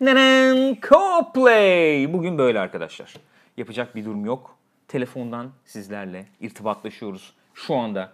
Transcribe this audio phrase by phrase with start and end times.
[0.00, 2.12] Co-Play.
[2.12, 3.14] Bugün böyle arkadaşlar.
[3.56, 4.56] Yapacak bir durum yok.
[4.88, 7.34] Telefondan sizlerle irtibatlaşıyoruz.
[7.54, 8.12] Şu anda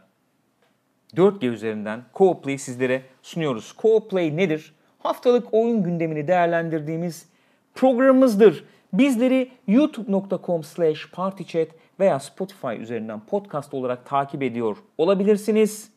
[1.15, 3.75] 4G üzerinden Co-Play sizlere sunuyoruz.
[3.79, 4.75] Co-Play nedir?
[4.99, 7.29] Haftalık oyun gündemini değerlendirdiğimiz
[7.75, 8.65] programımızdır.
[8.93, 11.69] Bizleri youtube.com slash partychat
[12.01, 15.96] veya Spotify üzerinden podcast olarak takip ediyor olabilirsiniz.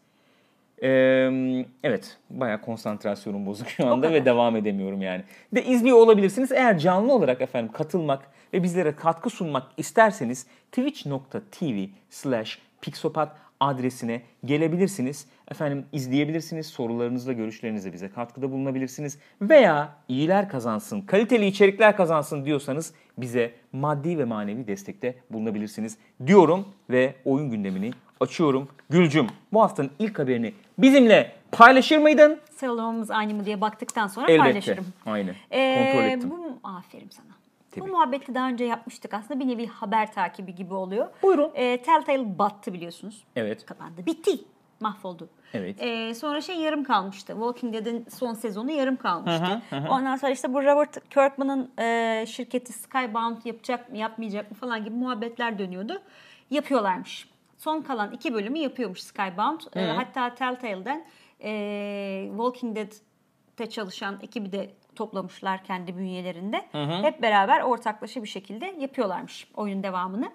[0.83, 5.23] Ee, evet, bayağı konsantrasyonum bozuk şu anda ve devam edemiyorum yani.
[5.55, 6.51] De izliyor olabilirsiniz.
[6.51, 8.21] Eğer canlı olarak efendim katılmak
[8.53, 15.27] ve bizlere katkı sunmak isterseniz twitch.tv slash pixopat adresine gelebilirsiniz.
[15.51, 16.67] Efendim izleyebilirsiniz.
[16.67, 19.19] Sorularınızla, görüşlerinizle bize katkıda bulunabilirsiniz.
[19.41, 27.15] Veya iyiler kazansın, kaliteli içerikler kazansın diyorsanız bize maddi ve manevi destekte bulunabilirsiniz diyorum ve
[27.25, 28.67] oyun gündemini açıyorum.
[28.89, 32.39] Gülcüm bu haftanın ilk haberini bizimle paylaşır mıydın?
[32.51, 34.43] Sıralamamız aynı mı diye baktıktan sonra Elbette.
[34.43, 34.85] paylaşırım.
[35.05, 35.35] Aynı.
[35.51, 36.31] Ee, Kontrol ettim.
[36.31, 37.25] Bu, aferin sana.
[37.71, 37.85] Tabii.
[37.85, 39.39] Bu muhabbeti daha önce yapmıştık aslında.
[39.39, 41.07] Bir nevi haber takibi gibi oluyor.
[41.23, 41.51] Buyurun.
[41.55, 43.23] Ee, Telltale battı biliyorsunuz.
[43.35, 43.65] Evet.
[43.65, 44.05] Kapandı.
[44.05, 44.31] Bitti.
[44.79, 45.29] Mahvoldu.
[45.53, 45.81] Evet.
[45.81, 47.33] Ee, sonra şey yarım kalmıştı.
[47.33, 49.61] Walking Dead'in son sezonu yarım kalmıştı.
[49.89, 54.95] Ondan sonra işte bu Robert Kirkman'ın e, şirketi Skybound yapacak mı yapmayacak mı falan gibi
[54.95, 56.01] muhabbetler dönüyordu.
[56.51, 57.29] Yapıyorlarmış.
[57.59, 59.59] Son kalan iki bölümü yapıyormuş Skybound.
[59.75, 61.05] Ee, hatta Telltale'den
[61.43, 66.65] e, Walking Dead'te çalışan ekibi de toplamışlar kendi bünyelerinde.
[67.03, 70.31] Hep beraber ortaklaşa bir şekilde yapıyorlarmış oyunun devamını.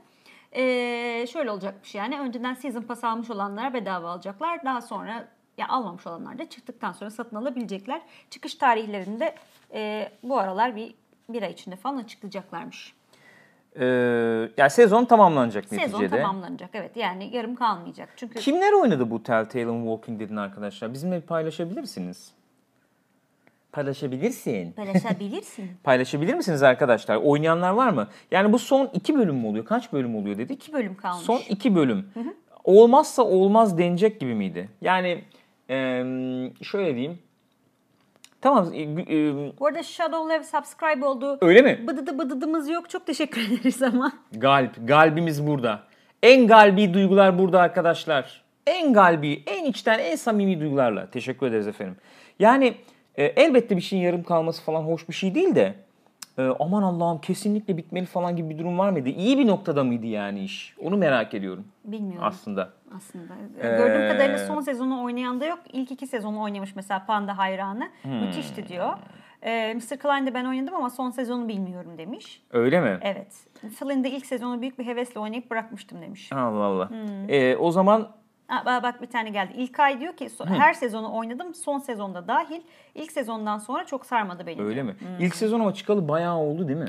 [0.53, 4.64] Ee, şöyle olacakmış yani önceden season pass almış olanlara bedava alacaklar.
[4.64, 5.28] Daha sonra
[5.59, 8.03] ya almamış olanlar da çıktıktan sonra satın alabilecekler.
[8.31, 9.34] Çıkış tarihlerinde
[9.72, 10.94] e, bu aralar bir
[11.28, 12.94] bir ay içinde falan açıklayacaklarmış.
[13.78, 13.84] Ee,
[14.56, 16.22] yani sezon tamamlanacak Sezon neticede.
[16.22, 18.08] tamamlanacak evet yani yarım kalmayacak.
[18.16, 20.92] Çünkü Kimler oynadı bu Telltale'ın Walking Dead'in arkadaşlar?
[20.92, 22.33] Bizimle paylaşabilirsiniz.
[23.72, 24.72] Paylaşabilirsin.
[24.72, 25.70] paylaşabilirsin.
[25.84, 27.16] Paylaşabilir misiniz arkadaşlar?
[27.16, 28.08] Oynayanlar var mı?
[28.31, 29.64] Yani bu son iki bölüm mü oluyor?
[29.64, 30.62] Kaç bölüm oluyor dedik?
[30.62, 31.25] İki bölüm kalmış.
[31.25, 32.11] Son iki bölüm.
[32.64, 34.69] Olmazsa olmaz denecek gibi miydi?
[34.81, 35.25] Yani
[36.62, 37.19] şöyle diyeyim.
[38.44, 38.72] Tamam.
[38.75, 41.38] e, e, Bu arada Shadow Lev subscribe oldu.
[41.41, 41.87] öyle mi?
[41.87, 42.91] Bıdıdı bıdıdımız yok.
[42.91, 44.12] Çok teşekkür ederiz ama.
[44.32, 44.88] Galp.
[44.88, 45.81] Galbimiz burada.
[46.22, 48.44] En galbi duygular burada arkadaşlar.
[48.66, 51.10] En galbi, en içten, en samimi duygularla.
[51.10, 51.97] Teşekkür ederiz efendim.
[52.38, 52.75] Yani
[53.16, 55.75] e, elbette bir şeyin yarım kalması falan hoş bir şey değil de
[56.39, 59.09] e, aman Allah'ım kesinlikle bitmeli falan gibi bir durum var mıydı?
[59.09, 60.75] İyi bir noktada mıydı yani iş?
[60.83, 62.71] Onu merak ediyorum Bilmiyorum aslında.
[62.97, 63.33] aslında.
[63.61, 65.59] Ee, Gördüğüm kadarıyla son sezonu oynayan da yok.
[65.72, 67.89] İlk iki sezonu oynamış mesela Panda hayranı.
[68.03, 68.12] Hmm.
[68.12, 68.93] Müthişti diyor.
[69.43, 69.99] Ee, Mr.
[69.99, 72.43] Klein'de ben oynadım ama son sezonu bilmiyorum demiş.
[72.53, 72.99] Öyle mi?
[73.03, 73.47] Evet.
[73.78, 76.33] Flynn'de ilk sezonu büyük bir hevesle oynayıp bırakmıştım demiş.
[76.33, 76.91] Allah Allah.
[76.91, 77.31] Hmm.
[77.31, 78.09] E, o zaman
[78.49, 79.53] Aa, bak- bir tane geldi.
[79.56, 82.60] İlkay diyor ki "So- her sezonu oynadım son sezonda dahil.
[82.94, 84.62] İlk sezondan sonra çok sarmadı beni.
[84.62, 84.87] öyle diyor.
[84.87, 84.94] mi?
[85.21, 86.88] İlk sezon ama çıkalı bayağı oldu değil mi?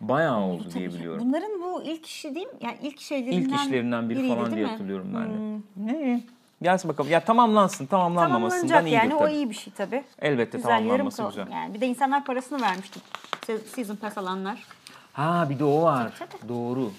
[0.00, 1.22] Bayağı oldu Tabii diye biliyorum.
[1.24, 2.52] Bunların bu ilk işi değil mi?
[2.60, 4.70] Yani ilk şeylerinden İlk işlerinden biri biriydi, falan diye mi?
[4.70, 5.36] hatırlıyorum ben de.
[5.36, 5.86] Hmm.
[5.86, 6.20] Ne?
[6.62, 7.10] Gelsin bakalım.
[7.10, 7.86] Ya tamamlansın.
[7.86, 9.32] Tamamlanmamasından Tamamlanacak iyidir yani o tabii.
[9.32, 10.04] iyi bir şey tabii.
[10.22, 11.46] Elbette Güzel yarım tamamlanması kal- güzel.
[11.52, 13.00] Yani bir de insanlar parasını vermişti.
[13.46, 14.64] Se- Season pass alanlar.
[15.12, 16.12] Ha bir de o var.
[16.18, 16.48] Tabii, tabii.
[16.48, 16.90] Doğru.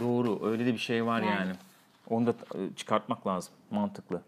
[0.00, 0.40] Doğru.
[0.50, 1.30] Öyle de bir şey var yani.
[1.30, 1.52] Yani.
[2.10, 3.54] Onu da e, çıkartmak lazım.
[3.70, 4.22] Mantıklı.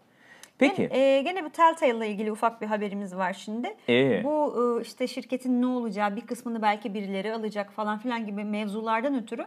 [0.57, 0.89] Peki.
[0.91, 3.75] Ee, gene bu Telltale ile ilgili ufak bir haberimiz var şimdi.
[3.89, 4.23] Ee?
[4.23, 9.15] Bu e, işte şirketin ne olacağı, bir kısmını belki birileri alacak falan filan gibi mevzulardan
[9.23, 9.45] ötürü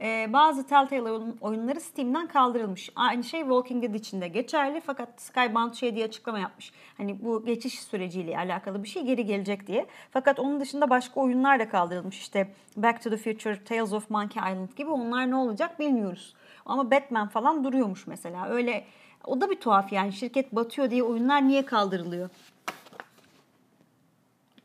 [0.00, 2.90] e, bazı Telltale oyun- oyunları Steam'den kaldırılmış.
[2.96, 6.72] Aynı şey Walking Dead için de geçerli fakat Skybound şey diye açıklama yapmış.
[6.96, 9.86] Hani bu geçiş süreciyle alakalı bir şey geri gelecek diye.
[10.10, 12.18] Fakat onun dışında başka oyunlar da kaldırılmış.
[12.18, 16.34] İşte Back to the Future, Tales of Monkey Island gibi onlar ne olacak bilmiyoruz.
[16.66, 18.48] Ama Batman falan duruyormuş mesela.
[18.48, 18.84] Öyle
[19.24, 22.30] o da bir tuhaf yani şirket batıyor diye oyunlar niye kaldırılıyor?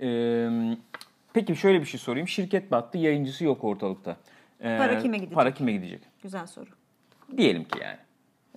[0.02, 0.50] Ee,
[1.34, 2.28] peki şöyle bir şey sorayım.
[2.28, 2.98] Şirket battı.
[2.98, 4.18] Yayıncısı yok ortalıkta.
[4.62, 5.36] Ee, Para kime gidecek?
[5.36, 6.02] Para kime gidecek?
[6.24, 6.70] Güzel soru.
[7.38, 7.98] Diyelim ki yani.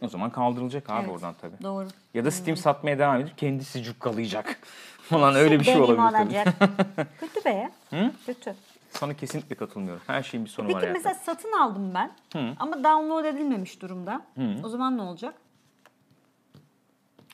[0.01, 1.63] O zaman kaldırılacak abi Evet, oradan tabii.
[1.63, 1.89] Doğru.
[2.15, 4.59] Ya da Steam satmaya devam edip kendisi cukkalayacak.
[5.03, 6.49] falan öyle bir şey olabilir olacak.
[7.21, 7.71] Kötü be.
[8.27, 8.55] Kötü.
[8.91, 10.03] Sana kesinlikle katılmıyorum.
[10.07, 12.13] Her şeyin bir sonu var Peki mesela satın aldım ben
[12.59, 14.23] ama download edilmemiş durumda.
[14.65, 15.35] O zaman ne olacak?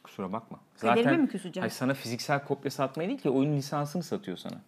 [0.04, 0.60] Kusura bakma.
[0.80, 1.62] Kaderime mi küseceğim?
[1.62, 4.60] Hayır, sana fiziksel kopya satmayı değil ki oyunun lisansını satıyor sana.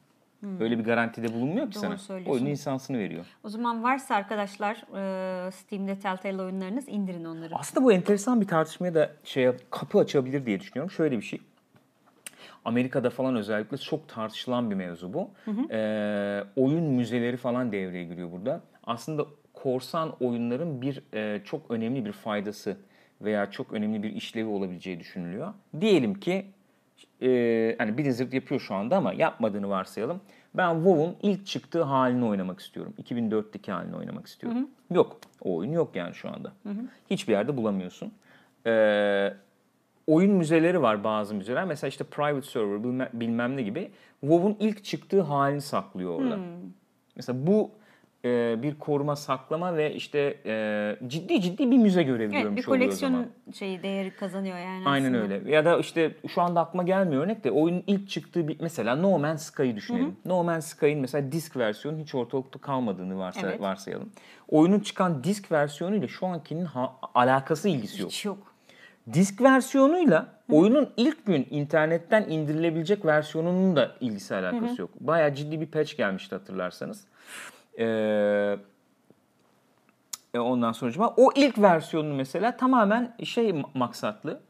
[0.60, 2.18] Öyle bir garantide bulunmuyor ki Doğru sana.
[2.26, 3.24] Oyunun lisansını veriyor.
[3.44, 7.56] O zaman varsa arkadaşlar e, Steam'de Telltale oyunlarınız indirin onları.
[7.56, 10.90] Aslında bu enteresan bir tartışmaya da şey kapı açabilir diye düşünüyorum.
[10.90, 11.40] Şöyle bir şey.
[12.68, 15.30] Amerika'da falan özellikle çok tartışılan bir mevzu bu.
[15.70, 18.60] Ee, oyun müzeleri falan devreye giriyor burada.
[18.84, 22.76] Aslında korsan oyunların bir e, çok önemli bir faydası
[23.20, 25.54] veya çok önemli bir işlevi olabileceği düşünülüyor.
[25.80, 26.46] Diyelim ki
[27.22, 30.20] e, hani Blizzard yapıyor şu anda ama yapmadığını varsayalım.
[30.54, 32.94] Ben WoW'un ilk çıktığı halini oynamak istiyorum.
[33.02, 34.58] 2004'teki halini oynamak istiyorum.
[34.94, 35.20] Yok.
[35.42, 36.52] O oyun yok yani şu anda.
[37.10, 38.12] Hiçbir yerde bulamıyorsun.
[38.66, 39.34] Ee,
[40.08, 41.64] oyun müzeleri var bazı müzeler.
[41.64, 43.90] Mesela işte private server bilmem, bilmem ne gibi.
[44.20, 46.38] WoW'un ilk çıktığı halini saklıyor orada.
[47.16, 47.70] Mesela bu
[48.24, 52.68] e, bir koruma saklama ve işte e, ciddi ciddi bir müze görevi Evet, görmüş bir
[52.72, 53.12] oluyor o zaman.
[53.14, 55.34] koleksiyon şeyi değeri kazanıyor yani Aynen aslında.
[55.34, 55.50] öyle.
[55.50, 59.18] Ya da işte şu anda aklıma gelmiyor örnek de oyunun ilk çıktığı bir mesela No
[59.18, 60.16] Man's Sky'ı düşünelim.
[60.24, 63.60] No Man's Sky'ın mesela disk versiyonu hiç ortalıkta kalmadığını varsa, Evet.
[63.60, 64.10] varsayalım.
[64.48, 68.10] Oyunun çıkan disk versiyonuyla şu ankinin ha- alakası ilgisi yok.
[68.10, 68.38] Hiç yok.
[69.12, 74.90] Disk versiyonuyla oyunun ilk gün internetten indirilebilecek versiyonunun da ilgisi alakası yok.
[75.00, 77.04] Bayağı ciddi bir patch gelmişti hatırlarsanız.
[77.78, 78.56] Ee,
[80.34, 84.40] e, ondan sonra o ilk versiyonu mesela tamamen şey ma- maksatlı.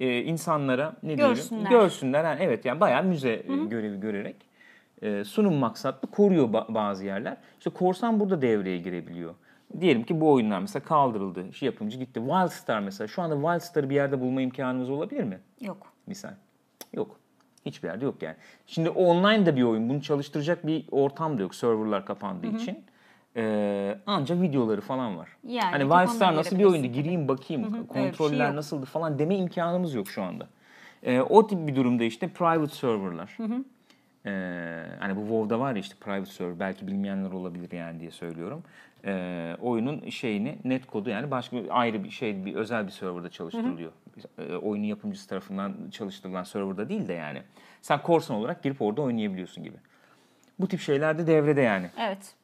[0.00, 1.48] Ee, insanlara ne Görsünler.
[1.60, 2.24] diyelim görsünler.
[2.24, 4.36] Yani evet yani bayağı müze e, görevi görerek
[5.02, 7.36] e, sunum maksatlı koruyor ba- bazı yerler.
[7.58, 9.34] İşte korsan burada devreye girebiliyor.
[9.80, 11.52] Diyelim ki bu oyunlar mesela kaldırıldı.
[11.52, 12.20] Şey yapımcı gitti.
[12.20, 13.08] Wildstar mesela.
[13.08, 15.38] Şu anda Wildstar'ı bir yerde bulma imkanımız olabilir mi?
[15.60, 15.92] Yok.
[16.06, 16.32] Misal.
[16.92, 17.16] Yok.
[17.66, 18.36] Hiçbir yerde yok yani.
[18.66, 19.88] Şimdi online da bir oyun.
[19.88, 21.54] Bunu çalıştıracak bir ortam da yok.
[21.54, 22.84] Serverlar kapandığı için.
[23.36, 25.28] Ee, ancak videoları falan var.
[25.44, 26.86] Yani hani Wildstar nasıl bir oyundu?
[26.86, 27.64] Gireyim bakayım.
[27.64, 30.48] Öyle bir Kontroller şey nasıldı falan deme imkanımız yok şu anda.
[31.02, 33.36] Ee, o tip bir durumda işte private serverlar.
[34.28, 38.62] Ee, hani bu WoW'da var ya işte private server belki bilmeyenler olabilir yani diye söylüyorum.
[39.04, 43.28] Ee, oyunun şeyini net kodu yani başka bir, ayrı bir şey bir özel bir serverda
[43.28, 43.92] çalıştırılıyor.
[44.38, 47.42] Ee, oyunun yapımcısı tarafından çalıştırılan serverda değil de yani.
[47.82, 49.76] Sen korsan olarak girip orada oynayabiliyorsun gibi.
[50.58, 52.34] Bu tip şeyler de devrede yani Evet.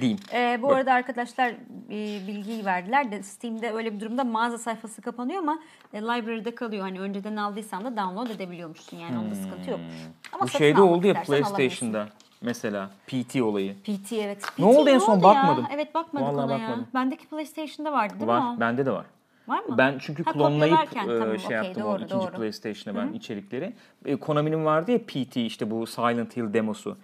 [0.00, 0.18] Diyeyim.
[0.32, 0.76] Ee, bu Bak.
[0.76, 1.48] arada arkadaşlar
[1.90, 5.58] e, bilgiyi verdiler de Steam'de öyle bir durumda mağaza sayfası kapanıyor ama
[5.92, 6.82] e, library'de kalıyor.
[6.82, 9.94] Hani önceden aldıysan da download edebiliyormuş yani onda sıkıntı yokmuş.
[10.32, 11.22] Ama Bu şeyde oldu ya.
[11.22, 12.06] PlayStation'da
[12.42, 13.74] mesela PT olayı.
[13.74, 14.42] PT evet.
[14.42, 15.16] PT Ne oldu en son?
[15.16, 15.22] ya?
[15.22, 15.66] Bakmadım.
[15.74, 16.80] Evet bakmadık Vallahi ona bakmadım.
[16.80, 16.86] ya.
[16.94, 18.54] Bendeki PlayStation'da vardı değil mi Var.
[18.56, 18.60] o?
[18.60, 19.06] Bende de var.
[19.48, 19.78] Var mı?
[19.78, 22.36] Ben çünkü Ha, klonlayıp e, tamam, şey okey, yaptım o doğru, ikinci doğru.
[22.36, 23.72] PlayStation'a ben içerikleri.
[24.04, 26.96] E, Konami'nin vardı ya PT işte bu Silent Hill demosu.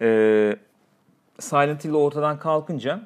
[0.00, 0.56] E,
[1.40, 3.00] Silent Hill ortadan kalkınca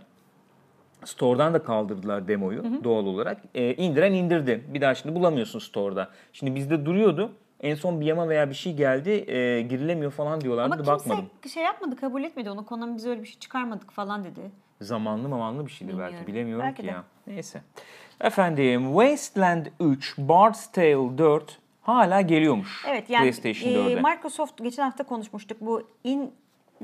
[1.05, 3.43] Store'dan da kaldırdılar demoyu doğal olarak.
[3.55, 4.65] E, indiren indirdi.
[4.69, 6.09] Bir daha şimdi bulamıyorsun Store'da.
[6.33, 7.33] Şimdi bizde duruyordu.
[7.61, 9.11] En son bir yama veya bir şey geldi.
[9.11, 10.75] e, girilemiyor falan diyorlardı.
[10.75, 11.31] Ama kimse bakmadım.
[11.53, 12.67] şey yapmadı, kabul etmedi onu.
[12.67, 14.41] Konami biz öyle bir şey çıkarmadık falan dedi.
[14.81, 16.13] Zamanlı mamanlı bir şeydir belki.
[16.13, 16.27] Bilmiyorum.
[16.27, 16.91] Bilemiyorum Belki ki de.
[16.91, 17.05] ya.
[17.27, 17.63] Neyse.
[18.21, 22.85] Efendim Wasteland 3, Bard's Tale 4 hala geliyormuş.
[22.89, 23.95] Evet yani PlayStation e, 4'e.
[23.95, 26.33] Microsoft geçen hafta konuşmuştuk bu in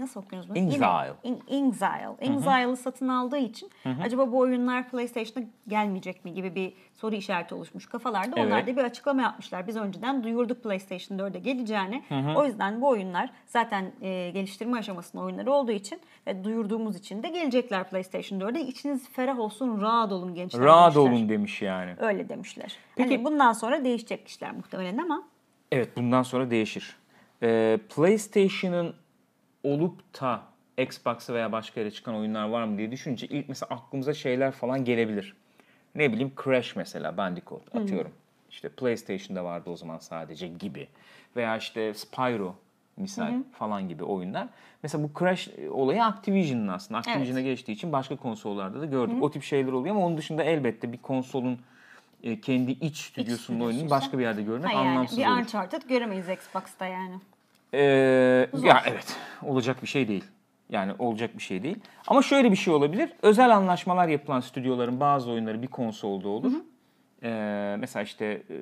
[0.01, 0.59] nasıl okuyoruz bunu?
[0.59, 0.87] Inxile.
[1.25, 2.17] Yine, in, Inxile.
[2.21, 3.71] Inxile'ı satın aldığı için
[4.05, 8.37] acaba bu oyunlar PlayStation'a gelmeyecek mi gibi bir soru işareti oluşmuş kafalarda.
[8.41, 8.67] Onlar Evet.
[8.67, 9.67] da bir açıklama yapmışlar.
[9.67, 12.03] Biz önceden duyurduk PlayStation 4'e geleceğini.
[12.37, 17.29] O yüzden bu oyunlar zaten e, geliştirme aşamasında oyunları olduğu için ve duyurduğumuz için de
[17.29, 18.61] gelecekler PlayStation 4'e.
[18.61, 21.13] İçiniz ferah olsun, rahat olun gençler Rahat demişler.
[21.13, 21.95] olun demiş yani.
[21.99, 22.77] Öyle demişler.
[22.97, 25.23] Peki- Hani bundan sonra değişecek işler muhtemelen ama
[25.73, 26.97] Evet bundan sonra değişir.
[27.43, 28.95] Ee, PlayStation'ın
[29.65, 30.43] olup da
[30.79, 34.85] Xbox'a veya başka yere çıkan oyunlar var mı diye düşününce ilk mesela aklımıza şeyler falan
[34.85, 35.37] gelebilir.
[35.95, 38.13] Ne bileyim Crash mesela Bandicoot atıyorum.
[38.51, 40.89] İşte PlayStation'da vardı o zaman sadece gibi.
[41.37, 42.55] Veya işte Spyro
[42.97, 44.49] misal falan gibi oyunlar.
[44.83, 46.99] Mesela bu Crash olayı Activision'ın aslında.
[46.99, 49.23] Activision'a geçtiği için başka konsollarda da gördük.
[49.23, 51.59] O tip şeyler oluyor ama onun dışında elbette bir konsolun
[52.23, 55.37] e, kendi iç stüdyosunun oyununu başka bir yerde görmek ha yani anlamsız bir olur.
[55.37, 57.15] Uncharted göremeyiz Xbox'ta yani.
[57.75, 60.25] Ee, ya evet olacak bir şey değil.
[60.71, 61.77] Yani olacak bir şey değil.
[62.07, 63.11] Ama şöyle bir şey olabilir.
[63.23, 66.53] Özel anlaşmalar yapılan stüdyoların bazı oyunları bir konsolda olur.
[67.23, 68.57] Ee, mesela işte e,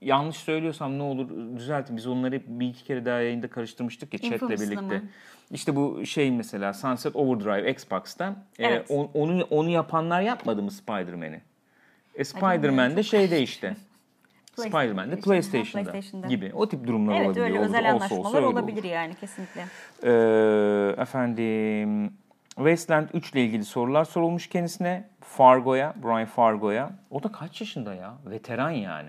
[0.00, 1.96] yanlış söylüyorsam ne olur düzeltin.
[1.96, 4.98] Biz onları bir iki kere daha yayında karıştırmıştık ya chatle Infamous'la birlikte.
[4.98, 5.02] mı?
[5.50, 8.36] İşte bu şey mesela Sunset Overdrive Xbox'ta.
[8.58, 8.90] Ee, Evet.
[8.90, 11.40] on- onu, onu yapanlar yapmadı mı Spider-Man'i?
[12.14, 13.76] E, Spider-Man de şeyde işte.
[14.62, 15.32] Spider-Man de PlayStation, ha,
[15.72, 16.26] PlayStation'da, PlayStation'da.
[16.26, 16.52] gibi.
[16.54, 17.46] O tip durumlar Evet olabiliyor.
[17.46, 18.54] öyle Olur- özel olsa anlaşmalar olsa öyle olur.
[18.54, 19.64] olabilir yani kesinlikle.
[20.02, 22.12] Ee, efendim
[22.56, 25.08] Wasteland 3 ile ilgili sorular sorulmuş kendisine.
[25.20, 26.90] Fargo'ya, Brian Fargo'ya.
[27.10, 28.14] O da kaç yaşında ya?
[28.26, 29.08] Veteran yani.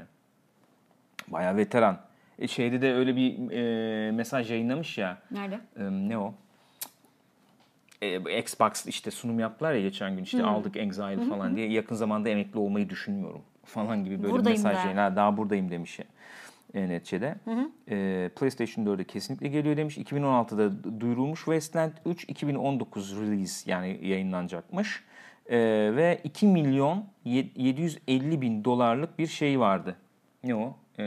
[1.28, 1.98] Bayağı veteran.
[2.40, 5.18] E, şeyde de öyle bir e, mesaj yayınlamış ya.
[5.32, 5.56] Nerede?
[5.56, 6.34] E, ne o?
[8.02, 11.70] E, Xbox işte sunum yaptılar ya geçen gün işte aldık Exile falan diye.
[11.72, 16.00] Yakın zamanda emekli olmayı düşünmüyorum falan gibi böyle Buradayım mesaj yayın- Ha, Daha buradayım demiş
[16.74, 17.36] e, neticede.
[17.90, 19.98] E, PlayStation 4'e kesinlikle geliyor demiş.
[19.98, 20.72] 2016'da
[21.02, 25.04] duyurulmuş Wasteland 3 2019 release yani yayınlanacakmış.
[25.50, 25.58] E,
[25.96, 29.96] ve 2 milyon ye- 750 bin dolarlık bir şey vardı.
[30.44, 30.76] Ne o?
[31.00, 31.04] E,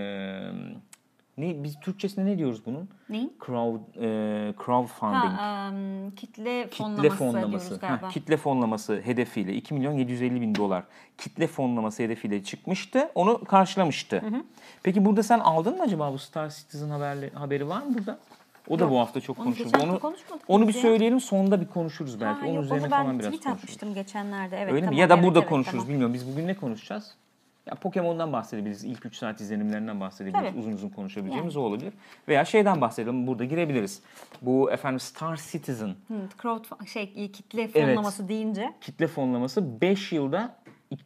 [1.40, 2.88] Ne biz Türkçesinde ne diyoruz bunun?
[3.08, 3.32] Neyin?
[3.46, 5.32] Crowd e, crowdfunding.
[5.32, 6.76] Ha, em, kitle kitle
[7.10, 7.66] fonlaması, fonlaması.
[7.66, 8.08] diyoruz galiba.
[8.08, 10.84] kitle fonlaması hedefiyle 2 milyon 750 bin dolar
[11.18, 13.10] kitle fonlaması hedefiyle çıkmıştı.
[13.14, 14.22] Onu karşılamıştı.
[14.82, 18.18] Peki burada sen aldın mı acaba bu Star Citizen haberli, haberi var mı burada?
[18.68, 18.92] O da Yok.
[18.92, 19.78] bu hafta çok Onu konuşuldu.
[19.82, 20.14] Onu,
[20.48, 20.80] onu bir ya.
[20.80, 22.40] söyleyelim sonunda bir konuşuruz belki.
[22.40, 24.56] Ha, Onun yok, üzerine onu ben falan biraz tweet atmıştım geçenlerde.
[24.56, 25.00] Evet, Öyle tamam, mi?
[25.00, 25.88] Ya da evet, burada evet, konuşuruz tamam.
[25.88, 26.14] bilmiyorum.
[26.14, 27.14] Biz bugün ne konuşacağız?
[27.66, 28.84] Ya Pokemon'dan bahsedebiliriz.
[28.84, 30.50] İlk 3 saat izlenimlerinden bahsedebiliriz.
[30.50, 30.58] Tabii.
[30.58, 31.92] Uzun uzun konuşabileceğimiz o olabilir.
[32.28, 33.26] Veya şeyden bahsedelim.
[33.26, 34.02] Burada girebiliriz.
[34.42, 40.56] Bu efendim Star Citizen Hı, crowd şey kitle fonlaması deyince kitle fonlaması 5 yılda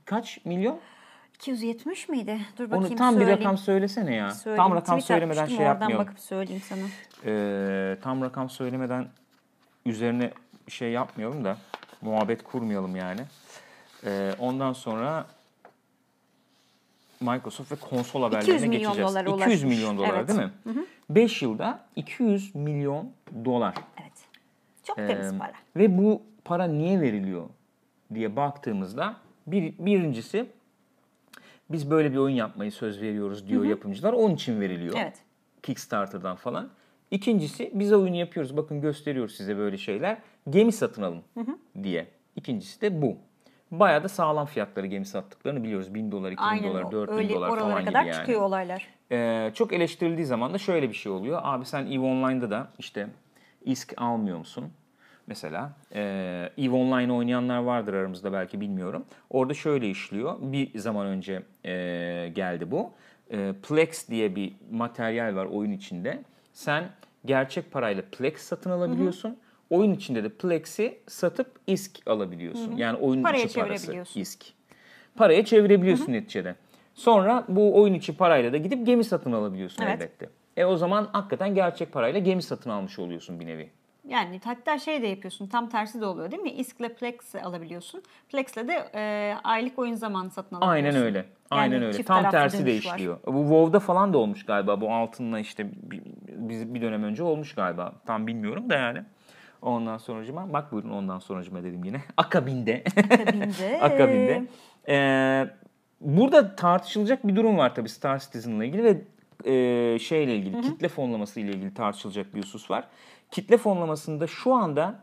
[0.04, 0.78] kaç milyon?
[1.34, 2.38] 270 miydi?
[2.58, 3.40] Dur bakayım Onu tam bir söyleyeyim.
[3.40, 4.30] rakam söylesene ya.
[4.30, 4.56] Söyleyeyim.
[4.56, 6.06] Tam rakam Tweet söylemeden şey Oradan yapmayalım.
[6.06, 6.80] bakıp söyleyeyim sana.
[7.24, 9.06] Ee, tam rakam söylemeden
[9.86, 10.30] üzerine
[10.68, 11.56] şey yapmayalım da
[12.02, 13.20] muhabbet kurmayalım yani.
[14.06, 15.26] Ee, ondan sonra
[17.32, 19.10] Microsoft ve konsol haberlerine 200 milyon geçeceğiz.
[19.10, 19.62] dolara 200 ulaşmış.
[19.78, 20.28] milyon dolar Evet.
[20.28, 20.50] değil mi?
[21.10, 23.10] 5 yılda 200 milyon
[23.44, 23.74] dolar.
[24.02, 24.12] Evet.
[24.84, 25.52] Çok Ee, temiz para.
[25.76, 27.48] Ve bu para niye veriliyor
[28.14, 29.16] diye baktığımızda
[29.46, 30.46] bir, birincisi
[31.70, 34.12] biz böyle bir oyun yapmayı söz veriyoruz diyor yapımcılar.
[34.12, 34.94] Onun için veriliyor.
[34.98, 35.16] Evet.
[35.62, 36.68] Kickstarter'dan falan.
[37.10, 38.56] İkincisi biz oyunu yapıyoruz.
[38.56, 40.18] Bakın gösteriyoruz size böyle şeyler.
[40.50, 41.22] Gemi satın alın
[41.82, 42.06] diye.
[42.36, 43.16] İkincisi de bu.
[43.80, 45.94] Bayağı da sağlam fiyatları gemi sattıklarını biliyoruz.
[45.94, 48.18] 1000 dolar, 2000 Aynen dolar, 4000 öyle dolar falan kadar gibi yani.
[48.20, 48.86] çıkıyor olaylar.
[49.12, 51.40] Ee, çok eleştirildiği zaman da şöyle bir şey oluyor.
[51.42, 53.06] Abi sen EVE Online'da da işte
[53.64, 54.64] ISK almıyor musun?
[55.26, 56.00] Mesela e,
[56.58, 59.04] EVE Online oynayanlar vardır aramızda belki bilmiyorum.
[59.30, 60.36] Orada şöyle işliyor.
[60.40, 61.72] Bir zaman önce e,
[62.34, 62.90] geldi bu.
[63.30, 66.22] E, Plex diye bir materyal var oyun içinde.
[66.52, 66.84] Sen
[67.24, 69.38] gerçek parayla Plex satın alabiliyorsun.
[69.70, 72.76] Oyun içinde de Plex'i satıp ISK alabiliyorsun.
[72.76, 74.04] Yani oyunun Paraya içi parası.
[74.14, 74.44] ISK.
[75.16, 76.54] Paraya çevirebiliyorsun neticede.
[76.94, 79.94] Sonra bu oyun içi parayla da gidip gemi satın alabiliyorsun Evet.
[79.94, 80.28] elbette.
[80.56, 83.70] E o zaman hakikaten gerçek parayla gemi satın almış oluyorsun bir nevi.
[84.08, 86.50] Yani hatta şey de yapıyorsun tam tersi de oluyor değil mi?
[86.50, 88.02] İsk'le Plex alabiliyorsun.
[88.28, 90.86] Plex'le de e, aylık oyun zamanı satın alabiliyorsun.
[90.96, 91.26] Aynen öyle.
[91.50, 92.02] Aynen Yani öyle.
[92.02, 92.94] Tam tersi de dönüş var.
[92.94, 93.18] işliyor.
[93.26, 94.80] Bu WoW'da falan da olmuş galiba.
[94.80, 97.92] Bu altınla işte bir, bir dönem önce olmuş galiba.
[98.06, 99.02] Tam bilmiyorum da yani.
[99.64, 102.00] Ondan sonracıma bak buyurun ondan sonracıma dedim yine.
[102.16, 102.84] Akabinde.
[102.96, 103.78] Akabinde.
[103.82, 104.42] Akabinde.
[104.88, 105.46] Ee,
[106.00, 109.00] burada tartışılacak bir durum var tabii Star Citizen'la ilgili ve
[109.44, 112.88] e, şeyle ilgili kitle fonlaması ile ilgili tartışılacak bir husus var.
[113.30, 114.94] Kitle fonlamasında şu anda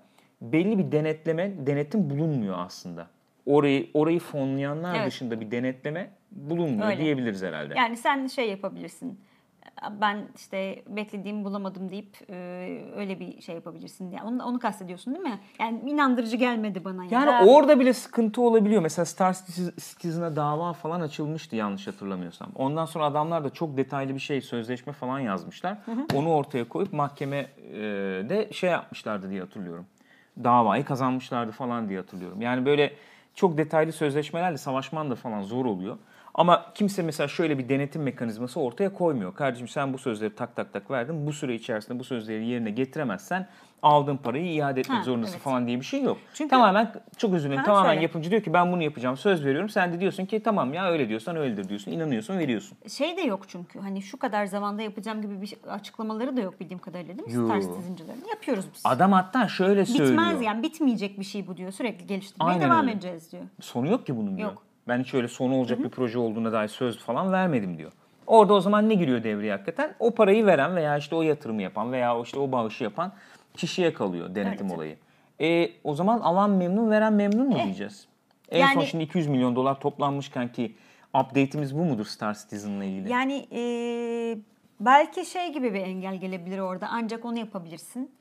[0.41, 3.07] belli bir denetleme, denetim bulunmuyor aslında.
[3.45, 5.07] Orayı orayı fonlayanlar Evet.
[5.07, 7.01] dışında bir denetleme bulunmuyor Öyle.
[7.01, 7.73] diyebiliriz herhalde.
[7.77, 9.19] Yani sen şey yapabilirsin.
[10.01, 12.35] Ben işte beklediğimi bulamadım deyip e,
[12.95, 14.21] öyle bir şey yapabilirsin diye.
[14.21, 15.39] Onu, onu kastediyorsun değil mi?
[15.59, 17.03] Yani inandırıcı gelmedi bana.
[17.03, 18.81] Yani ya da- orada bile sıkıntı olabiliyor.
[18.81, 19.37] Mesela Star
[19.77, 22.49] Citizen'a dava falan açılmıştı yanlış hatırlamıyorsam.
[22.55, 25.77] Ondan sonra adamlar da çok detaylı bir şey, sözleşme falan yazmışlar.
[26.13, 29.85] Onu ortaya koyup mahkemede şey yapmışlardı diye hatırlıyorum.
[30.43, 32.41] Davayı kazanmışlardı falan diye hatırlıyorum.
[32.41, 32.93] Yani böyle
[33.35, 35.97] çok detaylı sözleşmelerle savaşman da falan zor oluyor.
[36.33, 39.35] Ama kimse mesela şöyle bir denetim mekanizması ortaya koymuyor.
[39.35, 41.27] Kardeşim sen bu sözleri tak tak tak verdin.
[41.27, 43.47] Bu süre içerisinde bu sözleri yerine getiremezsen
[43.81, 45.43] aldığın parayı iade etmek Ha, zorundasın evet.
[45.43, 46.17] falan diye bir şey yok.
[46.33, 47.57] Çünkü- Tamamen çok dilerim.
[47.57, 48.01] Ha, Tamamen söyle.
[48.01, 49.69] yapımcı diyor ki ben bunu yapacağım söz veriyorum.
[49.69, 51.91] Sen de diyorsun ki tamam ya öyle diyorsan öyledir diyorsun.
[51.91, 52.77] İnanıyorsun veriyorsun.
[52.89, 56.59] Şey de yok çünkü hani şu kadar zamanda yapacağım gibi bir şey- açıklamaları da yok
[56.59, 57.33] bildiğim kadarıyla değil mi?
[57.33, 57.45] Yo.
[57.45, 58.23] Star Citizen'cıların.
[58.29, 58.81] Yapıyoruz biz.
[58.85, 60.09] Adam hatta şöyle söylüyor.
[60.09, 61.71] Bitmez yani bitmeyecek bir şey bu diyor.
[61.71, 62.91] Sürekli geliştirmeye Aynen devam öyle.
[62.91, 63.43] edeceğiz diyor.
[63.61, 64.49] Sonu yok ki bunun diyor.
[64.49, 64.63] Yok.
[64.91, 67.91] Ben hiç öyle sonu olacak bir proje olduğuna dair söz falan vermedim diyor.
[68.27, 69.95] Orada o zaman ne giriyor devreye hakikaten?
[69.99, 73.13] O parayı veren veya işte o yatırımı yapan veya işte o bağışı yapan
[73.53, 74.77] kişiye kalıyor denetim Evet.
[74.77, 74.97] olayı.
[75.41, 78.07] E, o zaman alan memnun veren memnun mu diyeceğiz?
[78.49, 80.75] En son yani- şimdi 200 milyon dolar toplanmışken ki
[81.09, 83.11] update'imiz bu mudur Star Citizen'la ilgili?
[83.11, 83.61] Yani e,
[84.79, 88.11] belki şey gibi bir engel gelebilir orada ancak onu yapabilirsin.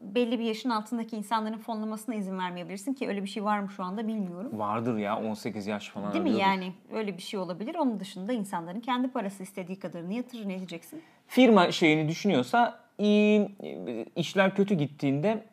[0.00, 3.84] Belli bir yaşın altındaki insanların fonlamasına izin vermeyebilirsin ki öyle bir şey var mı şu
[3.84, 4.58] anda bilmiyorum.
[4.58, 6.12] Vardır ya 18 yaş falan.
[6.12, 6.46] Değil mi arıyordur.
[6.46, 7.74] yani öyle bir şey olabilir.
[7.74, 11.02] Onun dışında insanların kendi parası istediği kadarını yatırır ne diyeceksin?
[11.26, 12.80] firma şeyini düşünüyorsa
[14.16, 15.44] işler kötü gittiğinde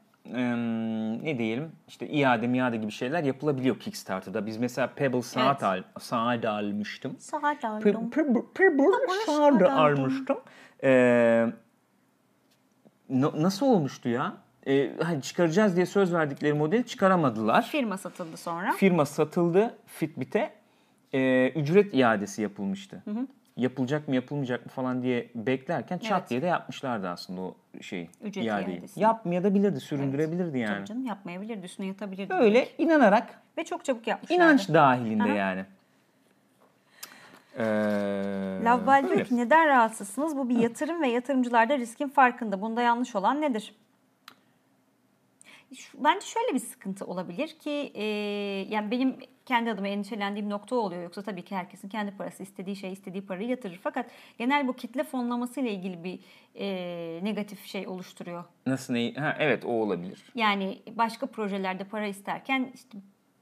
[1.23, 4.45] ne diyelim işte iade miade gibi şeyler yapılabiliyor Kickstarter'da.
[4.45, 7.15] Biz mesela Pebble saat, al, saat almıştım.
[7.19, 8.83] Saat Pe- Pebble,
[9.25, 9.71] saat aldım.
[9.79, 10.37] almıştım.
[10.83, 11.47] Ee,
[13.09, 14.33] na- nasıl olmuştu ya?
[15.03, 17.61] Hani çıkaracağız diye söz verdikleri modeli çıkaramadılar.
[17.65, 18.71] Firma satıldı sonra.
[18.71, 20.53] Firma satıldı Fitbit'e.
[21.13, 23.03] Ee, ücret iadesi yapılmıştı.
[23.57, 26.29] Yapılacak mı yapılmayacak mı falan diye beklerken çat Evet.
[26.29, 28.09] diye de yapmışlardı aslında o şeyi.
[28.23, 28.77] Ücret iadeyi.
[28.77, 29.03] iadesini.
[29.03, 30.75] Yapmayabilirdi, süründürebilirdi yani.
[30.77, 32.33] Tabii canım yapmayabilirdi, üstüne yatabilirdi.
[32.33, 34.43] Öyle inanarak, Ve çok çabuk yapmışlardı.
[34.43, 35.33] inanç dahilinde Aha.
[35.33, 35.65] yani.
[37.57, 37.63] Ee,
[38.63, 40.37] Lavbal diyor ki neden rahatsızsınız?
[40.37, 42.61] Bu bir yatırım ve yatırımcılar da riskin farkında.
[42.61, 43.73] Bunda yanlış olan nedir?
[45.93, 48.03] Bence şöyle bir sıkıntı olabilir ki e,
[48.69, 51.03] yani benim kendi adıma endişelendiğim nokta oluyor.
[51.03, 53.79] Yoksa tabii ki herkesin kendi parası istediği şey istediği parayı yatırır.
[53.83, 54.05] Fakat
[54.37, 56.19] genel bu kitle fonlaması ile ilgili bir
[56.55, 58.43] e, negatif şey oluşturuyor.
[58.65, 59.13] Nasıl ne?
[59.13, 60.23] Ha, evet o olabilir.
[60.35, 62.97] Yani başka projelerde para isterken işte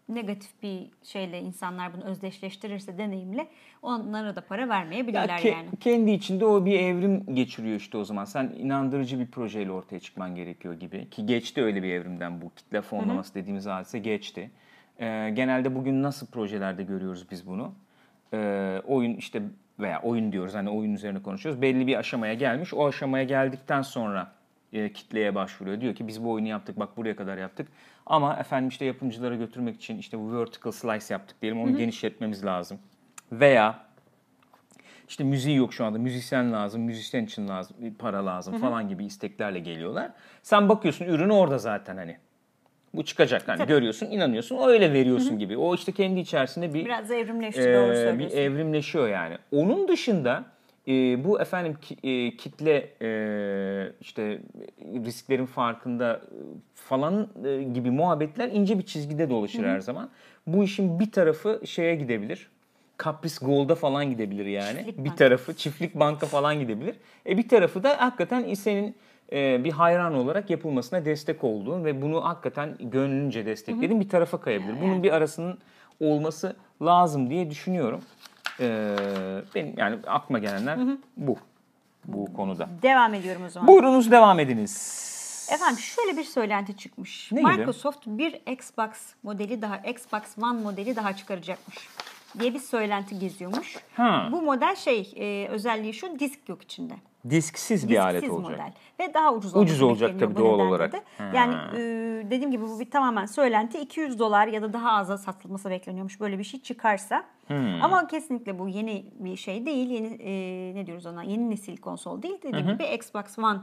[0.09, 3.47] negatif bir şeyle insanlar bunu özdeşleştirirse deneyimle
[3.81, 5.69] onlara da para Ya vermeyebilirler ke- yani.
[5.79, 8.25] Kendi içinde o bir evrim geçiriyor işte o zaman.
[8.25, 11.09] Sen inandırıcı bir projeyle ortaya çıkman gerekiyor gibi.
[11.09, 14.51] Ki geçti öyle bir evrimden bu kitle fonlaması dediğimiz hadise geçti.
[14.99, 17.73] Ee, genelde bugün nasıl projelerde görüyoruz biz bunu?
[18.33, 19.41] Ee, oyun işte
[19.79, 21.61] veya oyun diyoruz hani oyun üzerine konuşuyoruz.
[21.61, 22.73] Belli bir aşamaya gelmiş.
[22.73, 24.31] O aşamaya geldikten sonra
[24.73, 25.81] e, kitleye başvuruyor.
[25.81, 27.67] Diyor ki biz bu oyunu yaptık bak buraya kadar yaptık.
[28.05, 32.79] Ama efendim işte yapımcılara götürmek için işte bu vertical slice yaptık diyelim onu genişletmemiz lazım.
[33.31, 33.79] Veya
[35.07, 35.97] işte müziği yok şu anda.
[35.97, 40.11] Müzisyen lazım, müzisyen için lazım, para lazım falan gibi isteklerle geliyorlar.
[40.43, 42.17] Sen bakıyorsun ürün orada zaten hani.
[42.93, 43.47] Bu çıkacak.
[43.47, 45.57] Hani görüyorsun, inanıyorsun, öyle veriyorsun gibi.
[45.57, 48.37] O işte kendi içerisinde bir Biraz evrimleşti ee, doğru bir söylüyorsun.
[48.37, 49.37] evrimleşiyor yani.
[49.51, 50.43] Onun dışında
[50.87, 53.07] e, bu efendim ki- e, kitle e,
[54.01, 54.41] işte
[55.05, 56.37] risklerin farkında e,
[56.75, 60.09] falan e, gibi muhabbetler ince bir çizgide dolaşır her zaman.
[60.47, 62.49] Bu işin bir tarafı şeye gidebilir.
[62.97, 64.77] Kapris Gold'a falan gidebilir yani.
[64.77, 65.15] Çiftlik bir banka.
[65.15, 66.95] tarafı çiftlik banka falan gidebilir.
[67.29, 68.95] E bir tarafı da hakikaten senin
[69.31, 74.81] e, bir hayran olarak yapılmasına destek olduğun ve bunu hakikaten gönlünce desteklediğin bir tarafa kayabilir.
[74.81, 75.57] Bunun bir arasının
[75.99, 78.01] olması lazım diye düşünüyorum.
[78.59, 78.95] Ee,
[79.55, 80.79] benim yani aklıma gelenler
[81.17, 81.37] bu
[82.05, 82.69] bu konuda.
[82.81, 83.67] Devam ediyorum o zaman.
[83.67, 85.05] Buyurunuz devam ediniz.
[85.53, 87.31] Efendim şöyle bir söylenti çıkmış.
[87.31, 87.51] Ne gibi?
[87.51, 88.89] Microsoft bir Xbox
[89.23, 91.77] modeli daha Xbox One modeli daha çıkaracakmış
[92.39, 93.75] diye bir söylenti geziyormuş.
[93.95, 94.29] Ha.
[94.31, 96.93] Bu model şey e, özelliği şu disk yok içinde.
[97.29, 98.59] Disksiz bir alet Disksiz olacak.
[98.59, 100.93] model ve daha ucuz, Ucuz olacak tabii doğal olarak.
[100.93, 101.03] de.
[101.33, 101.79] Yani e,
[102.25, 106.39] dediğim gibi bu bir tamamen söylenti 200 dolar ya da daha aza satılması bekleniyormuş böyle
[106.39, 107.23] bir şey çıkarsa.
[107.47, 107.83] Hmm.
[107.83, 109.89] Ama kesinlikle bu yeni bir şey değil.
[109.89, 110.31] Yeni e,
[110.75, 111.23] ne diyoruz ona?
[111.23, 112.37] Yeni nesil konsol değil.
[112.43, 113.59] Dediğim gibi Xbox One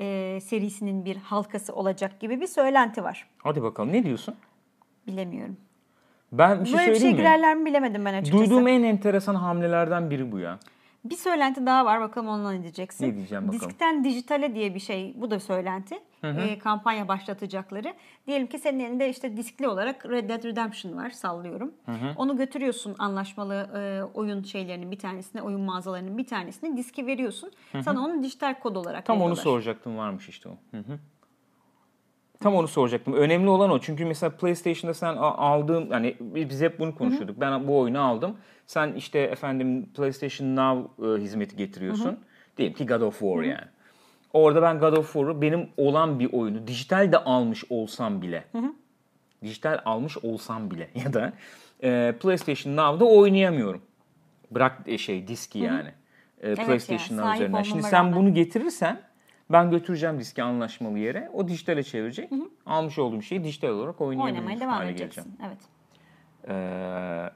[0.00, 3.28] e, serisinin bir halkası olacak gibi bir söylenti var.
[3.38, 4.34] Hadi bakalım ne diyorsun?
[5.06, 5.56] Bilemiyorum.
[6.32, 7.16] Ben bir şey Böyle bir şey mi?
[7.16, 8.44] girerler mi bilemedim ben açıkçası.
[8.44, 10.58] Duyduğum en enteresan hamlelerden biri bu ya.
[11.04, 12.00] Bir söylenti daha var.
[12.00, 13.08] Bakalım onunla ne diyeceksin?
[13.08, 13.68] Ne diyeceğim bakalım.
[13.68, 15.14] Diskten dijitale diye bir şey.
[15.16, 15.98] Bu da söylenti.
[16.24, 17.94] Ee, kampanya başlatacakları.
[18.26, 21.10] Diyelim ki senin elinde işte diskli olarak Red Dead Redemption var.
[21.10, 21.74] Sallıyorum.
[22.16, 27.50] Onu götürüyorsun anlaşmalı e, oyun şeylerinin bir tanesine, oyun mağazalarının bir tanesine diski veriyorsun.
[27.82, 29.42] Sana onu dijital kod olarak Tam onu veriyorlar.
[29.42, 30.52] soracaktım varmış işte o.
[30.70, 30.98] Hı hı.
[32.44, 33.14] Tam onu soracaktım.
[33.14, 33.78] Önemli olan o.
[33.78, 37.40] Çünkü mesela PlayStation'da sen aldığın hani biz hep bunu konuşuyorduk.
[37.40, 38.36] Ben bu oyunu aldım.
[38.66, 42.18] Sen işte efendim PlayStation Now e, hizmeti getiriyorsun.
[42.56, 43.64] Diyelim ki God of War yani.
[44.32, 48.44] Orada ben God of War'u benim olan bir oyunu dijital de almış olsam bile.
[49.42, 51.32] Dijital almış olsam bile ya da
[51.82, 53.82] e, PlayStation Now'da oynayamıyorum.
[54.50, 55.90] Bırak e, şey diski yani.
[56.42, 57.62] E, PlayStation Now sahip üzerinden.
[57.62, 58.16] Şimdi sen rağmen.
[58.16, 59.00] bunu getirirsen
[59.50, 61.30] ben götürecğim diski anlaşmalı yere.
[61.32, 62.30] O dijitale çevirecek.
[62.66, 65.22] Almış olduğum şeyi dijital olarak oynayabilirim devam edeceksin.
[65.38, 65.38] geleceğim.
[65.48, 65.58] Evet.
[66.48, 67.30] Ee,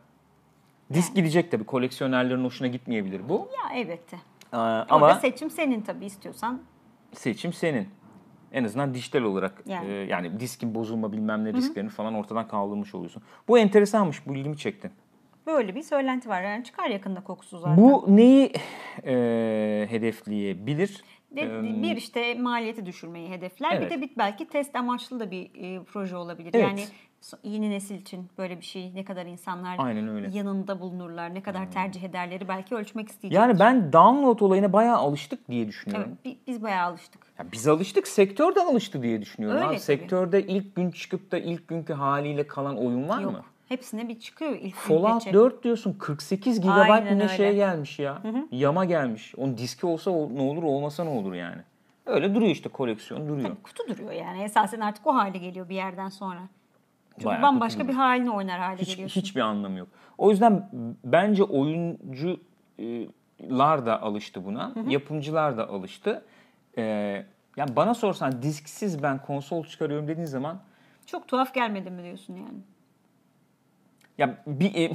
[0.94, 1.64] disk gidecek tabii.
[1.64, 3.48] Koleksiyonerlerin hoşuna gitmeyebilir bu.
[3.64, 4.16] Ya elbette.
[4.52, 6.60] Ee, Ama ama seçim senin tabii istiyorsan.
[7.12, 7.88] seçim senin.
[8.52, 9.88] En azından dijital olarak Yani.
[9.92, 13.22] yani, yani diskin bozulma bilmem ne risklerini falan ortadan kaldırmış oluyorsun.
[13.48, 14.26] Bu enteresanmış.
[14.26, 14.90] Bu ilgimi çekti.
[15.46, 16.42] Böyle bir söylenti var.
[16.42, 17.76] Yani çıkar yakında kokusu zaten.
[17.76, 18.52] Bu neyi
[19.04, 21.04] e, hedefleyebilir?
[21.36, 23.72] De- bir işte maliyeti düşürmeyi hedefler.
[23.72, 23.90] Evet.
[23.90, 26.50] Bir de bir belki test amaçlı da bir e, proje olabilir.
[26.54, 26.64] Evet.
[26.68, 26.84] Yani
[27.42, 29.78] yeni nesil için böyle bir şey ne kadar insanlar.
[29.78, 30.30] Hmm.
[30.30, 33.36] yanında bulunurlar, ne kadar tercih ederleri belki ölçmek isteyecek.
[33.36, 36.06] Yani ben download olayına bayağı alıştık diye düşünüyorum.
[36.08, 37.22] Evet, bi- biz bayağı alıştık.
[37.38, 39.56] Ya biz alıştık, sektör de alıştı diye düşünüyorum.
[39.56, 39.84] Öyle Abi, tabii.
[39.84, 43.32] sektörde ilk gün çıkıp da ilk günkü haliyle kalan oyun var Yok.
[43.32, 43.42] mı?
[43.68, 45.32] Hepsine bir çıkıyor ilk Fallout geçe.
[45.34, 47.28] 4 diyorsun 48 GB ne öyle.
[47.28, 48.22] şey gelmiş ya.
[48.50, 49.34] Yama gelmiş.
[49.36, 51.62] Onun diski olsa ne olur olmasa ne olur yani.
[52.06, 53.48] Öyle duruyor işte koleksiyon duruyor.
[53.48, 54.42] Tabii kutu duruyor yani.
[54.42, 56.40] Esasen artık o hale geliyor bir yerden sonra.
[57.14, 59.20] Çünkü Bayağı bambaşka kutu bir halini oynar hale Hiç, geliyorsun.
[59.20, 59.88] hiçbir anlamı yok.
[60.18, 60.70] O yüzden
[61.04, 62.66] bence oyuncular
[63.86, 64.72] da alıştı buna.
[64.88, 66.24] Yapımcılar da alıştı.
[66.78, 66.82] Ee,
[67.56, 70.60] yani bana sorsan disksiz ben konsol çıkarıyorum dediğin zaman
[71.06, 72.58] Çok tuhaf gelmedi mi diyorsun yani?
[74.18, 74.92] Ya bir e,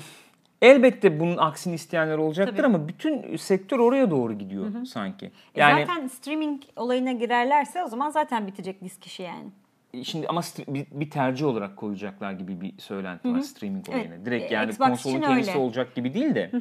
[0.61, 2.65] elbette bunun aksini isteyenler olacaktır Tabii.
[2.65, 5.25] ama bütün sektör oraya doğru gidiyor sanki.
[5.25, 5.31] E
[5.61, 9.49] Yani zaten streaming olayına girerlerse o zaman zaten bitecek disk işi yani.
[10.03, 14.05] şimdi ama bir, tercih olarak koyacaklar gibi bir söylenti var streaming Evet.
[14.05, 14.25] olayına.
[14.25, 15.59] Direkt E, yani Xbox konsolun kendisi öyle.
[15.59, 16.51] olacak gibi değil de.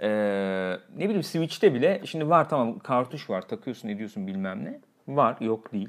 [0.00, 4.80] Ee, ne bileyim Switch'te bile şimdi var tamam kartuş var takıyorsun ediyorsun bilmem ne.
[5.08, 5.88] Var yok değil.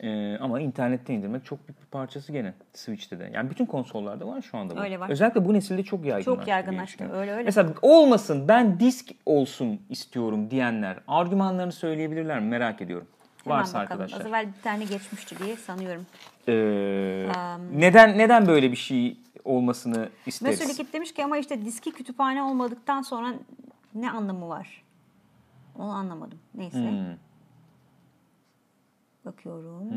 [0.00, 3.30] Ee, ama internette indirmek çok büyük bir parçası gene Switch'te de.
[3.34, 4.80] Yani bütün konsollarda var şu anda bu.
[4.80, 5.10] Öyle var.
[5.10, 6.40] Özellikle bu nesilde çok yaygınlaştı.
[6.40, 7.12] Çok yaygınlaştı.
[7.12, 7.44] Öyle öyle.
[7.44, 13.06] Mesela olmasın ben disk olsun istiyorum diyenler argümanlarını söyleyebilirler mi merak ediyorum.
[13.44, 13.92] Hemen Varsa bakalım.
[13.92, 14.20] arkadaşlar.
[14.20, 16.06] Az evvel bir tane geçmişti diye sanıyorum.
[16.48, 17.28] Ee,
[17.74, 20.60] neden neden böyle bir şey olmasını isteriz?
[20.60, 23.34] Mesul Likit demiş ki ama işte diski kütüphane olmadıktan sonra
[23.94, 24.82] ne anlamı var?
[25.78, 26.38] Onu anlamadım.
[26.54, 26.78] Neyse.
[26.78, 27.27] Hmm.
[29.24, 29.88] Bakıyorum.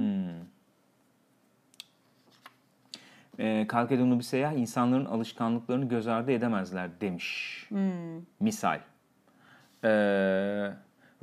[3.40, 7.66] Ee, Kalkedonlu bir seyyah insanların alışkanlıklarını göz ardı edemezler demiş.
[7.70, 7.80] Hmm.
[8.40, 8.80] Misal.
[9.84, 9.90] Ee,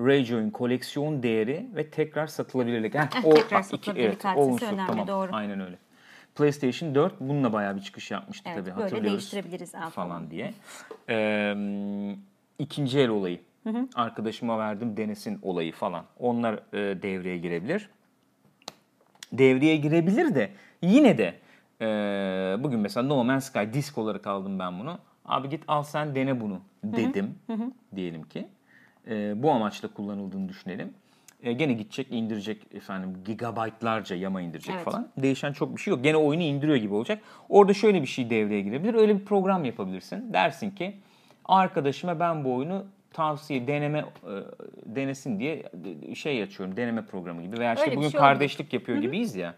[0.00, 2.94] Rayjoy'un koleksiyon değeri ve tekrar satılabilirlik.
[2.94, 5.30] Heh, Eh, o, tekrar iki- satılabilirlik evet, o unsur, önemli, tamam, doğru.
[5.32, 5.78] Aynen öyle.
[6.34, 9.12] PlayStation 4 bununla bayağı bir çıkış yapmıştı Evet, tabii böyle hatırlıyoruz.
[9.32, 10.30] değiştirebiliriz ha, falan falan.
[10.30, 10.54] diye.
[11.08, 11.54] Ee,
[12.58, 13.40] ikinci el olayı.
[13.94, 16.04] Arkadaşıma verdim denesin olayı falan.
[16.18, 17.90] Onlar e, devreye girebilir.
[19.32, 20.50] Devreye girebilir de
[20.82, 21.34] yine de
[21.80, 21.86] e,
[22.62, 24.98] bugün mesela No Man's Sky disk olarak aldım ben bunu.
[25.24, 27.34] Abi git al sen dene bunu dedim
[27.96, 28.48] diyelim ki.
[29.10, 30.94] E, bu amaçla kullanıldığını düşünelim.
[31.42, 34.84] E, gene gidecek indirecek efendim gigabaytlarca yama indirecek Evet.
[34.84, 35.08] falan.
[35.16, 36.04] Değişen çok bir şey yok.
[36.04, 37.22] Gene oyunu indiriyor gibi olacak.
[37.48, 38.94] Orada şöyle bir şey devreye girebilir.
[38.94, 40.32] Öyle bir program yapabilirsin.
[40.32, 40.96] Dersin ki
[41.44, 42.86] arkadaşıma ben bu oyunu
[43.18, 44.04] tavsiye deneme e,
[44.86, 45.62] denesin diye
[46.14, 49.54] şey açıyorum deneme programı gibi veya işte Öyle bugün şey kardeşlik yapıyor gibiyiz ya.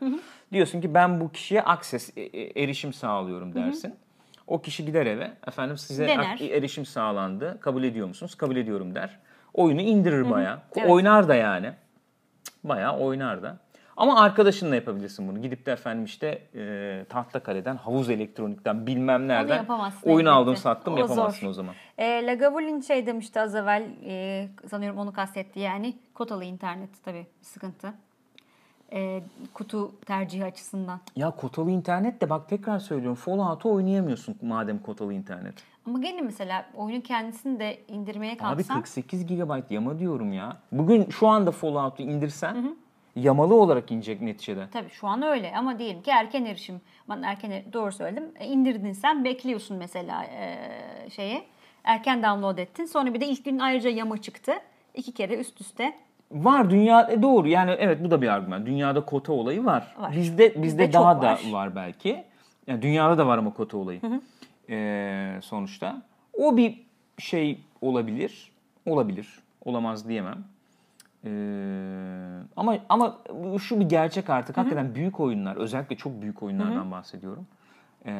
[0.52, 3.94] Diyorsun ki ben bu kişiye access e, e, erişim sağlıyorum dersin.
[4.46, 6.40] O kişi gider eve efendim size Dener.
[6.40, 8.34] erişim sağlandı kabul ediyor musunuz?
[8.34, 9.18] Kabul ediyorum der.
[9.54, 10.58] Oyunu indirir bayağı.
[10.76, 10.90] Evet.
[10.90, 11.72] Oynar da yani.
[12.64, 13.58] Bayağı oynar da.
[13.96, 15.42] Ama arkadaşınla yapabilirsin bunu.
[15.42, 19.66] Gidip de efendim işte e, Tahtakale'den, Havuz Elektronik'ten bilmem nereden
[20.02, 20.30] oyun elbette.
[20.30, 21.50] aldım sattım O yapamazsın zor.
[21.50, 21.74] o zaman.
[22.00, 27.92] E, Lagavulin şey demişti az evvel e, sanıyorum onu kastetti yani kotalı internet tabii sıkıntı.
[28.92, 29.22] E,
[29.54, 31.00] kutu tercihi açısından.
[31.16, 35.54] Ya kotalı internet de bak tekrar söylüyorum Fallout'u oynayamıyorsun madem kotalı internet.
[35.86, 40.56] Ama gene mesela oyunun kendisini de indirmeye Abi kalksan 48 GB yama diyorum ya.
[40.72, 42.76] Bugün şu anda Fallout'u indirsen
[43.16, 44.66] yamalı olarak inecek neticede.
[44.72, 46.80] tabii şu an öyle ama diyelim ki erken erişim.
[47.08, 48.24] Ben erken er- doğru söyledim.
[48.38, 50.56] E, indirdin sen bekliyorsun mesela e,
[51.10, 51.44] şeye.
[51.84, 52.84] Erken download ettin.
[52.84, 54.52] Sonra bir de ilk gün ayrıca yama çıktı.
[54.94, 55.92] İki kere üst üste.
[56.32, 58.66] Var dünya e, doğru yani evet bu da bir argüman.
[58.66, 59.94] Dünyada kota olayı var.
[59.98, 60.12] Var.
[60.16, 61.40] Bizde bizde Bizde daha da var.
[61.50, 62.24] var belki.
[62.66, 64.00] Yani dünyada da var ama kota olayı.
[64.70, 66.02] Ee, sonuçta
[66.38, 66.86] o bir
[67.18, 68.52] şey olabilir.
[68.86, 69.38] Olabilir.
[69.64, 70.44] Olamaz diyemem.
[71.24, 71.30] Ee,
[72.56, 73.18] ama ama
[73.60, 77.46] şu bir gerçek artık hakikaten büyük oyunlar özellikle çok büyük oyunlardan bahsediyorum.
[78.04, 78.10] Ee,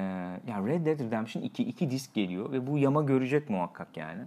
[0.48, 4.22] yani Red Dead Redemption 2 iki disk geliyor ve bu yama görecek muhakkak yani.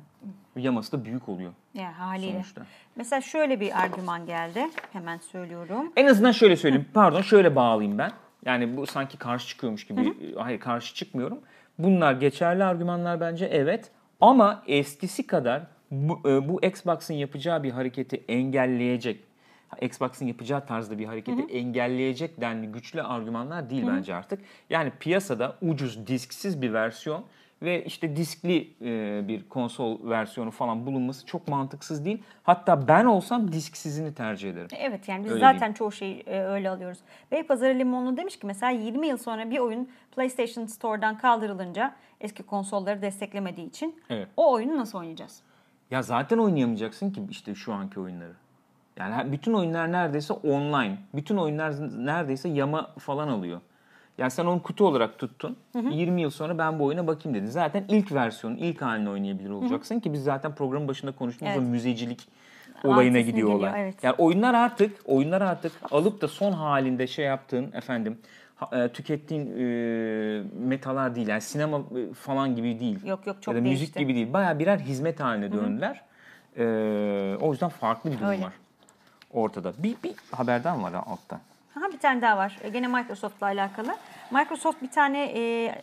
[0.56, 2.32] Yaması da büyük oluyor Yani haliyle.
[2.32, 2.66] sonuçta.
[2.96, 4.68] Mesela şöyle bir argüman geldi.
[4.94, 5.92] Hemen söylüyorum.
[5.96, 6.86] En azından şöyle söyleyeyim.
[6.94, 8.12] Pardon şöyle bağlayayım ben.
[8.46, 10.36] Yani bu sanki karşı çıkıyormuş gibi.
[10.38, 11.40] Hayır karşı çıkmıyorum.
[11.80, 13.92] Bunlar geçerli argümanlar bence evet.
[14.22, 19.24] Ama eskisi kadar bu, e, bu Xbox'ın yapacağı bir hareketi engelleyecek,
[19.82, 24.40] Xbox'ın yapacağı tarzda bir hareketi engelleyecek denli güçlü argümanlar değil bence artık.
[24.70, 27.24] Yani piyasada ucuz disksiz bir versiyon
[27.62, 32.24] ve işte diskli e, bir konsol versiyonu falan bulunması çok mantıksız değil.
[32.44, 34.68] Hatta ben olsam disksizini tercih ederim.
[34.80, 35.74] Evet yani biz Öyle zaten diyeyim.
[35.74, 37.00] çoğu şeyi e, öyle alıyoruz.
[37.32, 43.02] Beypazarı Limonlu demiş ki mesela 20 yıl sonra bir oyun PlayStation Store'dan kaldırılınca eski konsolları
[43.02, 44.28] desteklemediği için Evet.
[44.38, 45.42] o oyunu nasıl oynayacağız?
[45.92, 48.34] Ya zaten oynayamayacaksın ki işte şu anki oyunları.
[48.98, 50.98] Yani bütün oyunlar neredeyse online.
[51.16, 51.74] Bütün oyunlar
[52.06, 53.62] neredeyse yama falan alıyor.
[54.18, 55.58] Yani sen onu kutu olarak tuttun.
[55.92, 57.48] 20 yıl sonra ben bu oyuna bakayım dedin.
[57.48, 61.68] Zaten ilk versiyonun ilk halini oynayabilir olacaksın ki biz zaten programın başında konuştuğumuz Evet.
[61.70, 62.28] müzecilik
[62.84, 63.82] olayına Artısını gidiyor olay.
[63.82, 64.04] evet.
[64.04, 68.18] Yani oyunlar artık oyunlar artık alıp da son halinde şey yaptığın efendim
[68.74, 71.28] e, tükettiğin e, metalar değil.
[71.28, 73.06] Yani sinema e, falan gibi değil.
[73.06, 74.00] Yok, yok, çok ya da müzik değişti.
[74.00, 74.34] gibi değil.
[74.34, 76.02] Baya birer hizmet haline döndüler.
[76.58, 76.64] E,
[77.42, 78.44] o yüzden farklı bir durum Öyle.
[78.44, 78.54] var
[79.34, 79.74] ortada.
[79.78, 81.40] Bir, bir haberden var ha altta.
[81.74, 82.58] Ha bir tane daha var.
[82.62, 83.96] E, Gene Microsoft'la alakalı.
[84.32, 85.76] Microsoft bir tane e,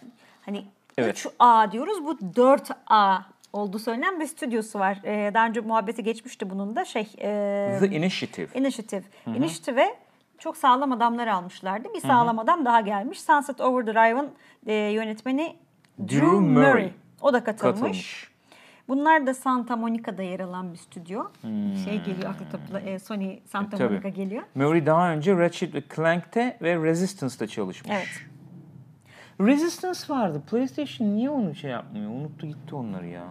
[0.47, 0.65] hani
[0.99, 1.17] Evet.
[1.27, 2.05] 3A diyoruz.
[2.05, 3.21] Bu 4A
[3.53, 4.99] olduğu söylenen bir stüdyosu var.
[5.05, 8.49] E, daha önce muhabbeti geçmişti bunun da şey e, The Initiative.
[8.55, 9.03] Initiative.
[9.27, 9.97] Initiative'e
[10.39, 11.89] çok sağlam adamlar almışlardı.
[11.95, 13.21] Bir sağlam adam daha gelmiş.
[13.21, 14.31] Sunset Overdrive'ın
[14.67, 15.57] e, yönetmeni
[16.01, 16.71] Drew, Drew Murray.
[16.73, 16.93] Murray.
[17.21, 17.75] O da katılmış.
[17.75, 18.30] Katılmış.
[18.91, 21.25] Bunlar da Santa Monica'da yer alan bir stüdyo.
[21.85, 23.93] Şey geliyor aklı topla e, Sony Santa Tabii.
[23.93, 24.43] Monica geliyor.
[24.55, 27.93] Murray daha önce Ratchet Clank'te ve Resistance'da çalışmış.
[27.95, 28.09] Evet.
[29.41, 30.43] Resistance vardı.
[30.51, 32.11] PlayStation niye onu şey yapmıyor?
[32.11, 33.25] Unuttu gitti onları ya.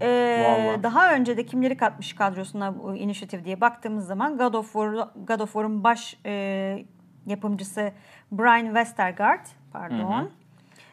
[0.00, 0.82] Ee, Vallahi.
[0.82, 5.40] daha önce de kimleri katmış kadrosuna bu inisiyatif diye baktığımız zaman God of, War, God
[5.40, 6.84] of War'un baş e,
[7.26, 7.92] yapımcısı
[8.32, 10.30] Brian Westergaard, pardon.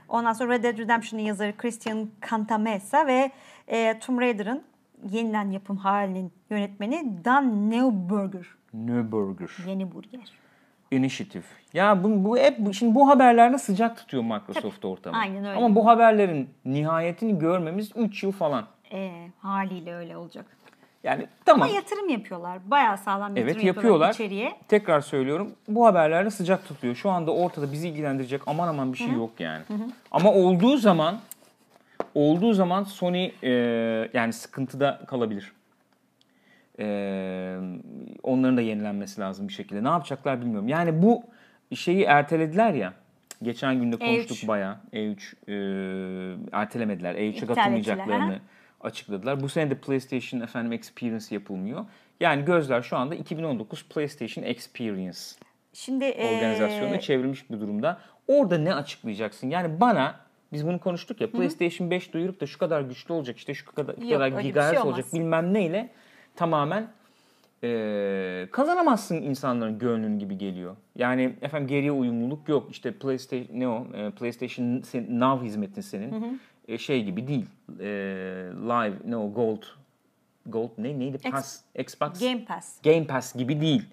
[0.10, 3.32] Ondan sonra Red Dead Redemption'ın yazarı Christian Cantamessa ve
[3.72, 4.64] e, Tomb Raider'ın
[5.12, 8.46] yeniden yapım halinin yönetmeni Dan Neuburger.
[8.74, 9.50] Nürburger.
[9.68, 10.32] Yeni burger.
[10.92, 11.44] Initiative.
[11.74, 15.18] Ya bu, bu hep şimdi bu haberlerde sıcak tutuyor Microsoft ortamı.
[15.18, 15.58] aynen öyle.
[15.58, 18.66] Ama bu haberlerin nihayetini görmemiz 3 yıl falan.
[18.94, 20.46] E, haliyle öyle olacak.
[21.04, 21.62] Yani tamam.
[21.62, 22.60] Ama yatırım yapıyorlar.
[22.72, 24.14] Bayağı sağlam yatırım Evet yapıyorlar yapıyorlar.
[24.14, 24.52] içeriye.
[24.68, 25.52] Tekrar söylüyorum.
[25.68, 26.96] Bu haberlerde sıcak tutuyor.
[26.96, 29.64] Şu anda ortada bizi ilgilendirecek aman aman bir şey yok yani.
[30.12, 31.20] Ama olduğu zaman
[32.16, 33.50] olduğu zaman Sony e,
[34.14, 35.52] yani sıkıntıda kalabilir.
[36.80, 37.58] E,
[38.24, 39.84] onların da yenilenmesi lazım bir şekilde.
[39.84, 40.68] Ne yapacaklar bilmiyorum.
[40.68, 41.24] Yani bu
[41.76, 42.94] şeyi ertelediler ya.
[43.44, 44.48] Geçen günde konuştuk E3.
[44.48, 44.78] bayağı.
[44.94, 45.56] E3 e,
[46.52, 47.16] ertelemediler.
[47.16, 48.42] E3'e İptal katılmayacaklarını ettiler,
[48.82, 49.42] açıkladılar.
[49.42, 51.86] Bu sene de PlayStation efendim Experience yapılmıyor.
[52.20, 55.20] Yani gözler şu anda 2019 PlayStation Experience
[55.74, 58.00] Şimdi e, organizasyonuna çevrilmiş bir durumda.
[58.28, 59.50] Orada ne açıklayacaksın?
[59.50, 60.20] Yani bana
[60.54, 63.98] biz bunu konuştuk ya PlayStation 5 duyurup da şu kadar güçlü olacak işte şu kadar,
[63.98, 64.94] Yok, kadar şey gigahertz olmaz.
[64.94, 65.90] olacak bilmem neyle
[66.36, 66.88] tamamen
[67.64, 70.76] e, kazanamazsın insanların gönlünü gibi geliyor.
[70.96, 72.72] Yani efendim geriye uyumluluk yok.
[72.72, 73.88] İşte PlayStation ne o?
[73.94, 74.84] E, PlayStation
[75.20, 76.42] Now hizmetin senin.
[76.68, 77.46] E, şey gibi değil.
[77.80, 77.86] E,
[78.54, 79.64] live ne o Gold
[80.46, 81.18] Gold ne neydi?
[81.18, 82.82] Ex- Pass Xbox Game Pass.
[82.82, 83.84] Game Pass gibi değil.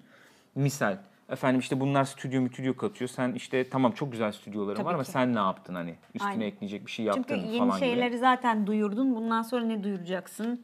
[0.55, 0.97] Misal.
[1.29, 3.09] Efendim işte bunlar stüdyo mütüdyo katıyor.
[3.09, 5.11] Sen işte tamam çok güzel stüdyoların Tabii var ama ki.
[5.11, 5.95] sen ne yaptın hani?
[6.15, 6.45] Üstüne Aynen.
[6.45, 8.17] ekleyecek bir şey Çünkü yaptın mı yeni falan şeyleri gibi.
[8.17, 9.15] zaten duyurdun.
[9.15, 10.61] Bundan sonra ne duyuracaksın?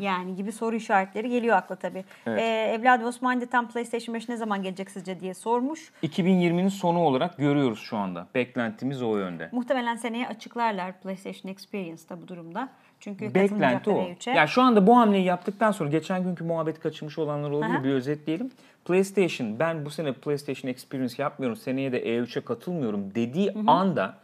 [0.00, 2.04] Yani gibi soru işaretleri geliyor akla tabii.
[2.26, 2.40] Evet.
[2.42, 5.92] Ee, Evladım Osman de tam PlayStation 5 ne zaman gelecek sizce diye sormuş.
[6.02, 8.26] 2020'nin sonu olarak görüyoruz şu anda.
[8.34, 9.48] Beklentimiz o yönde.
[9.52, 12.68] Muhtemelen seneye açıklarlar PlayStation Experience'da bu durumda.
[13.02, 14.02] Çünkü Beklenti o.
[14.02, 14.32] E3'e.
[14.32, 17.74] Ya şu anda bu hamleyi yaptıktan sonra geçen günkü muhabbet kaçırmış olanlar olabilir.
[17.74, 17.84] Aha.
[17.84, 18.50] Bir özetleyelim.
[18.84, 21.56] PlayStation ben bu sene PlayStation Experience yapmıyorum.
[21.56, 24.14] Seneye de E3'e katılmıyorum dediği anda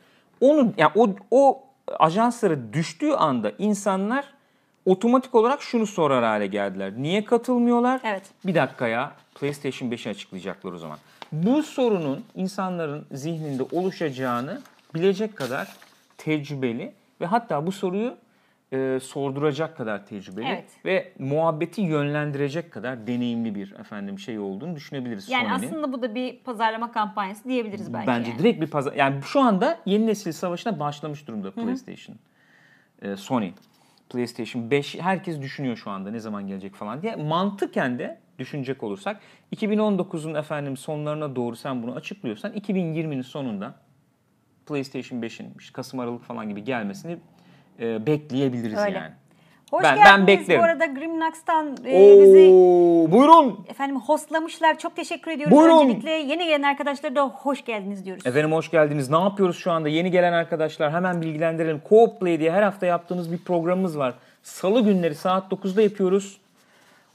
[0.40, 1.62] onun yani o o
[1.98, 4.24] ajanslara düştüğü anda insanlar
[4.86, 6.92] otomatik olarak şunu sorar hale geldiler.
[6.96, 8.00] Niye katılmıyorlar?
[8.04, 8.22] Evet.
[8.46, 10.98] Bir dakika ya PlayStation 5'i açıklayacaklar o zaman.
[11.32, 14.60] Bu sorunun insanların zihninde oluşacağını
[14.94, 15.68] bilecek kadar
[16.18, 18.14] tecrübeli ve hatta bu soruyu
[18.72, 20.70] e, sorduracak kadar tecrübeli Evet.
[20.84, 25.66] ve muhabbeti yönlendirecek kadar deneyimli bir efendim şey olduğunu düşünebiliriz yani Sony'nin.
[25.66, 28.06] aslında bu da bir pazarlama kampanyası diyebiliriz belki.
[28.06, 28.38] Bence yani.
[28.38, 28.92] direkt bir pazar.
[28.92, 32.16] Yani şu anda yeni nesil savaşına başlamış durumda PlayStation.
[33.02, 33.50] Ee, Sony.
[34.10, 37.16] PlayStation 5 herkes düşünüyor şu anda ne zaman gelecek falan diye.
[37.16, 39.20] Mantıken de düşünecek olursak
[39.56, 43.74] 2019'un efendim sonlarına doğru sen bunu açıklıyorsan 2020'nin sonunda
[44.66, 47.18] PlayStation 5'in işte Kasım Aralık falan gibi gelmesini
[47.80, 48.96] e, bekleyebiliriz Öyle.
[48.98, 49.12] yani.
[49.70, 50.60] Hoş Ben- ben geldiniz beklerim.
[50.60, 52.50] bu arada Grimnax'tan e, bizi
[53.12, 53.66] buyurun.
[53.68, 54.78] efendim hostlamışlar.
[54.78, 55.56] Çok teşekkür ediyoruz.
[55.56, 55.84] Buyurun.
[55.84, 58.26] Öncelikle yeni gelen arkadaşlara da hoş geldiniz diyoruz.
[58.26, 59.10] Efendim hoş geldiniz.
[59.10, 59.88] Ne yapıyoruz şu anda?
[59.88, 61.80] Yeni gelen arkadaşlar hemen bilgilendirelim.
[61.90, 64.14] Co-op Play diye her hafta yaptığımız bir programımız var.
[64.42, 66.40] Salı günleri saat 9'da yapıyoruz.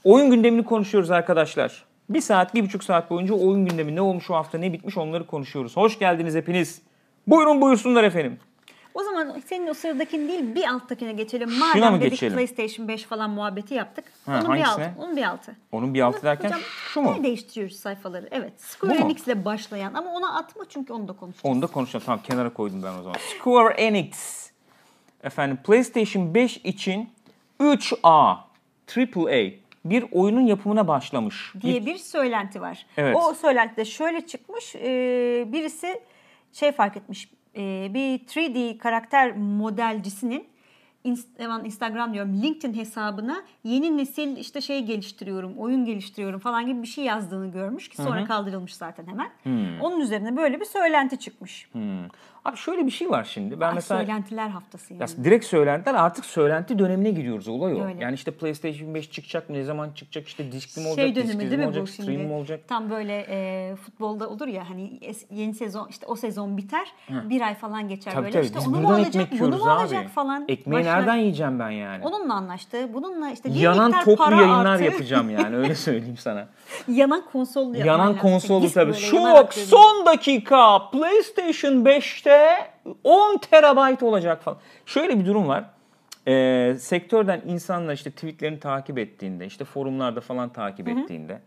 [0.04, 1.84] Oyun gündemini konuşuyoruz arkadaşlar.
[2.10, 5.26] Bir saat, bir buçuk saat boyunca oyun gündemi ne olmuş o hafta, ne bitmiş onları
[5.26, 5.76] konuşuyoruz.
[5.76, 6.82] Hoş geldiniz hepiniz.
[7.26, 8.38] Buyurun buyursunlar efendim.
[8.94, 11.50] O zaman senin o sıradakini değil bir alttakine geçelim.
[11.50, 12.34] Şuna Madem mı dedik geçelim?
[12.34, 14.04] PlayStation 5 falan muhabbeti yaptık.
[14.26, 14.90] Ha, onun bir altı.
[14.98, 15.56] Onun bir altı.
[15.72, 16.60] Onun bir altı derken Hocam,
[16.92, 17.16] şu mu?
[17.22, 18.28] Değiştiriyoruz sayfaları?
[18.30, 18.52] Evet.
[18.60, 18.98] Square?
[18.98, 21.56] Enix ile başlayan ama ona atma çünkü onu da konuşacağız.
[21.56, 22.06] Onu da konuşalım.
[22.06, 23.16] Tamam kenara koydum ben o zaman.
[23.38, 24.44] Square Enix.
[25.22, 27.10] Efendim PlayStation 5 için
[27.60, 28.36] 3A,
[28.96, 29.50] AAA
[29.84, 31.52] bir oyunun yapımına başlamış.
[31.60, 32.86] diye bir söylenti var.
[32.96, 33.16] Evet.
[33.16, 34.74] O söylentide şöyle çıkmış.
[34.74, 34.82] e,
[35.52, 36.00] birisi
[36.52, 37.28] şey fark etmiş.
[37.56, 40.46] E, bir 3D karakter modelcisinin
[41.04, 46.86] Inst- Instagram diyorum LinkedIn hesabına yeni nesil işte şey geliştiriyorum, oyun geliştiriyorum falan gibi bir
[46.86, 49.30] şey yazdığını görmüş ki sonra kaldırılmış zaten hemen.
[49.80, 51.68] Onun üzerine böyle bir söylenti çıkmış.
[51.72, 51.98] Hmm.
[52.44, 53.60] Abi şöyle bir şey var şimdi.
[53.60, 55.02] Ben Ah, mesela söylentiler haftası yani.
[55.18, 57.84] Ya direkt söylentiler artık söylenti dönemine giriyoruz olay o.
[57.84, 58.02] Öyle.
[58.02, 61.40] Yani işte PlayStation 5 çıkacak mı ne zaman çıkacak işte diskli mi olacak şey dönemi
[61.50, 62.32] değil mi olacak bu stream şimdi?
[62.32, 62.60] olacak?
[62.68, 67.54] Tam böyle e, futbolda olur ya hani yeni sezon işte o sezon biter bir ay
[67.54, 70.44] falan geçer Tabii böyle tabii işte biz onu mu alacak bunu mu alacak falan.
[70.48, 70.98] Ekmeği Başlar.
[70.98, 72.04] nereden yiyeceğim ben yani?
[72.04, 72.94] Onunla anlaştı.
[72.94, 74.84] Bununla işte bir Yanan toplu para yayınlar artı.
[74.84, 76.48] yapacağım yani öyle söyleyeyim sana.
[76.88, 78.92] Yanan konsol yapman Yanan konsollu Disk tabii.
[78.92, 79.46] böyle.
[79.52, 82.33] son dakika PlayStation 5'te
[83.04, 84.58] 10 terabayt olacak falan.
[84.86, 85.64] Şöyle bir durum var.
[86.28, 91.40] Ee, sektörden insanlar işte tweetlerini takip ettiğinde, işte forumlarda falan takip ettiğinde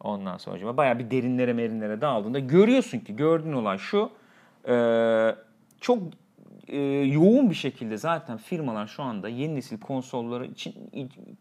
[0.00, 4.10] ondan sonra acaba bayağı bir derinlere merinlere daldığında görüyorsun ki gördüğün olay şu.
[4.68, 5.34] e,
[5.80, 5.98] çok
[6.68, 10.74] e, yoğun bir şekilde zaten firmalar şu anda yeni nesil konsolları için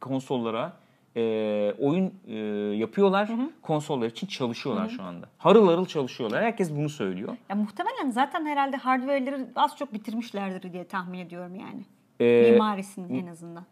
[0.02, 0.74] konsollara
[1.16, 2.36] e, oyun e,
[2.78, 3.30] yapıyorlar.
[3.62, 5.26] Konsollar için çalışıyorlar şu anda.
[5.38, 6.44] Harıl harıl çalışıyorlar.
[6.44, 7.38] Herkes bunu söylüyor.
[7.50, 11.82] Ya muhtemelen zaten herhalde hardware'leri az çok bitirmişlerdir diye tahmin ediyorum yani.
[12.20, 13.64] Ee, Mimarisini en azından.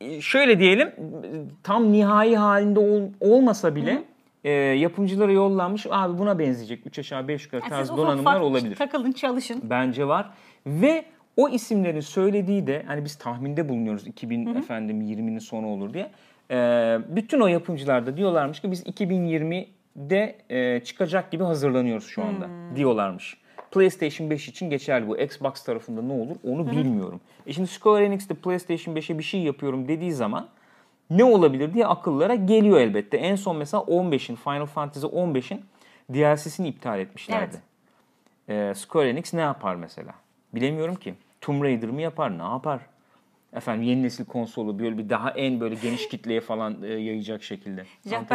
[0.00, 0.92] E, şöyle diyelim
[1.62, 4.02] tam nihai halinde ol- olmasa bile
[4.44, 8.76] e, yapımcılara yollanmış abi buna benzeyecek 3 aşağı 5 yukarı Yani tarz donanımlar olabilir.
[8.76, 9.60] Takılın çalışın.
[9.64, 10.30] Bence var.
[10.66, 11.04] Ve
[11.36, 16.10] o isimlerin söylediği de hani biz tahminde bulunuyoruz 2000 efendim 20'nin sonu olur diye.
[16.50, 22.48] Ee, bütün o yapımcılar da diyorlarmış ki biz 2020'de e, çıkacak gibi hazırlanıyoruz şu anda
[22.76, 23.36] diyorlarmış.
[23.70, 25.18] PlayStation 5 için geçerli bu.
[25.18, 27.20] Xbox tarafında ne olur onu bilmiyorum.
[27.46, 30.48] E şimdi Square Enix de PlayStation 5'e bir şey yapıyorum dediği zaman
[31.10, 33.16] ne olabilir diye akıllara geliyor elbette.
[33.16, 35.64] En son mesela 15'in Final Fantasy 15'in
[36.14, 37.56] DLC'sini iptal etmişlerdi.
[38.48, 40.14] Ee, Square Enix ne yapar mesela?
[40.54, 41.14] Bilemiyorum ki.
[41.40, 42.38] Tomb Raider mı yapar?
[42.38, 42.80] Ne yapar?
[43.54, 47.84] Efendim yeni nesil konsolu böyle bir daha en böyle geniş kitleye falan e, yayacak şekilde.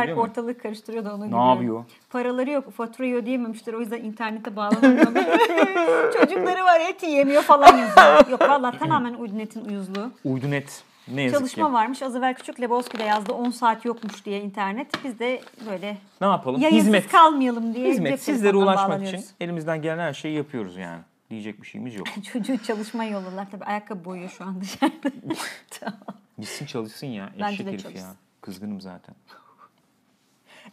[0.05, 0.19] Muyum?
[0.19, 1.49] ortalığı karıştırıyor da onu Ne gülüyorum.
[1.51, 1.83] yapıyor?
[2.09, 3.73] Paraları yok, faturayı ödeyememişler.
[3.73, 5.23] O yüzden internete bağlanamıyorlar.
[6.19, 8.29] Çocukları var eti yemiyor falan yazıyor.
[8.31, 10.11] Yok valla tamamen Uydunet'in uyuzluğu.
[10.25, 10.83] Uydunet.
[11.13, 11.73] Ne yazık Çalışma ki.
[11.73, 12.01] varmış.
[12.01, 13.33] Az evvel Küçük Lebowski de yazdı.
[13.33, 14.87] 10 saat yokmuş diye internet.
[15.03, 16.61] Biz de böyle Ne yapalım?
[16.61, 17.11] Hizmet.
[17.11, 18.21] kalmayalım diye Hizmet.
[18.21, 21.01] Sizlere ulaşmak için elimizden gelen her şeyi yapıyoruz yani.
[21.29, 22.07] Diyecek bir şeyimiz yok.
[22.33, 23.51] Çocuğu çalışmaya yolladılar.
[23.51, 25.11] Tabii ayakkabı boyuyor şu an dışarıda.
[25.79, 25.99] tamam.
[26.39, 27.29] Gitsin çalışsın ya.
[27.37, 27.91] Eşek de herif ya.
[27.91, 28.17] çalışsın.
[28.41, 29.15] Kızgınım zaten.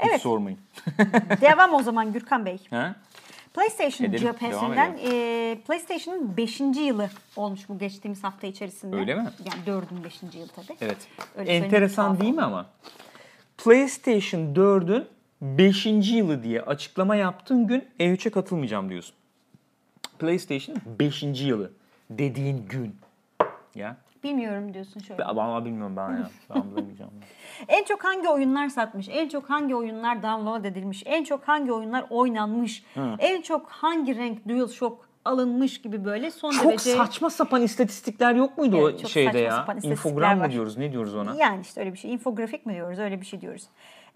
[0.01, 0.15] Evet.
[0.15, 0.59] Hiç sormayın.
[1.41, 2.59] Devam o zaman Gürkan Bey.
[2.71, 2.97] Ha?
[3.55, 6.61] PlayStation Edelim, cephesinden e, PlayStation'ın 5.
[6.61, 8.97] yılı olmuş bu geçtiğimiz hafta içerisinde.
[8.97, 9.31] Öyle mi?
[9.45, 10.23] Yani 4'ün 5.
[10.23, 10.79] yılı tabii.
[10.81, 10.97] Evet.
[11.37, 12.67] Öyle Enteresan değil mi ama?
[13.59, 15.07] PlayStation 4'ün
[15.41, 15.87] 5.
[15.87, 19.15] yılı diye açıklama yaptığın gün E3'e katılmayacağım diyorsun.
[20.19, 21.23] PlayStation 5.
[21.23, 21.73] yılı
[22.11, 22.97] dediğin gün.
[23.75, 23.97] Ya.
[24.25, 25.19] Bilmiyorum diyorsun şöyle.
[25.19, 26.31] Ben, ama bilmiyorum ben ya.
[26.55, 27.13] Ben bilemeyeceğim.
[27.69, 29.09] En çok hangi oyunlar satmış?
[29.09, 31.03] En çok hangi oyunlar download edilmiş?
[31.07, 32.85] En çok hangi oyunlar oynanmış?
[33.19, 36.91] En çok hangi renk DualShock alınmış gibi böyle son Çok derece...
[36.91, 39.67] saçma sapan istatistikler yok muydu Evet, o çok şeyde ya?
[39.83, 40.77] İnfogram mı diyoruz?
[40.77, 41.35] Ne diyoruz ona?
[41.35, 42.13] Yani işte öyle bir şey.
[42.13, 42.99] Infografik mi diyoruz?
[42.99, 43.67] Öyle bir şey diyoruz.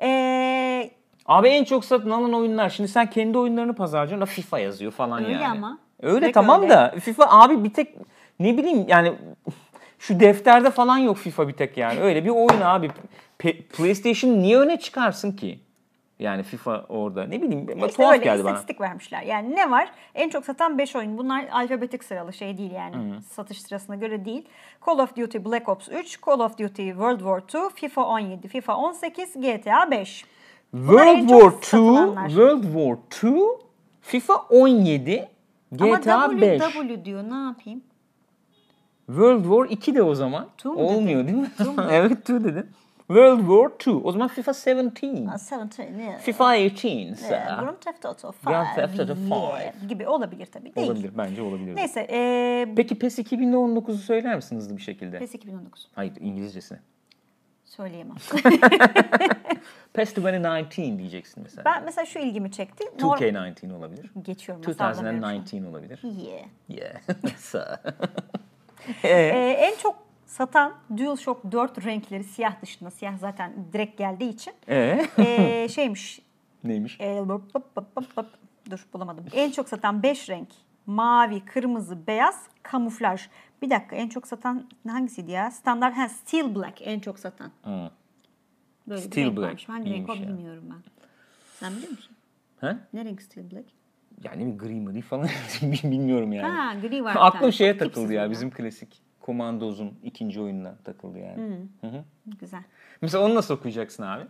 [0.02, 0.90] Ee,
[1.26, 2.68] Abi en çok satın alan oyunlar.
[2.68, 4.20] Şimdi sen kendi oyunlarını pazarlıyorsun.
[4.20, 5.46] da FIFA yazıyor falan Öyle yani.
[5.46, 5.78] ama.
[6.02, 6.70] Öyle Direkt tamam öyle.
[6.70, 7.94] da FIFA abi bir tek
[8.40, 9.12] ne bileyim yani
[9.98, 12.00] şu defterde falan yok FIFA bir tek yani.
[12.00, 12.90] Öyle bir oyun abi.
[13.38, 15.58] Pe- PlayStation niye öne çıkarsın ki?
[16.18, 18.52] Yani FIFA orada ne bileyim işte tuhaf öyle geldi bana.
[18.52, 19.22] istatistik vermişler.
[19.22, 19.90] Yani ne var?
[20.14, 21.18] En çok satan 5 oyun.
[21.18, 22.96] Bunlar alfabetik sıralı şey değil yani.
[23.30, 24.44] Satış sırasına göre değil.
[24.86, 28.76] Call of Duty Black Ops 3, Call of Duty World War 2, FIFA 17, FIFA
[28.76, 30.24] 18, GTA 5.
[30.72, 32.28] Bunlar en World War 2, satılanlar.
[32.28, 32.96] World War
[33.30, 33.42] 2,
[34.00, 35.28] FIFA 17,
[35.72, 36.62] GTA Ama W, 5.
[36.62, 37.82] W diyor ne yapayım?
[39.06, 40.48] World War 2 de o zaman.
[40.58, 41.26] Two mu Olmuyor dedin?
[41.26, 41.50] değil mi?
[41.58, 41.82] Two mu?
[41.90, 42.66] evet 2 dedin.
[43.06, 43.90] World War 2.
[43.90, 45.30] O zaman FIFA 17.
[45.30, 46.18] Aa, 17, ne?
[46.18, 47.22] FIFA 18.
[47.30, 48.34] Yeah, Grand Theft Auto 5.
[48.44, 49.14] Grand Theft Auto
[49.58, 50.74] yeah, gibi olabilir tabii.
[50.74, 50.90] Değil.
[50.90, 51.76] Olabilir bence olabilir.
[51.76, 52.06] Neyse.
[52.10, 55.18] E, Peki PES 2019'u söyler misin hızlı bir şekilde?
[55.18, 55.88] PES 2019.
[55.94, 56.78] Hayır İngilizcesini.
[57.76, 58.16] Söyleyemem.
[59.92, 61.64] PES 2019 diyeceksin mesela.
[61.64, 62.84] ben mesela şu ilgimi çekti.
[62.84, 64.10] Norm- 2K19 olabilir.
[64.22, 64.74] Geçiyorum.
[64.74, 65.34] sallamıyorum şu an.
[65.34, 66.00] 2019 olabilir.
[66.02, 66.46] Yeah.
[66.68, 67.00] Yeah.
[69.04, 72.90] Ee, Ee, en çok satan DualShock 4 renkleri siyah dışında.
[72.90, 74.52] Siyah zaten direkt geldiği için.
[74.68, 75.06] ee?
[75.18, 76.20] Ee, şeymiş.
[76.64, 77.00] Neymiş?
[77.00, 78.26] e, bıp bıp bıp bıp bıp.
[78.70, 79.24] Dur bulamadım.
[79.32, 80.48] En çok satan 5 renk.
[80.86, 83.28] Mavi, kırmızı, beyaz, kamuflaj.
[83.62, 85.50] Bir dakika en çok satan hangisiydi ya?
[85.50, 87.50] Standart, ha Steel Black en çok satan.
[87.64, 87.90] Hı.
[88.88, 89.46] Böyle bir Steel renk Black.
[89.48, 89.68] varmış.
[89.68, 90.20] Hangi renk o ya.
[90.22, 90.78] bilmiyorum ben.
[91.54, 92.16] Sen biliyor musun?
[92.60, 92.78] Ha?
[92.92, 93.64] Ne renk Steel Black?
[94.24, 95.28] Yani mi gri mri falan
[95.62, 96.48] bilmiyorum yani.
[96.56, 97.14] Ha gri var.
[97.14, 101.66] bir Aklım şeye takıldı tipsiz ya bizim klasik Komandoz'un ikinci oyununa takıldı yani.
[101.80, 102.04] Hı hı.
[102.40, 102.62] Güzel.
[103.02, 104.24] Mesela onu nasıl okuyacaksın abi?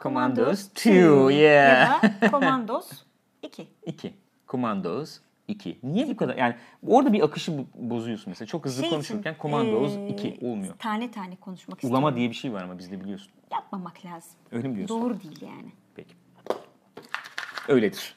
[0.00, 1.30] Commandos 2 two.
[1.30, 2.02] yeah.
[2.04, 2.90] Ya da Commandos
[3.42, 3.68] 2.
[3.86, 4.14] 2.
[4.48, 5.78] Commandos 2.
[5.82, 6.36] Niye bu kadar?
[6.36, 6.54] Yani
[6.86, 8.46] orada bir akışı bo- bozuyorsun mesela.
[8.46, 10.74] Çok hızlı Şey konuşurken için, Commandos ee, 2 olmuyor.
[10.78, 12.16] Tane tane konuşmak Ulama istiyorum.
[12.16, 13.32] diye bir şey var ama bizde biliyorsun.
[13.52, 14.32] Yapmamak lazım.
[14.52, 15.02] Öyle mi diyorsun?
[15.02, 15.72] Doğru değil yani.
[15.94, 16.14] Peki.
[17.68, 18.16] Öyledir.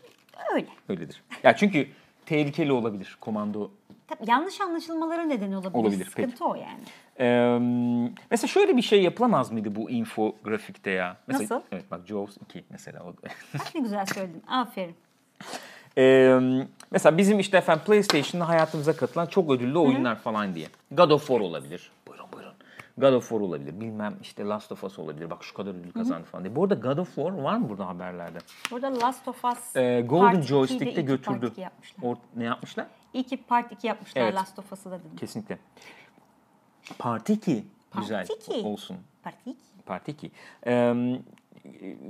[0.54, 0.68] Öyle.
[0.90, 1.24] Öyledir.
[1.44, 1.88] Ya çünkü
[2.26, 3.72] tehlikeli olabilir komando.
[4.08, 5.74] Tabii yanlış anlaşılmalara neden olabilir.
[5.74, 6.80] Olabilir, Sıkıntı o yani.
[7.20, 7.58] Ee,
[8.32, 11.18] mesela şöyle bir şey yapılamaz mıydı bu infografikte ya?
[11.28, 11.68] Mesela, Nasıl?
[11.72, 13.06] Evet bak Jaws 2 mesela.
[13.06, 14.44] Bak ne güzel söyledin.
[14.48, 14.96] Aferin.
[15.98, 16.40] Ee,
[16.92, 20.68] mesela bizim işte efendim PlayStation'da hayatımıza katılan çok ödüllü oyunlar falan diye.
[20.92, 21.92] God of War olabilir.
[22.08, 22.54] Buyurun buyurun.
[22.98, 23.80] God of War olabilir.
[23.82, 25.30] Bilmem işte Last of Us olabilir.
[25.30, 26.56] Bak şu kadar ödül kazandı falan diye.
[26.56, 28.38] Bu arada God of War var mı burada haberlerde?
[28.72, 31.40] Burada Last of Us Ee, Golden Part 2'yi de Joystick'te götürdü.
[31.40, 32.04] Part 2 yapmışlar.
[32.04, 32.88] Or- ne yapmışlar?
[33.14, 34.36] İyi ki Part 2 yapmışlar Evet.
[34.36, 35.16] Last of Us'ı da dedim.
[35.20, 35.58] Kesinlikle.
[37.00, 37.66] Parti 2
[37.98, 38.68] güzel iki.
[38.68, 38.98] olsun.
[39.24, 39.56] Part 2.
[39.86, 40.32] Parti 2.
[40.68, 40.94] Ee,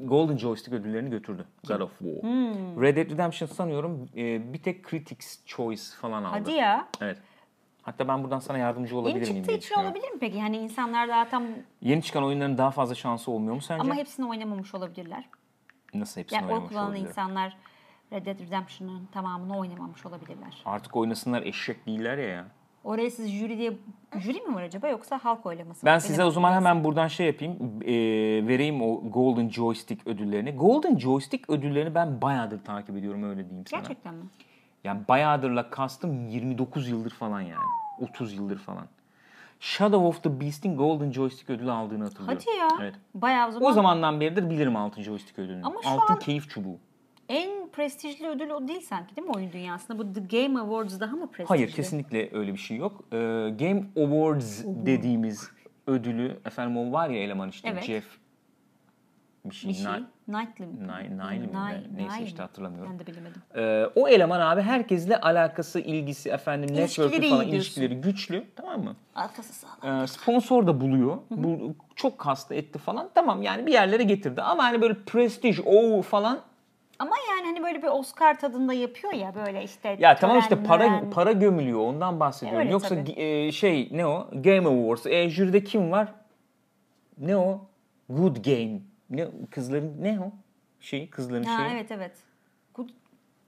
[0.03, 1.45] Golden Joystick ödüllerini götürdü.
[1.67, 2.21] God of War.
[2.23, 2.81] Hmm.
[2.81, 6.37] Red Dead Redemption sanıyorum e, bir tek Critics Choice falan aldı.
[6.39, 6.87] Hadi ya.
[7.01, 7.17] Evet.
[7.81, 10.41] Hatta ben buradan sana yardımcı olabilir Yeni miyim çıktığı diye için olabilir mi peki?
[10.41, 11.43] Hani insanlar daha tam
[11.81, 13.81] Yeni çıkan oyunların daha fazla şansı olmuyor mu sence?
[13.81, 15.29] ama hepsini oynamamış olabilirler.
[15.93, 17.07] Nasıl hepsini Yani oy oynamış kullanan olabilir?
[17.07, 17.57] insanlar
[18.13, 20.61] Red Dead Redemption'ın tamamını oynamamış olabilirler.
[20.65, 22.45] Artık oynasınlar eşek değiller ya ya.
[22.83, 23.73] Oraya siz jüri diye
[24.19, 25.85] jüri mi var acaba yoksa halk oylaması mı?
[25.85, 27.53] Ben Benim size o zaman hemen buradan şey yapayım.
[27.85, 27.93] e,
[28.47, 30.51] vereyim o Golden Joystick ödüllerini.
[30.55, 33.79] Golden Joystick ödüllerini ben bayağıdır takip ediyorum öyle diyeyim sana.
[33.79, 34.23] Gerçekten mi?
[34.83, 37.63] Yani bayağıdırla kastım 29 yıldır falan yani.
[37.99, 38.85] 30 yıldır falan.
[39.59, 42.37] Shadow of the Beast'in Golden Joystick ödülü aldığını hatırlıyorum.
[42.47, 42.67] Hadi ya.
[42.81, 42.95] Evet.
[43.15, 45.63] Bayağı o zaman, O zamandan beridir bilirim altın joystick ödülünü.
[45.65, 46.77] Ama şu altın an- keyif çubuğu.
[47.29, 49.99] en prestijli ödül o değil sanki değil mi oyun dünyasında?
[49.99, 51.47] Bu The Game Awards daha mı prestijli?
[51.47, 53.03] Hayır kesinlikle öyle bir şey yok.
[53.11, 53.17] Ee,
[53.59, 55.51] Game Awards dediğimiz
[55.87, 57.83] ödülü efendim o var ya eleman işte Evet.
[57.83, 58.05] Jeff
[59.45, 59.69] bir şey.
[59.69, 59.91] Bir şey.
[59.91, 60.73] Ni- Nightly mi?
[60.79, 61.83] Nine mi ne?
[61.95, 62.91] Neyse Nine işte hatırlamıyorum.
[62.91, 63.41] Ben de bilemedim.
[63.55, 68.95] Ee, o eleman abi herkesle alakası, ilgisi, efendim network'ü falan ilişkileri güçlü tamam mı?
[69.15, 70.03] Arkası sağlam.
[70.03, 71.17] Ee, sponsor da buluyor.
[71.29, 73.09] Bu, çok kastı etti falan.
[73.15, 74.41] Tamam yani bir yerlere getirdi.
[74.41, 76.41] Ama hani böyle prestij, o falan.
[77.01, 79.95] Ama yani hani böyle bir Oscar tadında yapıyor ya böyle işte.
[79.99, 81.09] Ya tamam işte para mören.
[81.09, 81.79] para gömülüyor.
[81.79, 82.59] Ondan bahsediyorum.
[82.59, 83.11] Öyle Yoksa tabii.
[83.11, 84.27] e, şey ne o?
[84.33, 85.05] Game Awards.
[85.05, 86.07] E, jüride kim var?
[87.17, 87.59] Ne o?
[88.09, 88.79] Good Game.
[89.09, 90.31] Ne kızların ne o?
[90.79, 91.75] Şey kızların Ha, şeyi.
[91.75, 92.11] evet evet.
[92.75, 92.89] Good-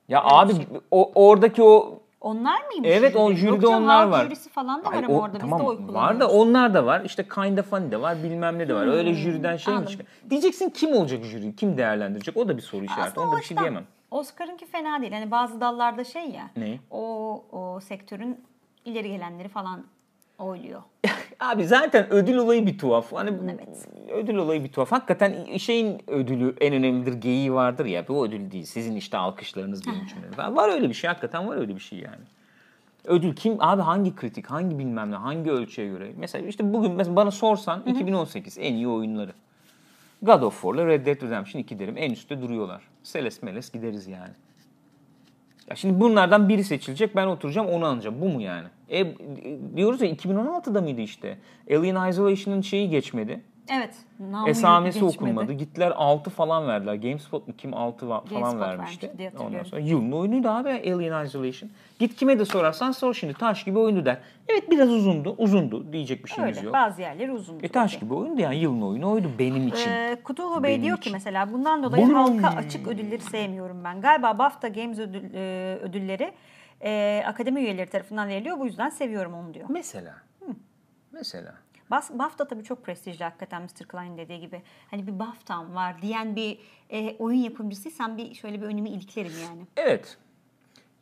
[0.10, 0.66] Ya Evet, abi şey.
[0.92, 2.90] o, oradaki o Onlar mıymış?
[2.92, 3.48] Evet, o jüride?
[3.56, 4.26] Yok canım, onlar var.
[4.26, 5.96] jürisi falan da var Ay, ama o- orada tamam, biz de oy kullanıyoruz.
[6.02, 7.02] Var da onlar da var.
[7.06, 8.24] İşte Kind of Funny de var.
[8.24, 8.88] Bilmem ne de var.
[8.88, 10.06] Öyle jüriden şey mi çıkar?
[10.30, 11.56] Diyeceksin kim olacak jüri?
[11.56, 12.38] Kim değerlendirecek?
[12.38, 13.02] O da bir soru işareti.
[13.10, 13.84] Aslında Onda bir şey diyemem.
[14.12, 15.14] Oscar'ınki fena değil.
[15.14, 16.50] Hani bazı dallarda şey ya.
[16.58, 16.80] Ne?
[16.92, 18.42] O, o sektörün
[18.86, 19.84] ileri gelenleri falan
[20.44, 20.82] oyluyor.
[21.40, 23.14] Abi zaten ödül olayı bir tuhaf.
[23.14, 23.88] Hani Evet.
[24.12, 24.92] ödül olayı bir tuhaf.
[24.92, 27.14] Hakikaten şeyin ödülü en önemlidir.
[27.14, 28.08] Geyiği vardır ya.
[28.08, 28.64] Bu ödül değil.
[28.66, 30.18] Sizin işte alkışlarınız benim için.
[30.56, 31.08] Var öyle bir şey.
[31.08, 32.24] Hakikaten var öyle bir şey yani.
[33.06, 33.56] Ödül kim?
[33.60, 34.46] Abi hangi kritik?
[34.46, 35.16] Hangi bilmem ne?
[35.16, 36.12] Hangi ölçüye göre?
[36.18, 39.32] Mesela işte bugün mesela bana sorsan 2018 en iyi oyunları.
[40.22, 41.98] God of War'la Red Dead Redemption 2 derim.
[41.98, 42.82] En üstte duruyorlar.
[43.04, 44.32] Seles meles gideriz yani.
[45.70, 47.16] Ya şimdi bunlardan biri seçilecek.
[47.16, 48.16] Ben oturacağım onu alacağım.
[48.22, 48.68] Bu mu yani?
[48.90, 49.06] E,
[49.76, 51.38] diyoruz ya 2016'da mıydı işte?
[51.72, 53.42] Alien Isolation'ın şeyi geçmedi.
[53.70, 53.96] Evet.
[54.20, 55.16] namı Esamesi geçmedi.
[55.16, 55.54] okunmadı.
[55.54, 56.96] Gittiler 6 falan verdiler.
[56.96, 59.12] GameSpot mu kim 6 falan GameSpot vermişti.
[59.40, 61.70] Ondan sonra yılın oyunuydu abi Alien Isolation.
[62.00, 64.18] Git kime de sorarsan sor şimdi taş gibi oyundu der.
[64.48, 65.36] Evet biraz uzundu.
[65.38, 66.66] Uzundu diyecek bir şeyimiz Öyle.
[66.66, 66.74] yok.
[66.74, 67.60] Bazı yerleri uzun.
[67.64, 69.90] E taş gibi oyundu yani yılın oyunu oydu benim için.
[69.90, 71.10] Ee, Kutuhu Bey Benim diyor için.
[71.10, 74.02] ki mesela bundan dolayı Bunun- halka açık ödülleri sevmiyorum ben.
[74.02, 76.32] Galiba BAFTA Games ödül, e, ödülleri
[76.84, 78.60] e, akademi üyeleri tarafından veriliyor.
[78.60, 79.66] Bu yüzden seviyorum onu diyor.
[79.70, 80.14] Mesela.
[81.12, 81.54] Mesela.
[81.94, 83.88] BAFTA tabii çok prestijli hakikaten Mr.
[83.88, 84.62] Klein dediği gibi.
[84.92, 89.62] Hani bir BAFTA'm var diyen bir e, oyun yapımcısıysan bir şöyle bir önümü iliklerim yani.
[89.78, 90.18] Evet.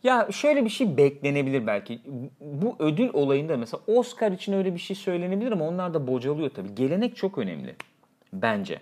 [0.03, 2.01] Ya şöyle bir şey beklenebilir belki.
[2.41, 6.75] Bu ödül olayında mesela Oscar için öyle bir şey söylenebilir ama onlar da bocalıyor tabii.
[6.75, 7.75] Gelenek çok önemli
[8.33, 8.81] bence.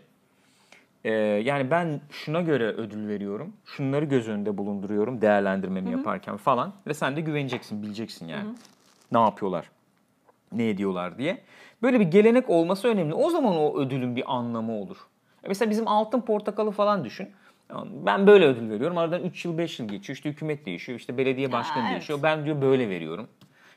[1.04, 3.54] Ee, yani ben şuna göre ödül veriyorum.
[3.66, 6.74] Şunları göz önünde bulunduruyorum değerlendirmemi yaparken falan.
[6.88, 8.50] Ve sen de güveneceksin, bileceksin yani.
[9.12, 9.70] Ne yapıyorlar,
[10.52, 11.42] ne ediyorlar diye.
[11.82, 13.14] Böyle bir gelenek olması önemli.
[13.14, 14.98] O zaman o ödülün bir anlamı olur.
[15.44, 17.30] E Mesela bizim altın portakalı falan düşün.
[18.06, 18.98] Ben böyle ödül veriyorum.
[18.98, 20.16] Aradan 3 yıl 5 yıl geçiyor.
[20.16, 21.00] İşte hükümet değişiyor.
[21.00, 21.92] işte belediye başkanı evet.
[21.92, 22.20] değişiyor.
[22.24, 23.28] Ben diyor böyle veriyorum.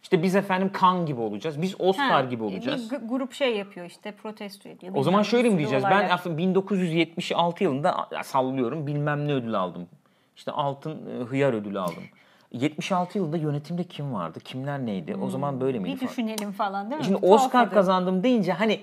[0.02, 1.62] İşte biz efendim kan gibi olacağız.
[1.62, 2.90] Biz Oscar Ha, gibi olacağız.
[2.90, 4.92] Bir grup şey yapıyor işte protesto ediyor.
[4.96, 5.84] O zaman şöyle mi diyeceğiz?
[5.84, 9.88] Ben aslında 1976 yılında sallıyorum bilmem ne ödül aldım.
[10.36, 12.02] İşte altın e, hıyar ödülü aldım.
[12.52, 14.40] 76 yılında yönetimde kim vardı?
[14.40, 15.16] Kimler neydi?
[15.22, 16.10] O zaman böyle miydi bir falan.
[16.10, 17.04] düşünelim falan değil mi?
[17.04, 17.74] Şimdi tuhaf Oscar oluyor.
[17.74, 18.80] kazandım deyince hani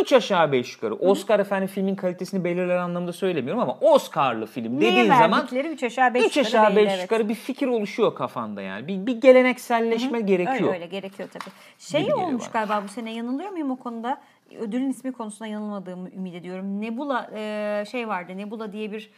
[0.00, 0.94] 3 aşağı 5 yukarı.
[0.94, 5.82] Oscar efendim filmin kalitesini belirler anlamda söylemiyorum ama Oscar'lı film Neye dediğin zaman verdikleri 3
[5.82, 8.88] aşağı 5 3 aşağı 5 yukarı bir fikir oluşuyor kafanda yani.
[8.88, 10.56] Bir, bir gelenekselleşme gerekiyor.
[10.56, 11.54] Öyle öyle gerekiyor tabii.
[11.78, 12.52] Şey Gibi olmuş bana.
[12.52, 14.20] galiba bu sene yanılıyor muyum o konuda?
[14.60, 16.80] Ödülün ismi konusunda yanılmadığımı ümit ediyorum.
[16.80, 18.36] Nebula e, şey vardı.
[18.36, 19.10] Nebula diye bir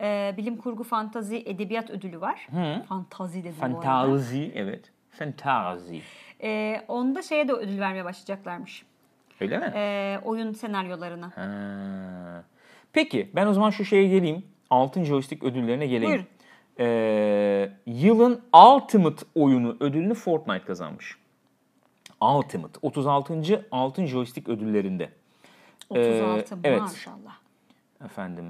[0.00, 2.48] e, bilim kurgu fantazi edebiyat ödülü var.
[2.88, 3.52] Fantazi dedim.
[3.52, 4.92] Fantazi evet.
[5.10, 6.00] Fantazi.
[6.42, 8.84] E, onda şeye de ödül vermeye başlayacaklarmış.
[9.40, 9.72] Öyle mi?
[9.74, 11.32] E, oyun senaryolarına.
[11.34, 12.44] Ha.
[12.92, 14.44] Peki ben o zaman şu şeye geleyim.
[14.70, 16.10] Altın joystick ödüllerine geleyim.
[16.10, 16.26] Buyurun.
[16.82, 21.16] Ee, yılın Ultimate oyunu ödülünü Fortnite kazanmış.
[22.20, 23.66] Ultimate 36.
[23.70, 25.10] Altın Joystick ödüllerinde.
[25.90, 26.80] 36 Ee, evet.
[26.80, 27.36] maşallah.
[28.04, 28.44] Efendim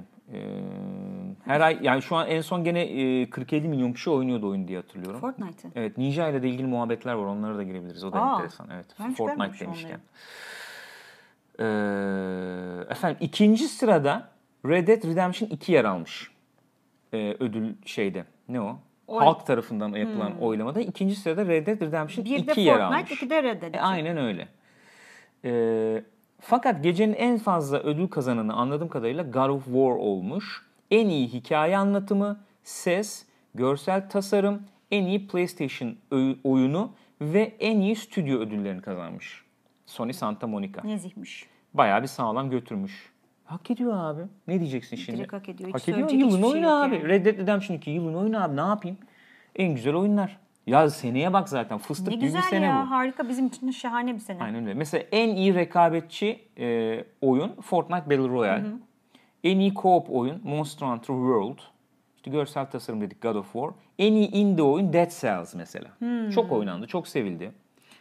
[1.45, 4.79] her ay yani şu an en son gene e, 47 milyon kişi oynuyordu oyun diye
[4.79, 5.21] hatırlıyorum.
[5.21, 5.71] Fortnite'ı.
[5.75, 7.25] Evet Ninja ile de ilgili muhabbetler var.
[7.25, 8.05] Onlara da girebiliriz.
[8.05, 8.67] O da Aa, enteresan.
[8.75, 8.87] Evet.
[9.17, 10.01] Fortnite demişken.
[11.59, 11.65] Ee,
[12.91, 14.29] efendim ikinci sırada
[14.67, 16.31] Red Dead Redemption 2 yer almış.
[17.15, 18.25] Ee, ödül şeyde.
[18.49, 18.79] Ne o?
[19.07, 19.25] Oy.
[19.25, 23.13] Halk tarafından yapılan oylamada ikinci sırada Red Dead Redemption Bir 2 de yer Fortnite, almış.
[23.13, 23.75] iki de Red Dead.
[23.75, 24.49] E, aynen öyle.
[25.45, 26.03] Ee,
[26.41, 30.67] fakat gecenin en fazla ödül kazananı anladığım kadarıyla God of War olmuş.
[30.91, 35.97] En iyi hikaye anlatımı, ses, görsel tasarım, en iyi PlayStation
[36.45, 39.45] oyunu ve en iyi stüdyo ödüllerini kazanmış.
[39.87, 40.83] Sony Santa Monica.
[40.83, 41.47] Nezihmiş.
[41.75, 43.13] Bayağı bir sağlam götürmüş.
[43.45, 44.23] Hak ediyor abi.
[44.49, 45.19] Ne diyeceksin şimdi?
[45.19, 45.69] Direkt hak ediyor.
[45.69, 46.11] Hiç Hak ediyor.
[46.11, 46.95] Yılın şey oyunu yok abi.
[46.95, 47.09] yani.
[47.09, 48.57] Red Dead Redemption 2 yılın oyunu abi.
[48.57, 48.99] Ne yapayım?
[49.57, 50.39] En güzel oyunlar.
[50.67, 51.79] Ya seneye bak zaten.
[51.79, 52.83] Fıstık Ne gibi bir sene ya.
[52.87, 52.91] bu.
[52.91, 53.29] Harika.
[53.29, 54.43] Bizim için de şahane bir sene.
[54.43, 54.75] Aynen öyle.
[54.75, 58.65] Mesela en iyi rekabetçi e, oyun Fortnite Battle Royale.
[59.45, 61.59] En iyi co-op oyun Monster Hunter World.
[62.17, 63.71] İşte görsel tasarım dedik God of War.
[63.99, 65.89] En iyi indie oyun Dead Cells mesela.
[66.35, 67.53] Çok oynandı, çok sevildi.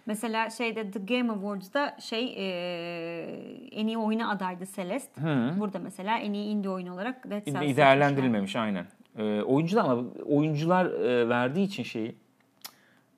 [0.05, 5.21] Mesela şeyde The Game Awards'da şey eee, en iyi oyuna adaydı Celeste.
[5.59, 7.77] Burada mesela en iyi indie oyun olarak Dead Cells seçmişler.
[7.77, 8.85] değerlendirilmemiş aynen.
[9.17, 12.15] E, oyuncular ama oyuncular e, verdiği için şeyi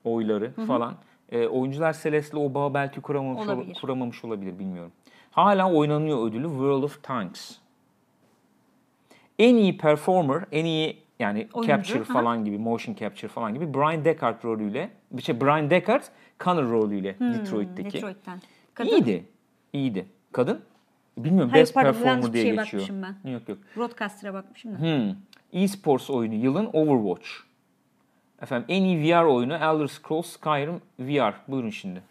[0.04, 0.96] oyları falan.
[1.32, 3.78] E, oyuncular Celeste'le o bağı belki kuramamış, ol- Olabilir.
[3.82, 4.92] kuramamış olabilir bilmiyorum.
[5.32, 7.56] Hala oynanıyor ödülü World of Tanks.
[9.40, 12.14] En iyi performer, en iyi yani Oyuncu, capture ha.
[12.14, 16.04] falan gibi, motion capture falan gibi Brian Deckard rolüyle, bir şey Brian Deckard
[16.40, 17.94] Connor rolüyle Detroit'teki.
[17.94, 18.40] Detroit'ten.
[18.74, 19.26] Kadın İyiydi.
[19.74, 20.06] İyiydi.
[20.32, 20.62] Kadın?
[21.18, 22.84] Bilmiyorum Hayır, best pardon, performer diye şeye geçiyor.
[23.24, 23.32] ben.
[23.32, 23.58] Yok yok.
[23.76, 24.78] Broadcaster'a bakmışım da.
[24.80, 25.16] Hmm.
[25.54, 27.28] E-sports oyunu yılın Overwatch.
[28.42, 31.34] Efendim en iyi VR oyunu Elder Scrolls Skyrim VR.
[31.48, 32.02] Buyurun şimdi.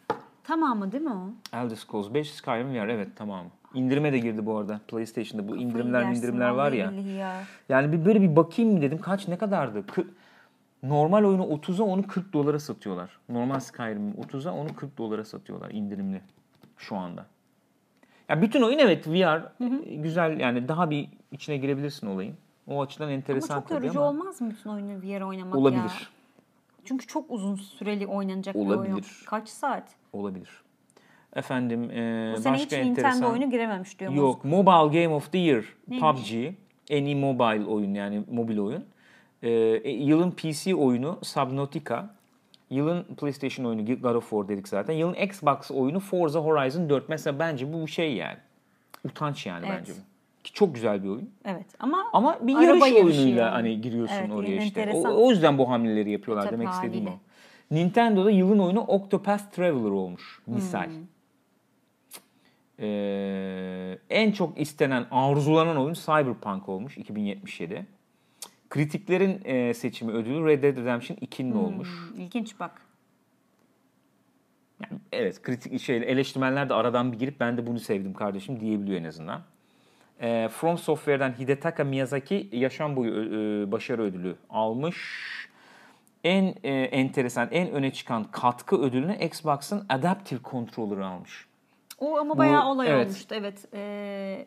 [0.45, 1.57] Tamamı değil mi o?
[1.57, 3.47] Elder Scrolls 5 Skyrim VR evet tamam.
[3.75, 5.49] İndirime de girdi bu arada PlayStation'da.
[5.49, 6.93] Bu indirimler indirimler var ya.
[7.19, 7.43] ya.
[7.69, 9.01] Yani bir böyle bir bakayım mı dedim.
[9.01, 9.79] Kaç ne kadardı?
[9.81, 10.07] Kı-
[10.83, 13.19] Normal oyunu 30'a onu 40 dolara satıyorlar.
[13.29, 16.21] Normal Skyrim'i 30'a onu 40 dolara satıyorlar indirimli
[16.77, 17.27] şu anda.
[18.29, 19.43] Ya bütün oyun evet VR
[20.03, 22.35] güzel yani daha bir içine girebilirsin olayın.
[22.67, 25.61] O açıdan Ama enteresan çok tabii yorucu ama olmaz mı bütün oyunu VR oynamak ya?
[25.61, 26.11] olabilir.
[26.85, 28.71] Çünkü çok uzun süreli oynanacak bir oyun.
[28.71, 29.23] Olabilir.
[29.27, 29.89] Kaç saat?
[30.13, 30.51] Olabilir.
[31.37, 34.13] Efendim e, Bu sene hiç başka Nintendo enteresan oyunu girememiş diyor.
[34.13, 36.01] Yok, Mobile Game of the Year Neymiş?
[36.31, 36.55] PUBG.
[36.91, 38.85] En iyi mobile oyun yani mobil oyun.
[39.43, 42.11] Ee, e, yılın PC oyunu Subnautica.
[42.71, 44.95] Yılın PlayStation oyunu God of War dedik zaten.
[44.95, 47.09] Yılın Xbox oyunu Forza Horizon 4.
[47.09, 48.39] Mesela bence bu şey yani.
[49.05, 49.79] Utanç yani Evet.
[49.81, 50.10] bence bu.
[50.45, 51.31] Ki çok güzel bir oyun.
[51.45, 53.51] Evet ama Ama bir yarış oyunuyla yani.
[53.51, 54.81] hani giriyorsun Evet, oraya işte.
[54.81, 55.17] O, enteresan.
[55.17, 57.21] o yüzden bu hamleleri yapıyorlar Tabii demek istediğim haliyle.
[57.71, 57.75] o.
[57.75, 60.41] Nintendo'da yılın oyunu Octopath Traveler olmuş.
[60.47, 60.87] Misal.
[60.87, 60.93] Hmm.
[62.79, 67.87] Ee, en çok istenen, arzulanan oyun Cyberpunk olmuş 2077.
[68.71, 71.65] Kritiklerin e, seçimi ödülü Red Dead Redemption 2'nin Hmm.
[71.65, 71.89] olmuş.
[72.17, 72.83] ilginç bak.
[74.83, 79.01] Yani evet kritik şey eleştirmenler de aradan bir girip ben de bunu sevdim kardeşim diyebiliyor
[79.01, 79.43] en azından.
[80.21, 84.97] Ee, From Software'den Hidetaka Miyazaki yaşam boyu e, başarı ödülü almış.
[86.25, 91.47] En e, enteresan, en öne çıkan katkı ödülünü Xbox'ın Adaptive Controller'ı almış.
[91.99, 93.07] O ama bayağı Bu- olay evet.
[93.07, 93.35] olmuştu.
[93.39, 93.65] Evet.
[93.75, 94.47] Ee,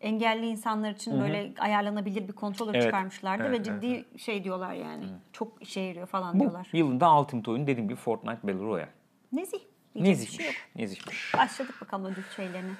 [0.00, 2.82] engelli insanlar için böyle ayarlanabilir bir kontroller Evet.
[2.84, 5.04] çıkarmışlardı Evet, ve ciddi şey diyorlar yani.
[5.32, 6.68] Çok işe yarıyor falan Bu diyorlar.
[6.72, 8.90] yılında Ultimate oyun dediğim gibi Fortnite Battle Royale.
[9.32, 9.58] Nezih.
[9.94, 10.36] Nezihmiş.
[10.36, 10.54] şey yok.
[10.76, 11.34] Nezihmiş.
[11.38, 12.70] Başladık bakalım ödül şeylerine,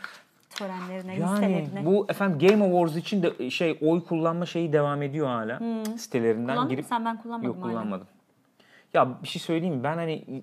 [0.50, 1.86] törenlerine, Yani listelerine.
[1.86, 5.58] bu efendim Game Awards için de şey oy kullanma şeyi devam ediyor hala.
[5.98, 7.04] Sitelerinden Kullandın girip sen?
[7.04, 7.70] Ben kullanmadım Yok hala.
[7.72, 8.06] kullanmadım.
[8.94, 9.84] Ya bir şey söyleyeyim mi?
[9.84, 10.42] Ben hani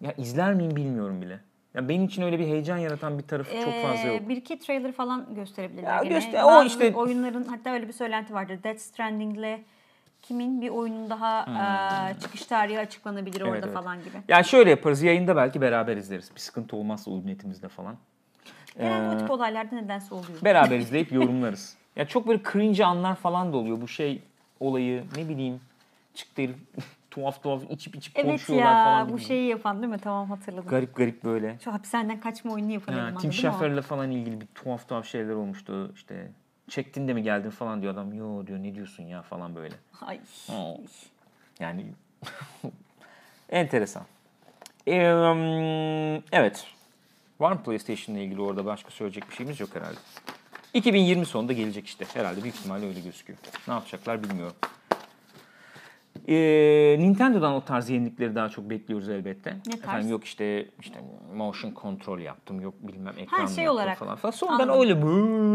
[0.00, 1.40] ya izler miyim bilmiyorum bile.
[1.74, 4.28] Ya benim için öyle bir heyecan yaratan bir tarafı çok fazla Ee, yok.
[4.28, 6.12] Bir iki trailer falan gösterebilirler Ya gene.
[6.14, 8.58] göster- o işte- oyunların hatta öyle bir söylenti vardır.
[8.64, 9.58] Death Stranding'le
[10.22, 11.46] kimin bir oyunun daha
[12.08, 13.62] eee, çıkış tarihi açıklanabilir orada Hmm.
[13.64, 13.74] evet.
[13.74, 14.16] falan gibi.
[14.28, 16.30] Ya şöyle yaparız yayında belki beraber izleriz.
[16.34, 17.96] Bir sıkıntı olmazsa uygun netimizde falan.
[18.78, 20.42] Genelde Ee, o tip olaylarda nedense oluyor.
[20.44, 21.76] Beraber izleyip yorumlarız.
[21.96, 23.80] Ya çok böyle cringe anlar falan da oluyor.
[23.80, 24.22] Bu şey
[24.60, 25.60] olayı ne bileyim
[26.14, 26.42] çıktı
[27.10, 29.08] tuhaf tuhaf içip içip Evet konuşuyorlar ya falan.
[29.08, 29.26] bu gibi.
[29.26, 29.98] şeyi yapan değil mi?
[29.98, 30.68] Tamam hatırladım.
[30.68, 31.56] Garip garip böyle.
[31.64, 33.32] Şu hapishaneden kaçma oyununu yapan Ha, Tim?
[33.32, 35.92] Schafer'le falan ilgili bir tuhaf tuhaf şeyler olmuştu.
[35.94, 36.28] İşte
[36.72, 38.14] çektin de mi geldin falan diyor adam.
[38.14, 39.74] Yo diyor ne diyorsun ya falan böyle.
[40.00, 40.20] Ay.
[40.48, 40.80] Oo.
[41.60, 41.86] Yani
[43.50, 44.02] enteresan.
[44.88, 44.94] Ee,
[46.32, 46.66] evet.
[47.40, 49.98] Var mı PlayStation ile ilgili orada başka söyleyecek bir şeyimiz yok herhalde.
[50.74, 52.04] 2020 sonunda gelecek işte.
[52.14, 53.38] Herhalde büyük ihtimalle öyle gözüküyor.
[53.68, 54.56] Ne yapacaklar bilmiyorum.
[56.28, 59.50] Ee, Nintendo'dan o tarz yenilikleri daha çok bekliyoruz elbette.
[59.50, 59.82] Ne tarz?
[59.84, 60.98] Efendim yok işte işte
[61.34, 63.98] motion control yaptım, yok bilmem ekran şey yaptım olarak.
[63.98, 64.32] falan falan.
[64.32, 64.80] Sonra ben Anladım.
[64.80, 64.92] öyle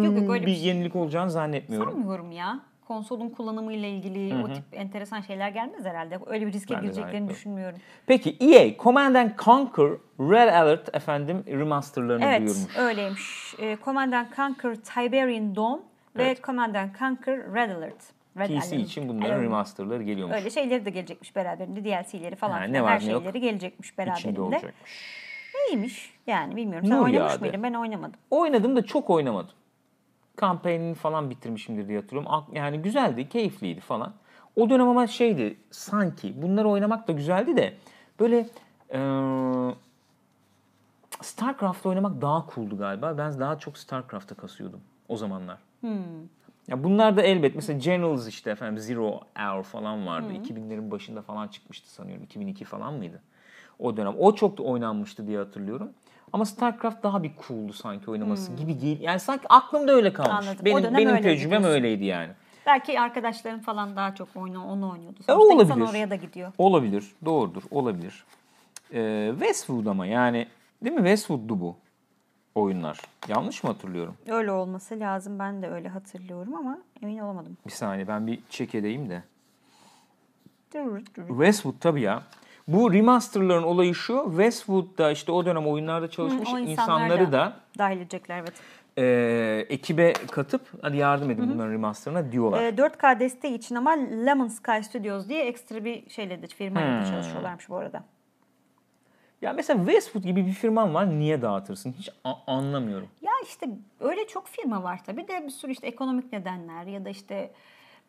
[0.08, 0.64] Yok, yok, öyle bir bir şey.
[0.66, 1.92] yenilik olacağını zannetmiyorum.
[1.94, 2.60] Sanmıyorum ya.
[2.88, 6.20] Konsolun kullanımıyla ilgili o tip enteresan şeyler gelmez herhalde.
[6.28, 7.80] Öyle bir riske Ben gireceklerini düşünmüyorum.
[8.06, 9.90] Peki EA Command and Conquer
[10.20, 12.78] Red Alert efendim remasterlarını Evet, duyurmuş.
[12.78, 13.56] öyleymiş.
[13.60, 15.80] E, Command and Conquer Tiberian Dawn
[16.18, 16.44] ve Evet.
[16.44, 18.17] Command and Conquer Red Alert.
[18.46, 18.74] PC Alert.
[18.74, 19.44] için bunların Evet.
[19.44, 20.38] remasterları geliyormuş.
[20.38, 21.84] Öyle şeyleri de gelecekmiş beraberinde.
[21.84, 24.42] DLC'leri falan Ha, ne var her ne yok şeyleri gelecekmiş İçinde beraberinde.
[24.42, 24.92] olacakmış.
[25.70, 26.14] İyiymiş.
[26.28, 26.88] Yani bilmiyorum.
[26.88, 27.42] Sen Nur oynamış yağdı.
[27.42, 27.64] mıydın?
[27.64, 28.20] Ben oynamadım.
[28.32, 29.52] Oynadım da çok oynamadım.
[30.36, 32.46] Kampanyasını falan bitirmişimdir diye hatırlıyorum.
[32.54, 34.14] Yani güzeldi, keyifliydi falan.
[34.56, 37.74] O dönem ama şeydi sanki bunları oynamak da güzeldi de
[38.20, 38.48] böyle
[38.94, 39.74] eee
[41.22, 43.18] StarCraft'ta oynamak daha cool'du galiba.
[43.18, 45.58] Ben daha çok StarCraft'ta kasıyordum o zamanlar.
[46.68, 50.34] Ya bunlar da elbet mesela Generals işte efendim Zero Hour falan vardı.
[50.34, 52.24] 2000'lerin başında falan çıkmıştı sanıyorum.
[52.24, 53.22] 2002 falan mıydı?
[53.80, 54.14] O dönem.
[54.20, 55.90] O çok da oynanmıştı diye hatırlıyorum.
[56.34, 59.02] Ama StarCraft daha bir cool'du sanki oynaması gibi değil.
[59.02, 60.48] Yani sanki aklımda öyle kalmış.
[60.48, 60.66] Anladım.
[60.66, 61.70] Benim benim öyle tecrübem diyorsun.
[61.70, 62.30] öyleydi yani.
[62.66, 65.20] Belki arkadaşların falan daha çok oyunu, onu oynuyordu.
[65.20, 65.90] E, Sonuçta insan olabilir.
[65.90, 66.52] oraya da gidiyor.
[66.58, 67.06] Olabilir.
[67.26, 67.64] Doğrudur.
[67.72, 68.26] Olabilir.
[68.94, 70.48] Ee, Westwood ama yani
[70.84, 71.00] değil mi?
[71.02, 71.76] Westwood'du bu
[72.58, 73.00] oyunlar.
[73.28, 74.16] Yanlış mı hatırlıyorum?
[74.28, 75.40] Öyle olması lazım.
[75.40, 77.58] Ben de öyle hatırlıyorum ama emin olamadım.
[77.66, 79.24] Bir saniye ben bir check edeyim de.
[81.28, 82.24] Westwood tabii ya.
[82.68, 84.24] Bu remasterların olayı şu.
[84.30, 87.32] Westwood'da işte o dönem oyunlarda çalışmış Hı, o insanlar insanları da.
[87.32, 88.54] da Dahil edecekler evet.
[88.98, 92.64] e, ekibe katıp hadi yardım edin bunların remasterına diyorlar.
[92.64, 93.92] Ee, 4K desteği için ama
[94.26, 97.10] Lemon Sky Studios diye ekstra bir şeyle de firmayla Hmm.
[97.12, 98.04] çalışıyorlarmış bu arada.
[99.42, 101.96] Ya mesela Westwood gibi bir firman var niye dağıtırsın?
[102.00, 103.08] Hiç a- anlamıyorum.
[103.22, 103.70] Ya işte
[104.00, 107.52] öyle çok firma var tabii de bir sürü işte ekonomik nedenler ya da işte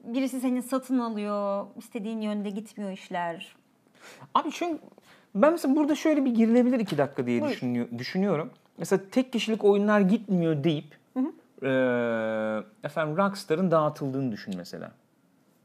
[0.05, 3.57] birisi seni satın alıyor, istediğin yönde gitmiyor işler.
[4.35, 4.83] Abi çünkü
[5.35, 7.53] ben mesela burada şöyle bir girilebilir iki dakika diye Buyur.
[7.53, 8.51] düşünüyor, düşünüyorum.
[8.79, 10.99] Mesela tek kişilik oyunlar gitmiyor deyip
[11.63, 14.93] eee, efendim Rockstar'ın dağıtıldığını düşün mesela.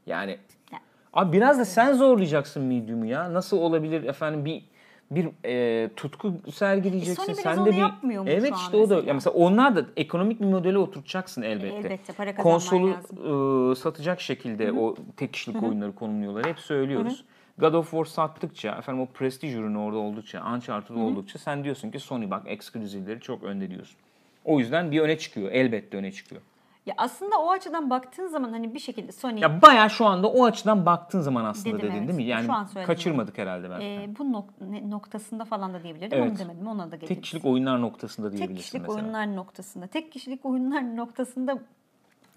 [0.06, 0.38] Yani
[0.72, 0.78] Ya.
[1.12, 3.32] abi biraz da sen zorlayacaksın medium'u ya.
[3.32, 4.64] Nasıl olabilir efendim bir
[5.10, 7.22] bir eee, tutku sergileyeceksin.
[7.22, 9.08] E, Sony biraz sen onu de bir yapmıyor mu Evet işte o da mesela?
[9.08, 11.76] ya mesela onlar da ekonomik bir modele oturtacaksın elbette.
[11.76, 13.68] Elbette, para Konsolu lazım.
[13.68, 16.46] eee, satacak şekilde o tek kişilik oyunları konumluyorlar.
[16.46, 17.24] Hep söylüyoruz.
[17.58, 21.98] God of War sattıkça, efendim o prestij ürünü orada oldukça, Uncharted oldukça sen diyorsun ki
[22.00, 23.96] Sony bak ekskluzivleri çok önde diyorsun.
[24.44, 25.50] O yüzden bir öne çıkıyor.
[25.52, 26.42] Elbette öne çıkıyor.
[26.86, 30.44] Ya aslında o açıdan baktığın zaman hani bir şekilde Sony Ya bayağı şu anda o
[30.44, 32.08] açıdan baktığın zaman aslında Dedim, dedin evet.
[32.08, 32.24] değil mi?
[32.24, 33.80] Yani Şu an kaçırmadık herhalde ben.
[33.80, 36.18] e, bu nok- noktasında falan da diyebilirdim.
[36.18, 36.30] Evet.
[36.30, 36.66] Onu demedim.
[36.66, 37.08] Ona da geliriz.
[37.08, 39.02] Tek kişilik oyunlar noktasında Tek diyebilirsin kişilik mesela.
[39.04, 39.86] oyunlar noktasında.
[39.86, 41.58] Tek kişilik oyunlar noktasında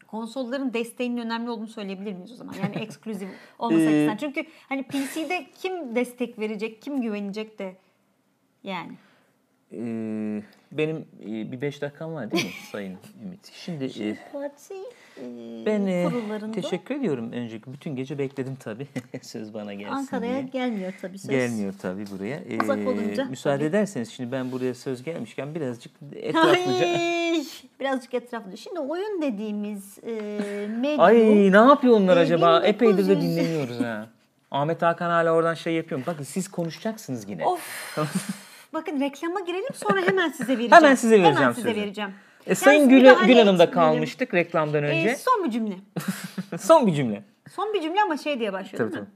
[0.08, 2.54] konsolların desteğinin önemli olduğunu söyleyebilir miyiz o zaman?
[2.64, 3.30] Yani ekskluzif
[3.60, 4.18] olması Ee, açısından.
[4.18, 7.76] Çünkü hani PC'de kim destek verecek, kim güvenecek de
[8.64, 8.92] yani.
[9.74, 10.42] Ee,
[10.72, 13.52] benim e, bir beş dakikam var değil mi Sayın Ümit?
[13.54, 14.74] Şimdi e, Parti
[15.66, 17.32] ben e, kurullarında teşekkür ediyorum.
[17.32, 18.88] Önceki bütün gece bekledim tabii.
[19.22, 20.42] Söz bana gelsin Ankara'ya diye.
[20.42, 21.30] gelmiyor tabii söz.
[21.32, 22.36] Gelmiyor tabii buraya.
[22.50, 23.66] Ee, Uzak olunca Müsaade tabii.
[23.70, 26.86] ederseniz şimdi ben buraya söz gelmişken birazcık etraflıca...
[26.88, 27.44] Ay,
[27.80, 28.58] birazcık etraflı.
[28.58, 30.12] Şimdi oyun dediğimiz e,
[30.80, 31.18] medya Ay
[31.52, 32.60] ne yapıyor onlar Ee, acaba?
[32.66, 34.08] Epeydir de 1900 dinleniyoruz ha.
[34.52, 36.02] Ahmet Hakan hala oradan şey yapıyor.
[36.08, 37.46] Bakın siz konuşacaksınız yine.
[37.46, 37.98] Of.
[38.74, 40.72] Bakın reklama girelim sonra hemen size vereceğim.
[40.72, 41.82] Hemen size vereceğim Hemen size sözü.
[41.82, 42.12] vereceğim.
[42.48, 45.16] E, Sayın Yalnız Gül, Gül Hanım'da kalmıştık reklamdan Ee, önce.
[45.16, 45.76] son bir cümle.
[46.60, 47.24] Son bir cümle.
[47.56, 49.10] Son bir cümle ama şey diye başlıyor Tabii değil mi?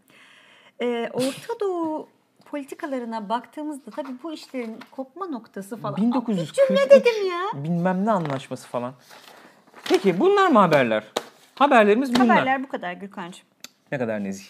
[0.82, 2.10] Ee, Orta Doğu
[2.46, 5.94] politikalarına baktığımızda tabii bu işlerin kopma noktası falan.
[5.94, 7.64] Aa, 1943 Bir cümle dedim ya.
[7.64, 8.94] bilmem ne anlaşması falan.
[9.90, 11.04] Peki bunlar mı haberler?
[11.56, 12.28] Haberlerimiz bunlar.
[12.30, 13.46] Haberler bu kadar Gürkan'cığım.
[13.92, 14.46] Ne kadar nezih.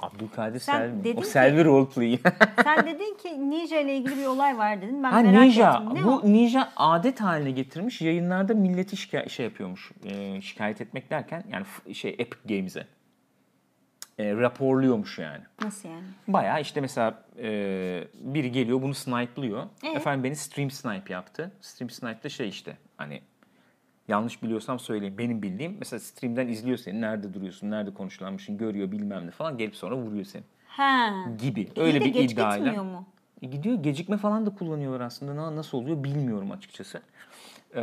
[0.00, 1.04] Abdülkadir Sen Selvi.
[1.04, 2.18] dedin O ki- Selvi roleplay.
[2.64, 5.02] Sen dedin ki Ninja ile ilgili bir olay var dedin.
[5.02, 5.72] Ben ha merak Ninja.
[5.74, 5.94] ettim.
[5.94, 6.22] Ne Bu o?
[6.32, 8.00] Ninja adet haline getirmiş.
[8.00, 9.92] Yayınlarda milleti şikayet, şey yapıyormuş.
[10.04, 12.86] e, şikayet etmek derken yani şey Epic Games'e.
[14.18, 15.42] E, raporluyormuş yani.
[15.62, 16.04] Nasıl yani?
[16.28, 17.48] Bayağı işte mesela e,
[18.20, 19.64] biri geliyor bunu snipe'lıyor.
[19.84, 19.88] Ee?
[19.88, 21.52] Efendim beni stream snipe yaptı.
[21.60, 23.20] Stream snipe de şey işte hani
[24.08, 25.14] yanlış biliyorsam söyleyeyim.
[25.18, 27.00] Benim bildiğim mesela stream'den izliyor seni.
[27.00, 29.58] Nerede duruyorsun, nerede konuşulanmışsın görüyor bilmem ne falan.
[29.58, 31.10] Gelip sonra vuruyor seni Ha.
[31.42, 31.60] gibi.
[31.60, 32.56] İyi Öyle bir geç iddiayla.
[32.58, 33.04] gitmiyor mu?
[33.42, 35.36] E, gidiyor gecikme falan da kullanıyorlar aslında.
[35.36, 37.00] Na- Nasıl oluyor bilmiyorum açıkçası.
[37.74, 37.80] Ee,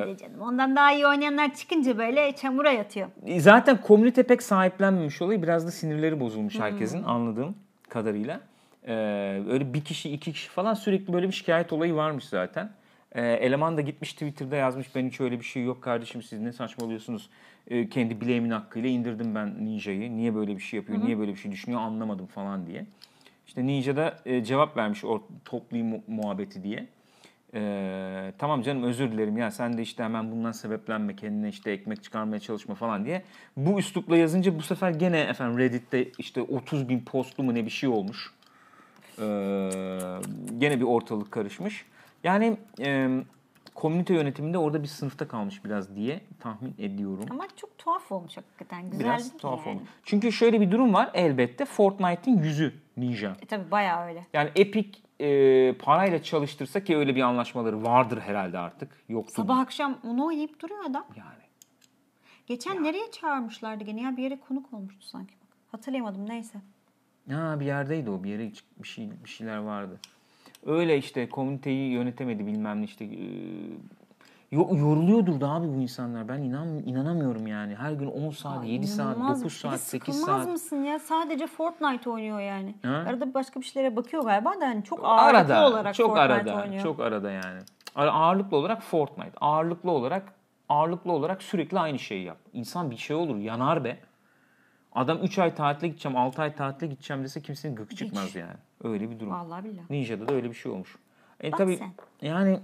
[0.00, 0.40] Hadi canım.
[0.40, 3.08] Ondan daha iyi oynayanlar çıkınca böyle çamura yatıyor.
[3.38, 5.42] Zaten komünite pek sahiplenmemiş olayı.
[5.42, 6.60] Biraz da sinirleri bozulmuş Hmm.
[6.62, 7.54] herkesin anladığım
[7.88, 8.40] kadarıyla.
[8.86, 8.92] Ee,
[9.50, 12.70] öyle bir kişi iki kişi falan sürekli böyle bir şikayet olayı varmış zaten.
[13.14, 16.52] Ee, eleman da gitmiş Twitter'da yazmış ben hiç öyle bir şey yok kardeşim siz ne
[16.52, 17.30] saçmalıyorsunuz.
[17.68, 20.16] Ee, kendi bileğimin hakkıyla indirdim ben Ninja'yı.
[20.16, 22.86] Niye böyle bir şey yapıyor, niye böyle bir şey düşünüyor anlamadım falan diye.
[23.46, 26.86] İşte Ninja da e, cevap vermiş o toplayım mu- muhabbeti diye.
[27.54, 32.02] Ee, tamam canım özür dilerim ya sen de işte hemen bundan sebeplenme kendine işte ekmek
[32.02, 33.22] çıkarmaya çalışma falan diye.
[33.56, 37.70] Bu üslupla yazınca bu sefer gene efendim Reddit'te işte 30 bin postlu mu ne bir
[37.70, 38.30] şey olmuş.
[39.18, 39.22] Ee,
[40.58, 41.84] gene bir ortalık karışmış.
[42.24, 43.08] Yani e,
[43.74, 47.24] komünite yönetiminde orada bir sınıfta kalmış biraz diye tahmin ediyorum.
[47.30, 48.90] Ama çok tuhaf olmuş hakikaten.
[48.90, 49.76] Güzel Biraz tuhaf yani.
[49.76, 49.88] olmuş.
[50.04, 53.36] Çünkü şöyle bir durum var elbette Fortnite'in yüzü Ninja.
[53.42, 54.26] E, tabii bayağı öyle.
[54.32, 58.88] Yani Epic e, parayla çalıştırsa ki öyle bir anlaşmaları vardır herhalde artık.
[59.08, 59.32] Yoktu.
[59.36, 61.04] Sabah akşam onu oynayıp duruyor adam.
[61.16, 61.40] Yani.
[62.46, 65.34] Geçen nereye çağırmışlardı gene ya bir yere konuk olmuştu sanki.
[65.40, 65.48] Bak.
[65.72, 66.58] Hatırlayamadım neyse.
[67.30, 68.24] Ha bir yerdeydi o.
[68.24, 68.52] Bir yere
[68.82, 70.00] bir şey bir şeyler vardı.
[70.66, 73.04] Öyle işte komüniteyi yönetemedi bilmem ne işte.
[73.04, 73.08] e,
[74.50, 76.28] yo- yoruluyordur da abi bu insanlar.
[76.28, 77.74] Ben inan inanamıyorum yani.
[77.74, 79.40] Her gün 10 saat, 7 saat, İnanılmaz.
[79.40, 80.52] 9 Bir de saat, 8 sıkılmaz saat.
[80.52, 80.98] mısın ya?
[80.98, 82.74] Sadece Fortnite oynuyor yani.
[82.82, 83.04] Ha?
[83.08, 86.62] Arada başka bir şeylere bakıyor galiba da hani çok ağırlıklı Arada, olarak çok Fortnite arada,
[86.62, 86.82] oynuyor.
[86.82, 87.60] çok arada yani.
[87.96, 90.22] Ağ- Ağırlıklı olarak Fortnite, ağırlıklı olarak
[90.68, 92.36] ağırlıklı olarak sürekli aynı şeyi yap.
[92.52, 93.98] İnsan bir şey olur, yanar be.
[94.92, 98.56] Adam 3 ay tatile gideceğim, 6 ay tatile gideceğim dese kimsenin gıkı çıkmaz yani.
[98.84, 99.32] Öyle bir durum.
[99.32, 99.84] Vallahi billahi.
[99.90, 100.96] Ninja'da da öyle bir şey olmuş.
[101.44, 101.92] E Bak tabii sen.
[102.22, 102.60] yani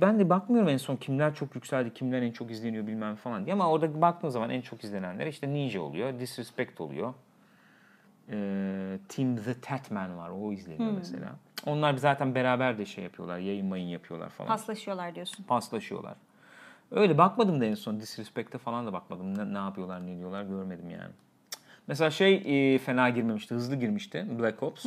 [0.00, 3.54] ben de bakmıyorum en son kimler çok yükseldi, kimler en çok izleniyor bilmem falan diye
[3.54, 7.14] ama orada baktığın zaman en çok izlenenler işte Ninja oluyor, Disrespect oluyor.
[8.30, 11.36] Ee, Team The Tatman var, o izleniyor mesela.
[11.66, 14.48] Onlar zaten beraber de şey yapıyorlar, yayın mayın yapıyorlar falan.
[14.48, 15.44] Paslaşıyorlar diyorsun.
[15.44, 16.14] Paslaşıyorlar.
[16.90, 19.38] Öyle bakmadım da en son Disrespect'e falan da bakmadım.
[19.38, 21.12] Ne, ne yapıyorlar, ne diyorlar görmedim yani.
[21.86, 24.26] Mesela şey e, fena girmemişti, hızlı girmişti.
[24.38, 24.86] Black Ops.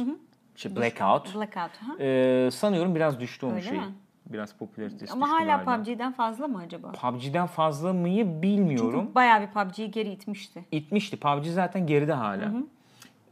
[0.55, 1.35] Şey, Blackout.
[1.35, 1.77] Blackout.
[1.77, 2.03] Ha?
[2.03, 3.81] Ee, sanıyorum biraz düştü onun Öyle şeyi.
[3.81, 3.93] mi?
[4.25, 5.83] Biraz popülaritesi Ama düştü hala galiba.
[5.83, 6.91] PUBG'den fazla mı acaba?
[6.91, 8.99] PUBG'den fazla mıyı bilmiyorum.
[9.01, 10.65] Çünkü bayağı bir PUBG'yi geri itmişti.
[10.71, 11.17] İtmişti.
[11.17, 12.51] PUBG zaten geride hala.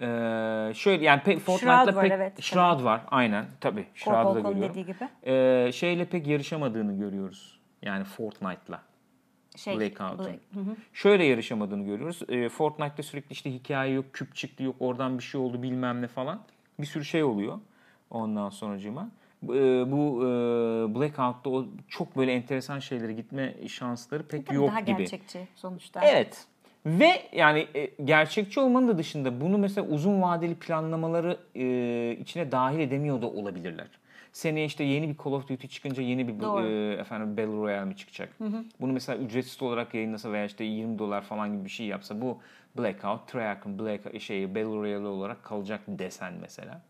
[0.01, 4.39] Ee, şöyle yani pek Shroud Fortnite'la var, pek evet, Shroud var aynen tabii Shroud'u da
[4.39, 4.75] görüyorum.
[4.75, 5.09] dediği gibi.
[5.25, 7.56] Ee, şeyle pek yarışamadığını görüyoruz.
[7.81, 8.81] Yani Fortnite'la.
[9.55, 10.25] Şey, Blackout'un.
[10.25, 10.75] Black- Hı hı.
[10.93, 12.19] Şöyle yarışamadığını görüyoruz.
[12.29, 16.07] Ee, Fortnite'da sürekli işte hikaye yok, küp çıktı yok, oradan bir şey oldu bilmem ne
[16.07, 16.41] falan.
[16.79, 17.59] Bir sürü şey oluyor
[18.09, 19.09] ondan sonracığıma.
[19.43, 19.47] E,
[19.91, 20.25] bu e,
[20.95, 24.97] Blackout'ta o çok böyle enteresan şeylere gitme şansları pek Tabii yok daha gibi.
[24.97, 26.01] gerçekçi sonuçta.
[26.03, 26.45] Evet.
[26.85, 32.79] Ve yani e, gerçekçi olmanın da dışında bunu mesela uzun vadeli planlamaları e, içine dahil
[32.79, 33.87] edemiyor da olabilirler.
[34.37, 36.65] Seneye işte yeni bir Call of Duty çıkınca yeni bir Doğru.
[36.65, 38.29] e, efendim Battle Royale mi çıkacak?
[38.81, 42.37] Bunu mesela ücretsiz olarak yayınlasa veya işte 20 dolar falan gibi bir şey yapsa bu
[42.77, 46.81] Blackout, Treyarch'ın Black şey Battle Royale olarak kalacak desen mesela.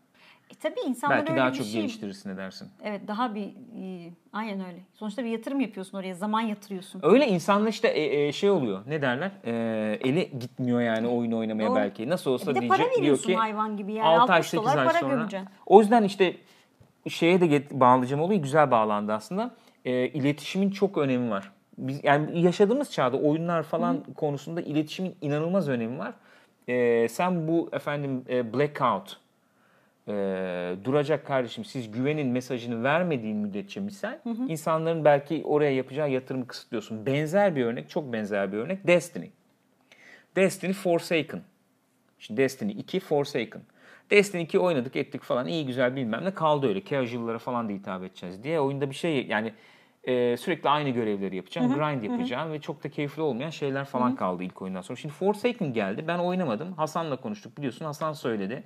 [0.50, 1.80] E, tabii insanlar Belki öyle daha bir çok şey...
[1.80, 2.68] geliştirirsin edersin.
[2.84, 4.78] Evet daha bir e, aynen öyle.
[4.94, 6.14] Sonuçta bir yatırım yapıyorsun oraya.
[6.14, 7.00] Zaman yatırıyorsun.
[7.04, 8.82] Öyle insanla işte e, e, şey oluyor.
[8.86, 9.30] Ne derler?
[9.44, 9.52] E,
[10.00, 11.76] eli gitmiyor yani oyun oynamaya Doğru.
[11.76, 12.08] belki.
[12.08, 14.08] Nasıl olsa E, diyecek para diyor ki hayvan gibi yani.
[14.08, 15.14] 6 ay 60 8 dolar ay sonra.
[15.14, 15.48] gömeceksin.
[15.66, 16.36] O yüzden işte
[17.10, 19.54] şeye de get- bağlayacağım olayı güzel bağlandı aslında.
[19.84, 21.52] E, iletişimin çok önemi var.
[21.78, 26.12] Biz yani yaşadığımız çağda oyunlar falan konusunda iletişimin inanılmaz önemi var.
[26.68, 29.16] E, sen bu efendim e, blackout
[30.08, 30.12] e,
[30.84, 37.06] duracak kardeşim siz güvenin mesajını vermediğin müddetçe misal insanların belki oraya yapacağı yatırımı kısıtlıyorsun.
[37.06, 39.26] Benzer bir örnek, çok benzer bir örnek Destiny.
[40.36, 41.40] Destiny Forsaken.
[42.18, 43.62] Şimdi Destiny 2 Forsaken.
[44.10, 46.84] Destiny 2 oynadık ettik falan iyi güzel bilmem ne kaldı öyle.
[46.84, 48.60] Casual'lara falan da hitap edeceğiz diye.
[48.60, 49.52] Oyunda bir şey yani
[50.04, 54.42] e, sürekli aynı görevleri yapacağım, grind yapacağım ve çok da keyifli olmayan şeyler falan kaldı
[54.44, 54.96] ilk oyundan sonra.
[54.96, 56.04] Şimdi Forsaken geldi.
[56.08, 56.72] Ben oynamadım.
[56.72, 57.84] Hasan'la konuştuk biliyorsun.
[57.84, 58.62] Hasan söyledi.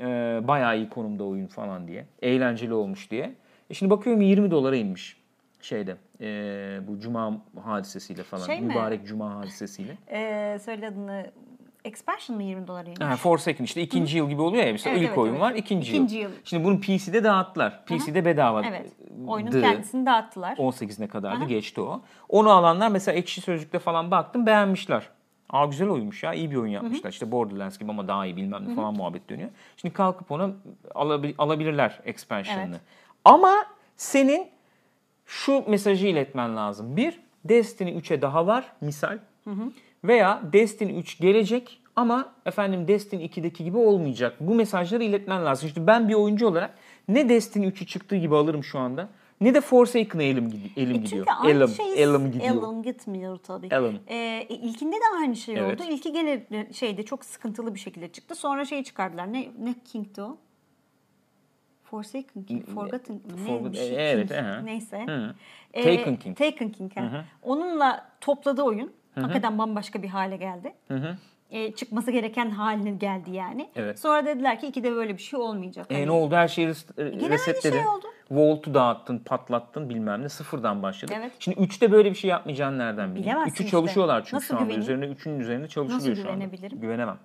[0.00, 0.04] E,
[0.42, 2.06] bayağı iyi konumda oyun falan diye.
[2.22, 3.34] Eğlenceli olmuş diye.
[3.70, 5.16] E şimdi bakıyorum 20 dolara inmiş
[5.60, 5.96] şeyde.
[6.20, 8.46] e, bu cuma hadisesiyle falan.
[8.46, 8.66] Şey mi?
[8.66, 9.98] mübarek cuma hadisesiyle.
[10.10, 11.26] Ee, söyle adını.
[11.86, 13.04] Expansion mı 20 dolar yine?
[13.04, 14.72] Ha, Forsaken işte ikinci yıl gibi oluyor ya.
[14.72, 15.42] Mesela Evet, ilk evet, oyun evet.
[15.42, 16.22] var, ikinci, İkinci yıl.
[16.22, 16.30] yıl.
[16.44, 17.84] Şimdi bunu PC'de dağıttılar.
[17.86, 18.62] PC'de bedava.
[18.66, 18.92] Evet.
[19.26, 20.56] Oyunun kendisini dağıttılar.
[20.56, 22.00] 18'ne kadardı geçti o.
[22.28, 25.08] Onu alanlar mesela Ekşi Sözlük'te falan baktım beğenmişler.
[25.50, 27.10] Aa güzel oyunmuş ya iyi bir oyun yapmışlar.
[27.10, 29.50] İşte Borderlands gibi ama daha iyi bilmem ne falan muhabbet dönüyor.
[29.76, 30.54] Şimdi kalkıp onu
[30.94, 32.70] alabi- alabilirler expansion'ını.
[32.70, 32.80] Evet.
[33.24, 33.54] Ama
[33.96, 34.48] senin
[35.26, 36.96] şu mesajı iletmen lazım.
[36.96, 39.18] Bir, Destiny 3'e daha var misal.
[40.06, 44.36] Veya Destiny 3 gelecek ama efendim Destiny 2'deki gibi olmayacak.
[44.40, 45.68] Bu mesajları iletmen lazım.
[45.68, 46.74] İşte ben bir oyuncu olarak
[47.08, 49.08] ne Destiny 3'ü çıktığı gibi alırım şu anda.
[49.40, 51.26] Ne de Forsaken'a elim, gidi- elim E gidiyor.
[51.26, 52.54] Çünkü aynı elim, şey elim gidiyor.
[52.68, 53.66] Elim gitmiyor tabii.
[53.70, 54.00] Elim.
[54.08, 55.80] Ee, ilkinde de aynı şey Evet.
[55.80, 55.88] oldu.
[55.90, 58.34] İlki gene şeyde çok sıkıntılı bir şekilde çıktı.
[58.34, 59.32] Sonra şey çıkardılar.
[59.32, 60.36] Ne ne King'ti o?
[61.84, 64.40] Forsaken King, Forgotten ne Forgot- bir şey, evet, King.
[64.40, 64.60] aha.
[64.60, 65.04] Neyse.
[65.06, 65.34] Hı.
[65.74, 66.36] Ee, Taken King.
[66.38, 66.96] Taken King.
[66.96, 67.24] ha.
[67.42, 70.72] Onunla topladığı oyun hakikaten bambaşka bir hale geldi.
[71.50, 73.68] Ee, çıkması gereken haline geldi yani.
[73.76, 73.98] Evet.
[73.98, 75.86] Sonra dediler ki ikide böyle bir şey olmayacak.
[75.90, 76.34] E, Hani ne oldu?
[76.34, 77.76] Her şeyi res- aynı resetledin.
[77.76, 78.06] şey oldu.
[78.30, 80.28] Volt'u dağıttın, patlattın bilmem ne.
[80.28, 81.14] Sıfırdan başladın.
[81.16, 81.32] Evet.
[81.38, 83.26] Şimdi 3'te böyle bir şey yapmayacağını nereden bileyim?
[83.26, 83.70] Bilemezsin 3'ü işte.
[83.70, 84.62] çalışıyorlar çünkü Nasıl şu anda.
[84.64, 84.82] güveneyim?
[84.82, 86.44] Üzerine 3'ün üzerinde çalışılıyor Nasıl şu anda.
[86.44, 86.80] güvenebilirim?
[86.80, 87.16] Güvenemem.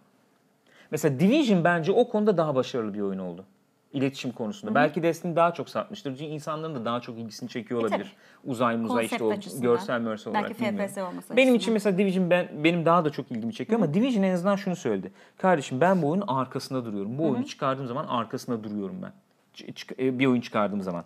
[0.91, 3.45] Mesela Division bence o konuda daha başarılı bir oyun oldu.
[3.93, 4.75] İletişim konusunda.
[4.75, 6.11] Belki Destiny daha çok satmıştır.
[6.17, 8.13] Çünkü insanların da daha çok ilgisini çekiyor E, olabilir.
[8.43, 10.87] Uzay muzay işte o görsel mörsel olarak Belki bilmiyorum.
[10.87, 11.55] FPS olması Benim açısından.
[11.55, 14.75] için mesela Division ben, benim daha da çok ilgimi çekiyor ama Division en azından şunu
[14.75, 15.11] söyledi.
[15.37, 17.17] Kardeşim ben bu oyunun arkasında duruyorum.
[17.17, 19.11] Bu oyunu çıkardığım zaman arkasında duruyorum ben.
[19.55, 21.03] Ç- e, bir oyun çıkardığım zaman.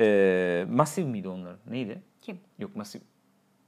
[0.00, 1.58] Ee, Massive miydi onların?
[1.70, 2.02] Neydi?
[2.22, 2.38] Kim?
[2.58, 3.02] Yok Massive.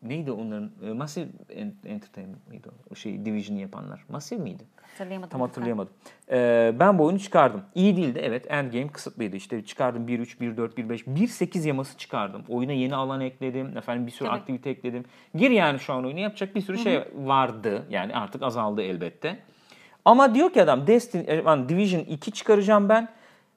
[0.03, 0.71] Neydi onların?
[0.87, 2.93] E, Massive En- Entertainment miydi o?
[2.93, 4.05] O şey Division'ı yapanlar.
[4.09, 4.63] Massive miydi?
[4.83, 5.31] Hatırlayamadım.
[5.31, 5.93] Tam hatırlayamadım.
[6.31, 7.63] Ee, ben bu oyunu çıkardım.
[7.75, 8.47] İyi değildi evet.
[8.51, 9.37] Endgame kısıtlıydı.
[9.37, 12.43] İşte çıkardım 1.3, 1.4, 1.5, 1.8 yaması çıkardım.
[12.49, 13.77] Oyuna yeni alan ekledim.
[13.77, 14.39] Efendim bir sürü Tabii.
[14.39, 15.05] aktivite ekledim.
[15.35, 17.87] Gir yani şu an oyunu yapacak bir sürü şey vardı.
[17.91, 19.39] Yani artık azaldı elbette.
[20.05, 23.09] Ama diyor ki adam Destiny, e, aman Division 2 çıkaracağım ben.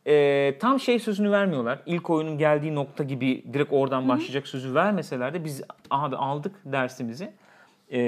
[0.08, 1.80] Ee, tam şey sözünü vermiyorlar.
[1.86, 7.34] İlk oyunun geldiği nokta gibi direkt oradan başlayacak sözü vermeseler de biz abi aldık dersimizi.
[7.91, 7.99] Ee,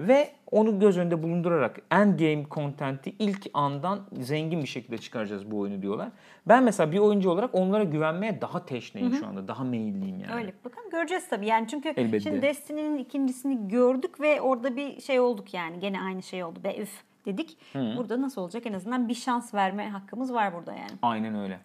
[0.00, 5.82] ve onu göz önünde bulundurarak endgame content'i ilk andan zengin bir şekilde çıkaracağız bu oyunu
[5.82, 6.08] diyorlar.
[6.48, 9.48] Ben mesela bir oyuncu olarak onlara güvenmeye daha teşneyim şu anda.
[9.48, 10.34] Daha meyilliyim yani.
[10.34, 12.20] Öyle bakın göreceğiz tabii yani çünkü Elbette.
[12.20, 16.76] şimdi Destiny'nin ikincisini gördük ve orada bir şey olduk yani gene aynı şey oldu be
[16.78, 17.58] üf dedik.
[17.74, 20.90] Burada nasıl olacak en azından bir şans verme hakkımız var burada yani.
[21.02, 21.60] Aynen öyle.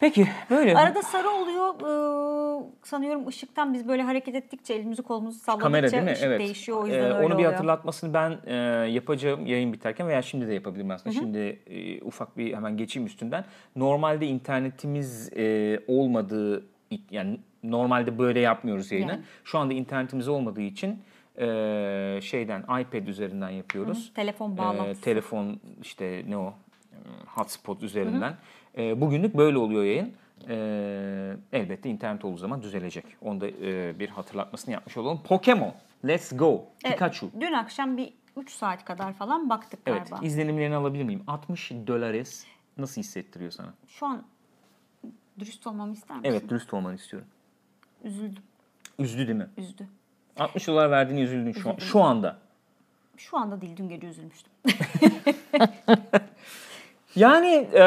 [0.00, 0.76] Peki böyle.
[0.76, 6.02] Arada sarı oluyor ee, sanıyorum ışıktan biz böyle hareket ettikçe elimizi kolumuzu salladıkça Kamera değil
[6.02, 6.12] mi?
[6.12, 6.40] ışık Evet.
[6.40, 7.52] değişiyor o yüzden Ee, öyle Onu bir oluyor.
[7.52, 8.54] hatırlatmasını ben e,
[8.90, 11.14] yapacağım yayın biterken veya şimdi de yapabilirim aslında.
[11.14, 13.44] Şimdi e, ufak bir hemen geçeyim üstünden.
[13.76, 16.66] Normalde internetimiz e, olmadığı
[17.10, 19.10] yani normalde böyle yapmıyoruz yayını.
[19.10, 19.22] Yani.
[19.44, 21.02] Şu anda internetimiz olmadığı için
[21.38, 24.10] e, şeyden iPad üzerinden yapıyoruz.
[24.10, 25.00] Hı, telefon bağlantısı.
[25.02, 26.54] telefon işte ne o
[27.26, 28.36] hotspot üzerinden.
[28.78, 30.12] Ee, bugünlük böyle oluyor yayın.
[30.48, 33.04] Ee, elbette internet olduğu zaman düzelecek.
[33.22, 35.22] Onu da e, bir hatırlatmasını yapmış olalım.
[35.22, 35.74] Pokemon
[36.06, 37.30] Let's Go Evet, Pikachu.
[37.40, 40.26] Dün akşam bir 3 saat kadar falan baktık Evet, galiba.
[40.26, 41.22] izlenimlerini alabilir miyim?
[41.26, 42.44] 60 dolares
[42.78, 43.74] nasıl hissettiriyor sana?
[43.86, 44.24] Şu an
[45.38, 46.30] dürüst olmamı ister misin?
[46.30, 47.28] Evet, dürüst olmanı istiyorum.
[48.04, 48.42] Üzüldüm.
[48.98, 49.48] Üzdü değil mi?
[49.56, 49.88] Üzdü.
[50.38, 51.76] 60 dolar verdiğini üzüldün şu an.
[51.76, 52.36] Şu anda.
[53.16, 54.52] Şu anda değil dün gece üzülmüştüm.
[57.16, 57.78] Yani e,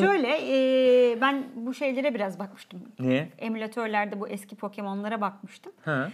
[0.00, 0.38] Şöyle
[1.12, 2.82] e, ben bu şeylere biraz bakmıştım.
[2.98, 3.28] ne?
[3.38, 5.72] Emülatörlerde bu eski Pokemon'lara bakmıştım.
[5.84, 6.10] Ha.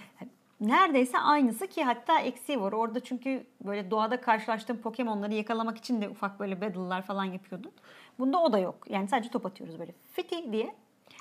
[0.61, 2.73] Neredeyse aynısı ki hatta eksiği var.
[2.73, 7.73] Orada çünkü böyle doğada karşılaştığım Pokemon'ları yakalamak için de ufak böyle battle'lar falan yapıyordun.
[8.19, 8.87] Bunda o da yok.
[8.91, 10.75] Yani sadece top atıyoruz böyle fiti diye.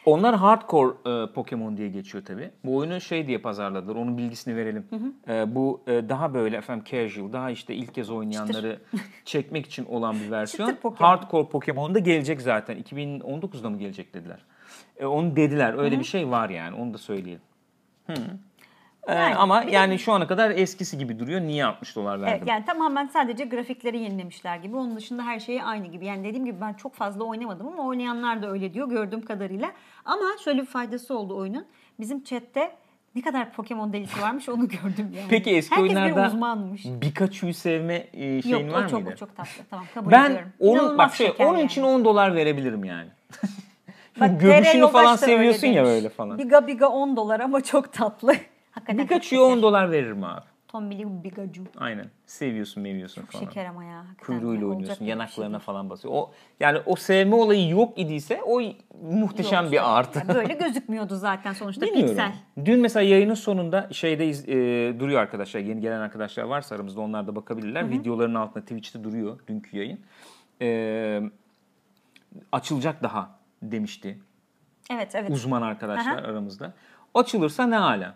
[0.05, 2.51] Onlar hardcore e, Pokemon diye geçiyor tabi.
[2.65, 3.95] Bu oyunu şey diye pazarladılar.
[3.95, 4.85] Onun bilgisini verelim.
[5.27, 8.79] E, bu e, daha böyle efendim casual, daha işte ilk kez oynayanları
[9.25, 10.69] çekmek için olan bir versiyon.
[10.69, 11.09] Çıtır Pokemon.
[11.09, 12.77] Hardcore Pokemon da gelecek zaten.
[12.77, 14.39] 2019'da mı gelecek dediler.
[14.97, 15.73] E, onu dediler.
[15.77, 16.75] Öyle bir şey var yani.
[16.75, 17.41] Onu da söyleyelim.
[18.07, 18.13] Hı.
[19.15, 21.41] Yani, ama bir de- yani şu ana kadar eskisi gibi duruyor.
[21.41, 22.35] Niye 60 dolar verdim?
[22.37, 24.75] Evet yani tamamen sadece grafikleri yenilemişler gibi.
[24.75, 26.05] Onun dışında her şey aynı gibi.
[26.05, 29.71] Yani dediğim gibi ben çok fazla oynamadım ama oynayanlar da öyle diyor gördüğüm kadarıyla.
[30.05, 31.65] Ama şöyle bir faydası oldu oyunun.
[31.99, 32.71] Bizim chatte
[33.15, 35.27] ne kadar Pokemon delisi varmış onu gördüm yani.
[35.29, 36.83] Peki eski Herkes oyunlarda bir uzmanmış.
[37.01, 39.13] Pikachu'yu sevme e, şeyin Yok var o çok, mıydı?
[39.13, 39.63] o çok tatlı.
[39.69, 40.49] Tamam kabul Ben ediyorum.
[40.59, 41.63] onun İnanılmaz bak şey onun yani.
[41.65, 43.07] için 10 dolar verebilirim yani.
[44.19, 46.37] Bak, Tere falan seviyorsun ya böyle falan.
[46.37, 48.35] Biga biga 10 dolar ama çok tatlı.
[48.71, 49.61] Hakikaten çok Pikachu'ya 10 şeker.
[49.61, 50.45] dolar veririm abi.
[50.67, 51.63] Tombili Bigaju.
[51.77, 52.05] Aynen.
[52.25, 53.43] Seviyorsun, meviyorsun falan.
[53.45, 54.05] Şeker ama ya.
[54.21, 56.13] Kuyruğuyla oynuyorsun, bir yanaklarına şey falan basıyor.
[56.13, 58.61] O yani o sevme olayı yok idiyse o
[59.01, 60.19] muhteşem Yok, bir artı.
[60.19, 62.07] yani böyle gözükmüyordu zaten sonuçta Bilmiyorum.
[62.09, 62.33] piksel.
[62.65, 64.53] Dün mesela yayının sonunda şeyde iz- e,
[64.99, 65.59] duruyor arkadaşlar.
[65.59, 67.89] Yeni gelen arkadaşlar varsa aramızda onlar da bakabilirler.
[67.89, 69.99] Videoların altında Twitch'te duruyor dünkü yayın.
[70.61, 71.21] E,
[72.51, 73.29] açılacak daha
[73.61, 74.19] demişti
[74.91, 75.29] Evet evet.
[75.31, 76.27] uzman arkadaşlar Aha.
[76.27, 76.73] aramızda.
[77.13, 78.15] Açılırsa ne ala.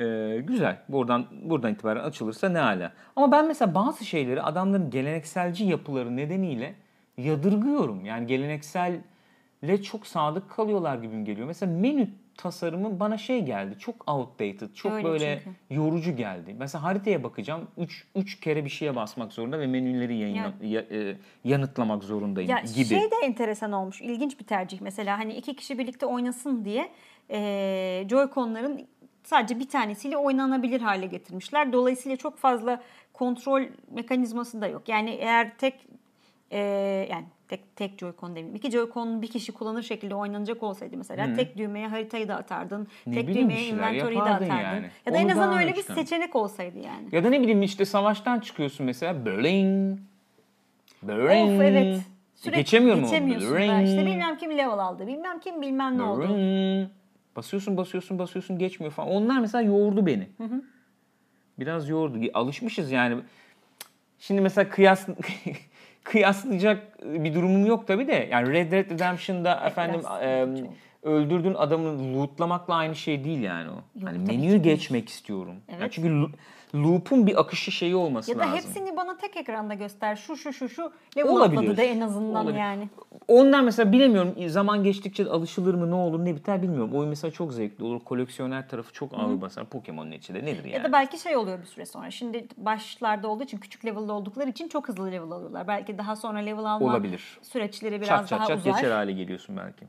[0.00, 0.76] Ee, güzel.
[0.88, 2.92] Buradan buradan itibaren açılırsa ne ala.
[3.16, 6.74] Ama ben mesela bazı şeyleri adamların gelenekselci yapıları nedeniyle
[7.18, 8.04] yadırgıyorum.
[8.04, 11.46] Yani gelenekselle çok sadık kalıyorlar gibi geliyor.
[11.46, 13.78] Mesela menü tasarımı bana şey geldi.
[13.78, 15.56] Çok outdated, çok Öyle böyle çünkü.
[15.74, 16.54] yorucu geldi.
[16.58, 17.68] Mesela haritaya bakacağım.
[17.78, 22.60] 3 3 kere bir şeye basmak zorunda ve menüleri yayınla, ya- e, yanıtlamak zorundayım Ya
[22.74, 22.84] gibi.
[22.84, 24.00] şey de enteresan olmuş.
[24.02, 24.80] İlginç bir tercih.
[24.80, 26.88] Mesela hani iki kişi birlikte oynasın diye
[27.30, 27.38] e,
[28.08, 28.86] Joy-Con'ların
[29.24, 31.72] sadece bir tanesiyle oynanabilir hale getirmişler.
[31.72, 32.80] Dolayısıyla çok fazla
[33.12, 34.88] kontrol mekanizması da yok.
[34.88, 35.74] Yani eğer tek
[36.50, 36.58] e,
[37.10, 38.54] yani tek tek Joy-Con demeyeyim.
[38.54, 42.88] İki Joy-Con'u bir kişi kullanır şekilde oynanacak olsaydı mesela tek düğmeye haritayı da atardın.
[43.06, 44.46] Ne tek düğmeye inventory'yi de atardın.
[44.46, 44.86] yani.
[45.06, 47.08] Ya da en Onu azından daha öyle bir seçenek olsaydı yani.
[47.12, 49.24] Ya da ne bileyim işte savaştan çıkıyorsun mesela.
[49.26, 49.98] Böling.
[51.02, 51.50] Böling.
[51.54, 52.00] Of evet.
[52.34, 53.48] Sürekli Geçemiyorum geçemiyorsun.
[53.48, 53.68] onu.
[53.68, 53.80] da.
[53.80, 55.06] İşte bilmem kim level aldı.
[55.06, 56.36] Bilmem kim bilmem ne oldu.
[57.36, 59.10] Basıyorsun basıyorsun basıyorsun geçmiyor falan.
[59.10, 60.28] Onlar mesela yoğurdu beni.
[61.58, 62.18] Biraz yoğurdu.
[62.34, 63.22] Alışmışız yani.
[64.18, 65.08] Şimdi mesela kıyas
[66.04, 68.28] kıyaslayacak bir durumum yok tabii de.
[68.32, 70.70] Yani Red Dead Redemption'da efendim çok.
[71.02, 74.04] öldürdüğün adamı lootlamakla aynı şey değil yani o.
[74.06, 75.54] hani tabii menüyü geçmek istiyorum.
[75.68, 75.92] Yani Evet.
[75.92, 76.30] çünkü lo-
[76.74, 78.54] loop'un bir akışı şeyi olması Ya da lazım.
[78.56, 80.16] hepsini bana tek ekranda göster.
[80.16, 81.58] Şu şu şu şu level Olabilir.
[81.60, 82.58] atladı da en azından Olabilir.
[82.58, 82.88] yani.
[83.28, 86.94] Onlar mesela bilemiyorum zaman geçtikçe alışılır mı ne olur ne biter bilmiyorum.
[86.94, 88.00] Oyun mesela çok zevkli olur.
[88.00, 89.64] Koleksiyoner tarafı çok ağır basar.
[89.64, 90.72] Pokemon'un içinde nedir yani?
[90.74, 92.10] Ya da belki şey oluyor bir süre sonra.
[92.10, 95.68] Şimdi başlarda olduğu için küçük level'da oldukları için çok hızlı level alıyorlar.
[95.68, 97.38] Belki daha sonra level alma Olabilir.
[97.42, 98.74] süreçleri biraz çat çat daha çat uzar.
[98.74, 99.84] geçer hale geliyorsun belki.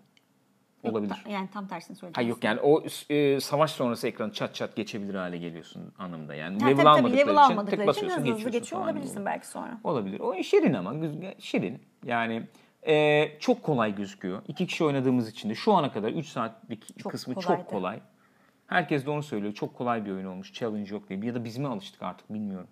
[0.83, 1.13] Yok, Olabilir.
[1.23, 2.21] ta- yani tam tersini söyledim.
[2.23, 6.59] Ha yok yani o e, savaş sonrası ekranı çat çat geçebilir hale geliyorsun anlamda yani.
[6.59, 9.15] Ha, level tabii, almadıkları level için almadıkları tek basıyorsun hızlı hızlı geçiyorsun geçiyor falan olabilirsin
[9.15, 9.25] gibi.
[9.25, 9.77] belki sonra.
[9.83, 10.19] Olabilir.
[10.19, 10.95] O şirin ama
[11.39, 11.81] şirin.
[12.05, 12.47] Yani
[12.87, 14.41] e, çok kolay gözüküyor.
[14.47, 17.61] İki kişi oynadığımız için de şu ana kadar 3 saatlik Çok kısmı kolaydı.
[17.61, 17.99] çok kolay.
[18.67, 19.53] Herkes de onu söylüyor.
[19.53, 20.53] Çok kolay bir oyun olmuş.
[20.53, 21.19] Challenge yok diye.
[21.25, 22.67] Ya da biz mi alıştık artık bilmiyorum.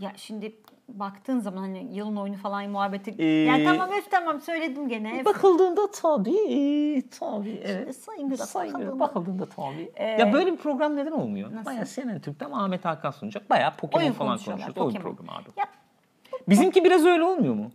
[0.00, 0.52] Ya şimdi
[0.88, 3.14] baktığın zaman hani yılın oyunu falan muhabbeti.
[3.18, 5.20] Ee, yani tamam öf tamam söyledim gene.
[5.20, 5.24] Öf.
[5.26, 7.96] Bakıldığında tabii, tabii evet.
[7.96, 9.92] Sayın bakıldığında- bakıldığında tabii.
[9.96, 11.52] Ee, ya böyle bir program neden olmuyor?
[11.54, 11.66] nasıl?
[11.66, 13.50] Bayağı CNN Türk'ten Ahmet Hakan sunacak.
[13.50, 14.62] Bayağı Pokemon Oyun falan konuşuyoruz.
[14.64, 15.02] Oyun Pokemon.
[15.02, 15.48] programı abi.
[15.56, 15.64] Ya
[16.48, 17.70] Bizimki biraz öyle olmuyor mu?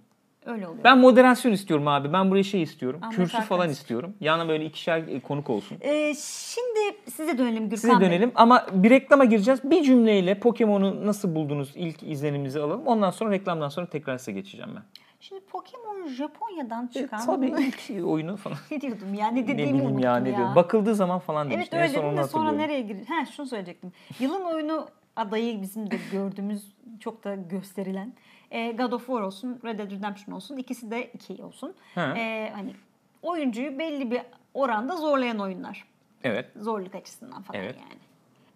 [0.50, 0.84] Öyle oluyor.
[0.84, 2.14] Ben moderasyon istiyorum abi.
[2.14, 3.00] Ben buraya şey istiyorum.
[3.04, 4.14] Ahmet kürsü Hakan falan istiyorum.
[4.20, 5.78] Yanına böyle ikişer e, konuk olsun.
[5.82, 8.08] Ee, şimdi size dönelim Gürkan Size Bey.
[8.08, 9.60] dönelim ama bir reklama gireceğiz.
[9.64, 12.88] Bir cümleyle Pokemon'u nasıl buldunuz ilk izlenimimizi alalım.
[12.88, 14.84] Ondan sonra reklamdan sonra tekrar size geçeceğim ben.
[15.22, 17.26] Şimdi Pokemon Japonya'dan E, çıkan.
[17.26, 17.54] tabii
[17.90, 18.58] ilk oyunu falan.
[18.72, 20.18] ne diyordum ya ne ne dediğimi bileyim unuttum ya ya.
[20.20, 20.56] ne diyor.
[20.56, 21.80] Bakıldığı zaman falan Evet demiştim.
[21.80, 22.98] öyle en son dedim de sonra nereye gir?
[23.08, 23.92] Ha şunu söyleyecektim.
[24.20, 28.14] Yılın oyunu adayı bizim de gördüğümüz çok da gösterilen
[28.52, 30.58] e, God of War olsun, Red Dead Redemption olsun.
[30.58, 31.74] ikisi de iki olsun.
[31.96, 32.14] Ha.
[32.18, 32.74] E, hani
[33.22, 34.22] oyuncuyu belli bir
[34.54, 35.86] oranda zorlayan oyunlar.
[36.24, 36.46] Evet.
[36.56, 37.76] Zorluk açısından falan Evet.
[37.82, 38.00] yani.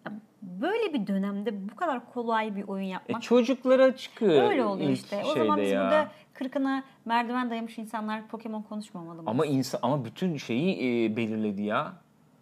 [0.06, 4.90] Ya Böyle bir dönemde bu kadar kolay bir oyun E, yapmak çocuklara çıkıyor öyle oluyor
[4.90, 5.24] işte.
[5.26, 5.82] O zaman biz ya.
[5.82, 9.30] burada kırkına merdiven dayamış insanlar Pokemon konuşmamalı mı?
[9.30, 11.94] Ama insan ama bütün şeyi e, belirledi ya.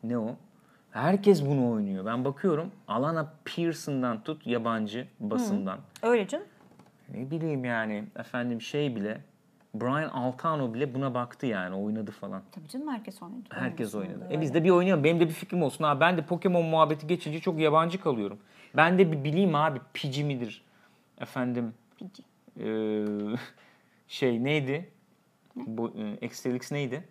[0.04, 0.36] Ne o?
[0.92, 2.06] Herkes bunu oynuyor.
[2.06, 5.80] Ben bakıyorum Alana Pearson'dan tut yabancı basından.
[6.02, 6.46] Öyle canım.
[7.14, 9.22] Ne bileyim yani efendim şey bile
[9.74, 12.42] Brian Altano bile buna baktı yani oynadı falan.
[12.52, 13.42] Tabii canım herkes oynadı.
[13.50, 14.28] Herkes oynadı.
[14.32, 15.04] E biz de bir oynayalım.
[15.04, 15.84] Benim de bir fikrim olsun.
[15.84, 18.40] Ha ben de Pokemon muhabbeti geçince çok yabancı kalıyorum.
[18.76, 20.64] Ben de bir bileyim abi Pidgey midir?
[21.22, 22.26] Efendim Pidgey.
[22.60, 23.36] eee,
[24.08, 24.90] şey neydi?
[25.56, 27.04] Bu e, Excelix neydi?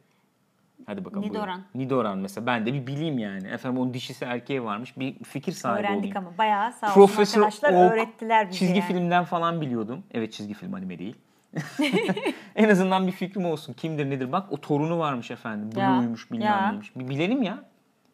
[0.87, 1.22] Hadi bakalım.
[1.22, 1.39] buyurun.
[1.39, 1.62] Nidoran.
[1.74, 2.47] Nidoran mesela.
[2.47, 3.49] Ben de bir bileyim yani.
[3.49, 4.99] Efendim onun dişisi erkeği varmış.
[4.99, 6.16] Bir fikir sahibi Öğrendik olayım.
[6.16, 8.89] ama bayağı sağ olsun Profesör arkadaşlar Oak öğrettiler bize çizgi yani.
[8.89, 10.03] filmden falan biliyordum.
[10.14, 11.16] Evet çizgi film anime değil.
[12.57, 13.72] en azından bir fikrim olsun.
[13.72, 14.33] Kimdir nedir?
[14.33, 15.70] Bak o torunu varmış efendim.
[15.76, 16.68] Blue'ymuş bilmem ya.
[16.68, 16.97] neymiş.
[16.97, 17.64] Bir bilelim ya.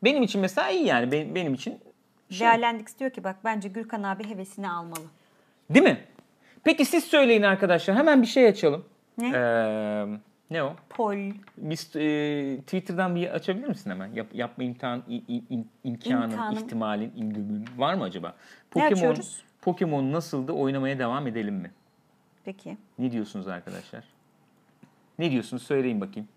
[0.04, 1.12] Benim için mesela iyi yani.
[1.12, 1.78] Benim, benim için
[2.30, 2.40] şey.
[2.46, 5.04] Değerlendik diyor ki bak bence Gürkan abi hevesini almalı.
[5.70, 5.98] Değil mi?
[6.64, 7.96] Peki siz söyleyin arkadaşlar.
[7.96, 8.84] Hemen bir şey açalım.
[9.18, 9.28] Ne?
[9.34, 10.06] Ee,
[10.50, 10.76] ne o?
[10.88, 11.16] Pol.
[11.56, 14.12] Biz e, Twitter'dan bir açabilir misin hemen?
[14.12, 16.54] Yap, yapma imtihan, i- i- im- imkanın, İmkanım.
[16.58, 18.34] ihtimalin, imgümün var mı acaba?
[18.76, 19.42] Ne açıyoruz?
[19.60, 20.52] Pokemon nasıldı?
[20.52, 21.70] Oynamaya devam edelim mi?
[22.44, 22.76] Peki.
[22.98, 24.04] Ne diyorsunuz arkadaşlar?
[25.18, 25.62] Ne diyorsunuz?
[25.62, 26.28] Söyleyin bakayım.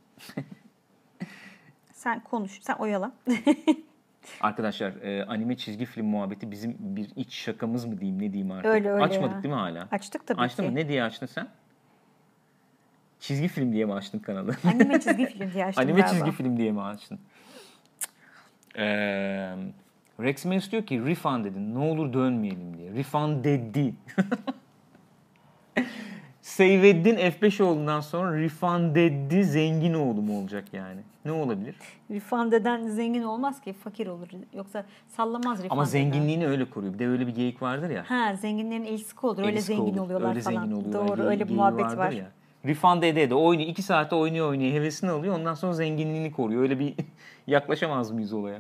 [1.94, 2.60] Sen konuş.
[2.62, 3.12] Sen oyala.
[4.42, 8.66] Arkadaşlar e, anime çizgi film muhabbeti bizim bir iç şakamız mı diyeyim ne diyeyim artık.
[8.72, 9.44] Öyle, öyle Açmadık ya.
[9.44, 9.88] değil mi hala?
[9.92, 10.70] Açtık tabii Açtın ki.
[10.70, 10.76] mı?
[10.76, 11.48] Ne diye açtın sen?
[13.20, 14.56] Çizgi film diye mi açtın kanalı?
[14.64, 16.14] Anime çizgi film diye açtım Anime galiba.
[16.18, 17.20] çizgi film diye mi açtın?
[18.78, 19.56] Ee,
[20.20, 21.76] Rex Mace diyor ki refund edin.
[21.76, 22.92] Ne olur dönmeyelim diye.
[22.94, 23.94] Refund dedi.
[26.42, 31.02] Seyveddin F5 olduğundan sonra refund dedi zengin oğlu mu olacak yani?
[31.26, 31.76] Ne olabilir?
[32.12, 34.28] Rifandeden zengin olmaz ki fakir olur.
[34.54, 35.70] Yoksa sallamaz Rifandeden.
[35.76, 36.94] Ama zenginliğini öyle koruyor.
[36.94, 38.04] Bir de öyle bir geyik vardır ya.
[38.10, 39.40] Ha zenginlerin el sıkı olur.
[39.40, 40.66] Öyle Elisi zengin olur, oluyorlar öyle falan.
[40.68, 41.08] zengin oluyorlar.
[41.18, 42.12] Doğru öyle bir muhabbet var.
[42.12, 42.32] Ya.
[42.66, 43.70] Refund ede ede oynuyor.
[43.70, 44.74] iki saatte oynuyor oynuyor.
[44.74, 45.36] Hevesini alıyor.
[45.36, 46.62] Ondan sonra zenginliğini koruyor.
[46.62, 46.94] Öyle bir
[47.48, 48.60] yaklaşamaz mıyız olaya?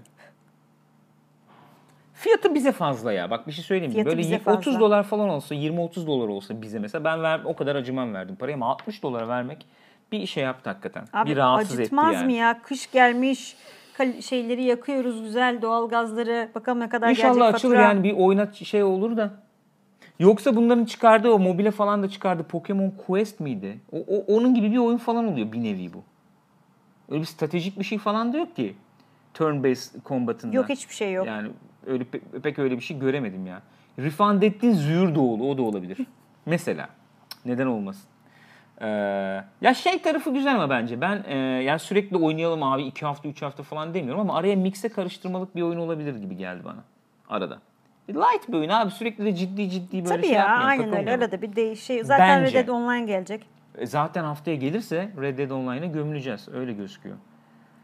[2.13, 3.29] Fiyatı bize fazla ya.
[3.31, 3.93] Bak bir şey söyleyeyim mi?
[3.93, 4.79] Fiyatı Böyle bize y- 30 fazla.
[4.79, 8.55] dolar falan olsa, 20-30 dolar olsa bize mesela ben ver, o kadar acımam verdim parayı
[8.55, 9.65] ama 60 dolara vermek
[10.11, 11.03] bir şey yaptı hakikaten.
[11.13, 12.25] Abi bir rahatsız etti acıtmaz yani.
[12.25, 12.61] mı ya?
[12.63, 13.55] Kış gelmiş.
[14.21, 16.49] şeyleri yakıyoruz güzel doğalgazları.
[16.55, 17.87] Bakalım ne kadar İnşallah gelecek açılır fatura.
[17.89, 19.31] yani bir oynat şey olur da
[20.19, 23.79] Yoksa bunların çıkardığı o mobile falan da çıkardığı Pokemon Quest miydi?
[23.91, 26.03] O, o- onun gibi bir oyun falan oluyor bir nevi bu.
[27.09, 28.75] Öyle bir stratejik bir şey falan da yok ki.
[29.33, 30.55] Turn based combat'ında.
[30.55, 31.27] Yok hiçbir şey yok.
[31.27, 31.49] Yani
[31.85, 33.61] öyle pe- pek öyle bir şey göremedim ya.
[33.99, 35.97] Rifandettin Züğürdoğlu o da olabilir.
[36.45, 36.89] Mesela.
[37.45, 38.03] Neden olmasın?
[38.81, 38.87] Ee,
[39.61, 41.01] ya şey tarafı güzel ama bence.
[41.01, 44.89] Ben e, yani sürekli oynayalım abi 2 hafta 3 hafta falan demiyorum ama araya mixe
[44.89, 46.83] karıştırmalık bir oyun olabilir gibi geldi bana.
[47.29, 47.59] Arada.
[48.15, 51.11] Light bir oyun abi sürekli de ciddi ciddi böyle Tabii şey ya yapmayalım, aynen öyle.
[51.11, 52.05] Arada bir değişiyor.
[52.05, 52.59] Zaten Bence.
[52.59, 53.45] Red Dead Online gelecek.
[53.77, 56.49] E, Zaten haftaya gelirse Red Dead Online'a gömüleceğiz.
[56.49, 57.15] Öyle gözüküyor.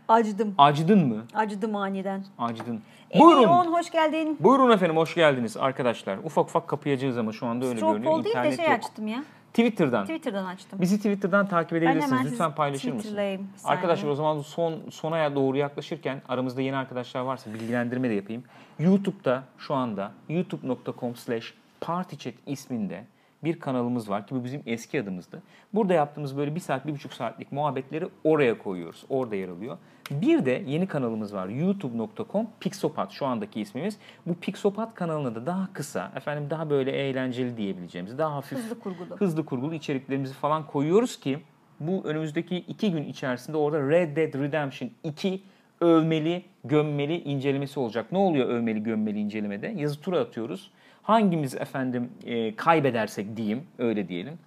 [0.08, 0.56] Acıdım.
[0.58, 1.26] Acıdın mı?
[1.34, 2.26] Acıdım aniden.
[2.40, 2.82] Acıdın.
[3.20, 3.44] Buyurun.
[3.44, 3.74] Buyurun.
[3.74, 4.38] hoş geldin.
[4.40, 6.18] Buyurun efendim hoş geldiniz arkadaşlar.
[6.18, 8.14] Ufak ufak kapayacağız ama şu anda öyle Stroke görünüyor.
[8.14, 8.74] Poll değil de şey yok.
[8.74, 9.24] açtım ya.
[9.56, 10.04] Twitter'dan.
[10.04, 10.82] Twitter'dan açtım.
[10.82, 12.32] Bizi Twitter'dan takip edebilirsiniz.
[12.32, 13.00] Lütfen paylaşır mısın?
[13.00, 13.48] Twitter'layayım.
[13.54, 13.76] Bir saniye.
[13.78, 18.44] Arkadaşlar o zaman son sona doğru yaklaşırken aramızda yeni arkadaşlar varsa bilgilendirme de yapayım.
[18.80, 23.04] YouTube'da şu anda youtube.com slash partychat isminde
[23.46, 25.42] bir kanalımız var ki bu bizim eski adımızdı.
[25.74, 29.06] Burada yaptığımız böyle bir saat, bir buçuk saatlik muhabbetleri oraya koyuyoruz.
[29.10, 29.78] Orada yer alıyor.
[30.12, 31.48] Bir de yeni kanalımız var.
[31.48, 33.98] youtube.com pixopat şu andaki ismimiz.
[34.26, 39.16] Bu pixopat kanalına da daha kısa, efendim daha böyle eğlenceli diyebileceğimiz, daha hafif Hızlı kurgulu.
[39.18, 41.40] hızlı kurgulu içeriklerimizi falan koyuyoruz ki
[41.80, 45.42] bu önümüzdeki iki gün içerisinde orada Red Dead Redemption 2
[45.82, 48.12] övmeli, gömmeli incelemesi olacak.
[48.12, 49.68] Ne oluyor övmeli, gömmeli incelemede?
[49.68, 50.72] Yazı tura atıyoruz.
[51.06, 54.40] Hangimiz efendim e, kaybedersek diyeyim, öyle diyelim.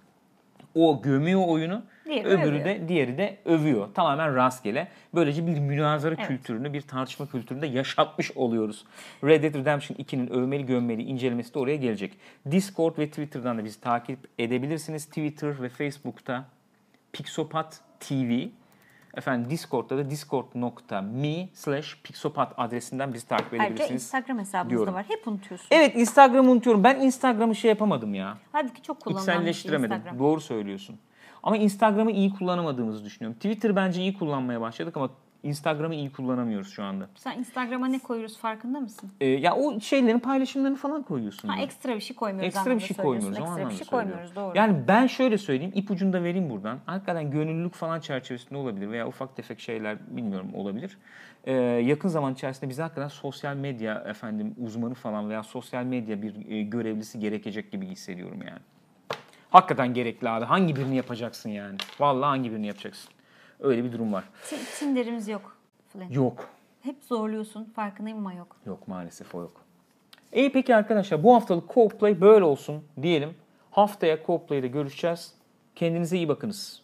[0.75, 2.65] O gömüyor oyunu, Diğeri öbürü övüyor.
[2.65, 3.87] de diğeri de övüyor.
[3.93, 4.87] Tamamen rastgele.
[5.15, 6.27] Böylece bir münazara Evet.
[6.27, 8.85] kültürünü, bir tartışma kültürünü de yaşatmış oluyoruz.
[9.23, 12.13] Red Dead Redemption 2'nin övmeli gömmeli incelemesi de oraya gelecek.
[12.51, 15.05] Discord ve Twitter'dan da bizi takip edebilirsiniz.
[15.05, 16.45] Twitter ve Facebook'ta
[17.13, 18.31] Pixopat TV.
[19.17, 24.03] Efendim Discord'da da discord.me slash pixopat adresinden bizi takip Ayrıca edebilirsiniz.
[24.03, 24.93] Instagram hesabımız diyorum.
[24.93, 25.05] da var.
[25.07, 25.67] Hep unutuyorsun.
[25.71, 26.83] Evet Instagram'ı unutuyorum.
[26.83, 28.37] Ben Instagram'ı şey yapamadım ya.
[28.51, 29.95] Halbuki çok kullanılan bir şey İçselleştiremedim.
[29.97, 30.19] Instagram.
[30.19, 30.99] Doğru söylüyorsun.
[31.43, 33.35] Ama Instagram'ı iyi kullanamadığımızı düşünüyorum.
[33.39, 35.09] Twitter bence iyi kullanmaya başladık ama
[35.43, 37.09] Instagram'ı iyi kullanamıyoruz şu anda.
[37.15, 39.09] Sen Instagram'a ne koyuyoruz farkında mısın?
[39.21, 41.47] Ee, ya o şeylerin paylaşımlarını falan koyuyorsun.
[41.47, 43.37] Ha ekstra bir şey koymuyoruz Ekstra bir şey koymuyoruz.
[43.37, 44.57] Ekstra bir şey koymuyoruz doğru.
[44.57, 46.79] Yani ben şöyle söyleyeyim, ipucunu da vereyim buradan.
[46.85, 50.97] Hakikaten gönüllülük falan çerçevesinde olabilir veya ufak tefek şeyler bilmiyorum olabilir.
[51.43, 56.51] Ee, yakın zaman içerisinde bize hakikaten sosyal medya efendim uzmanı falan veya sosyal medya bir
[56.51, 58.59] e, görevlisi gerekecek gibi hissediyorum yani.
[59.49, 60.45] Hakikaten gerekli abi.
[60.45, 61.77] Hangi birini yapacaksın yani?
[61.99, 63.11] Vallahi hangi birini yapacaksın?
[63.59, 64.23] Öyle bir durum var.
[64.49, 65.57] Ti- Tinder'imiz yok.
[65.89, 66.11] Flynn.
[66.11, 66.49] Yok.
[66.81, 68.55] Hep zorluyorsun farkındayım ama yok.
[68.65, 69.61] Yok maalesef o yok.
[70.33, 73.35] İyi peki arkadaşlar bu haftalık Co-Play böyle olsun diyelim.
[73.71, 75.33] Haftaya Co-Play'de görüşeceğiz.
[75.75, 76.81] Kendinize iyi bakınız.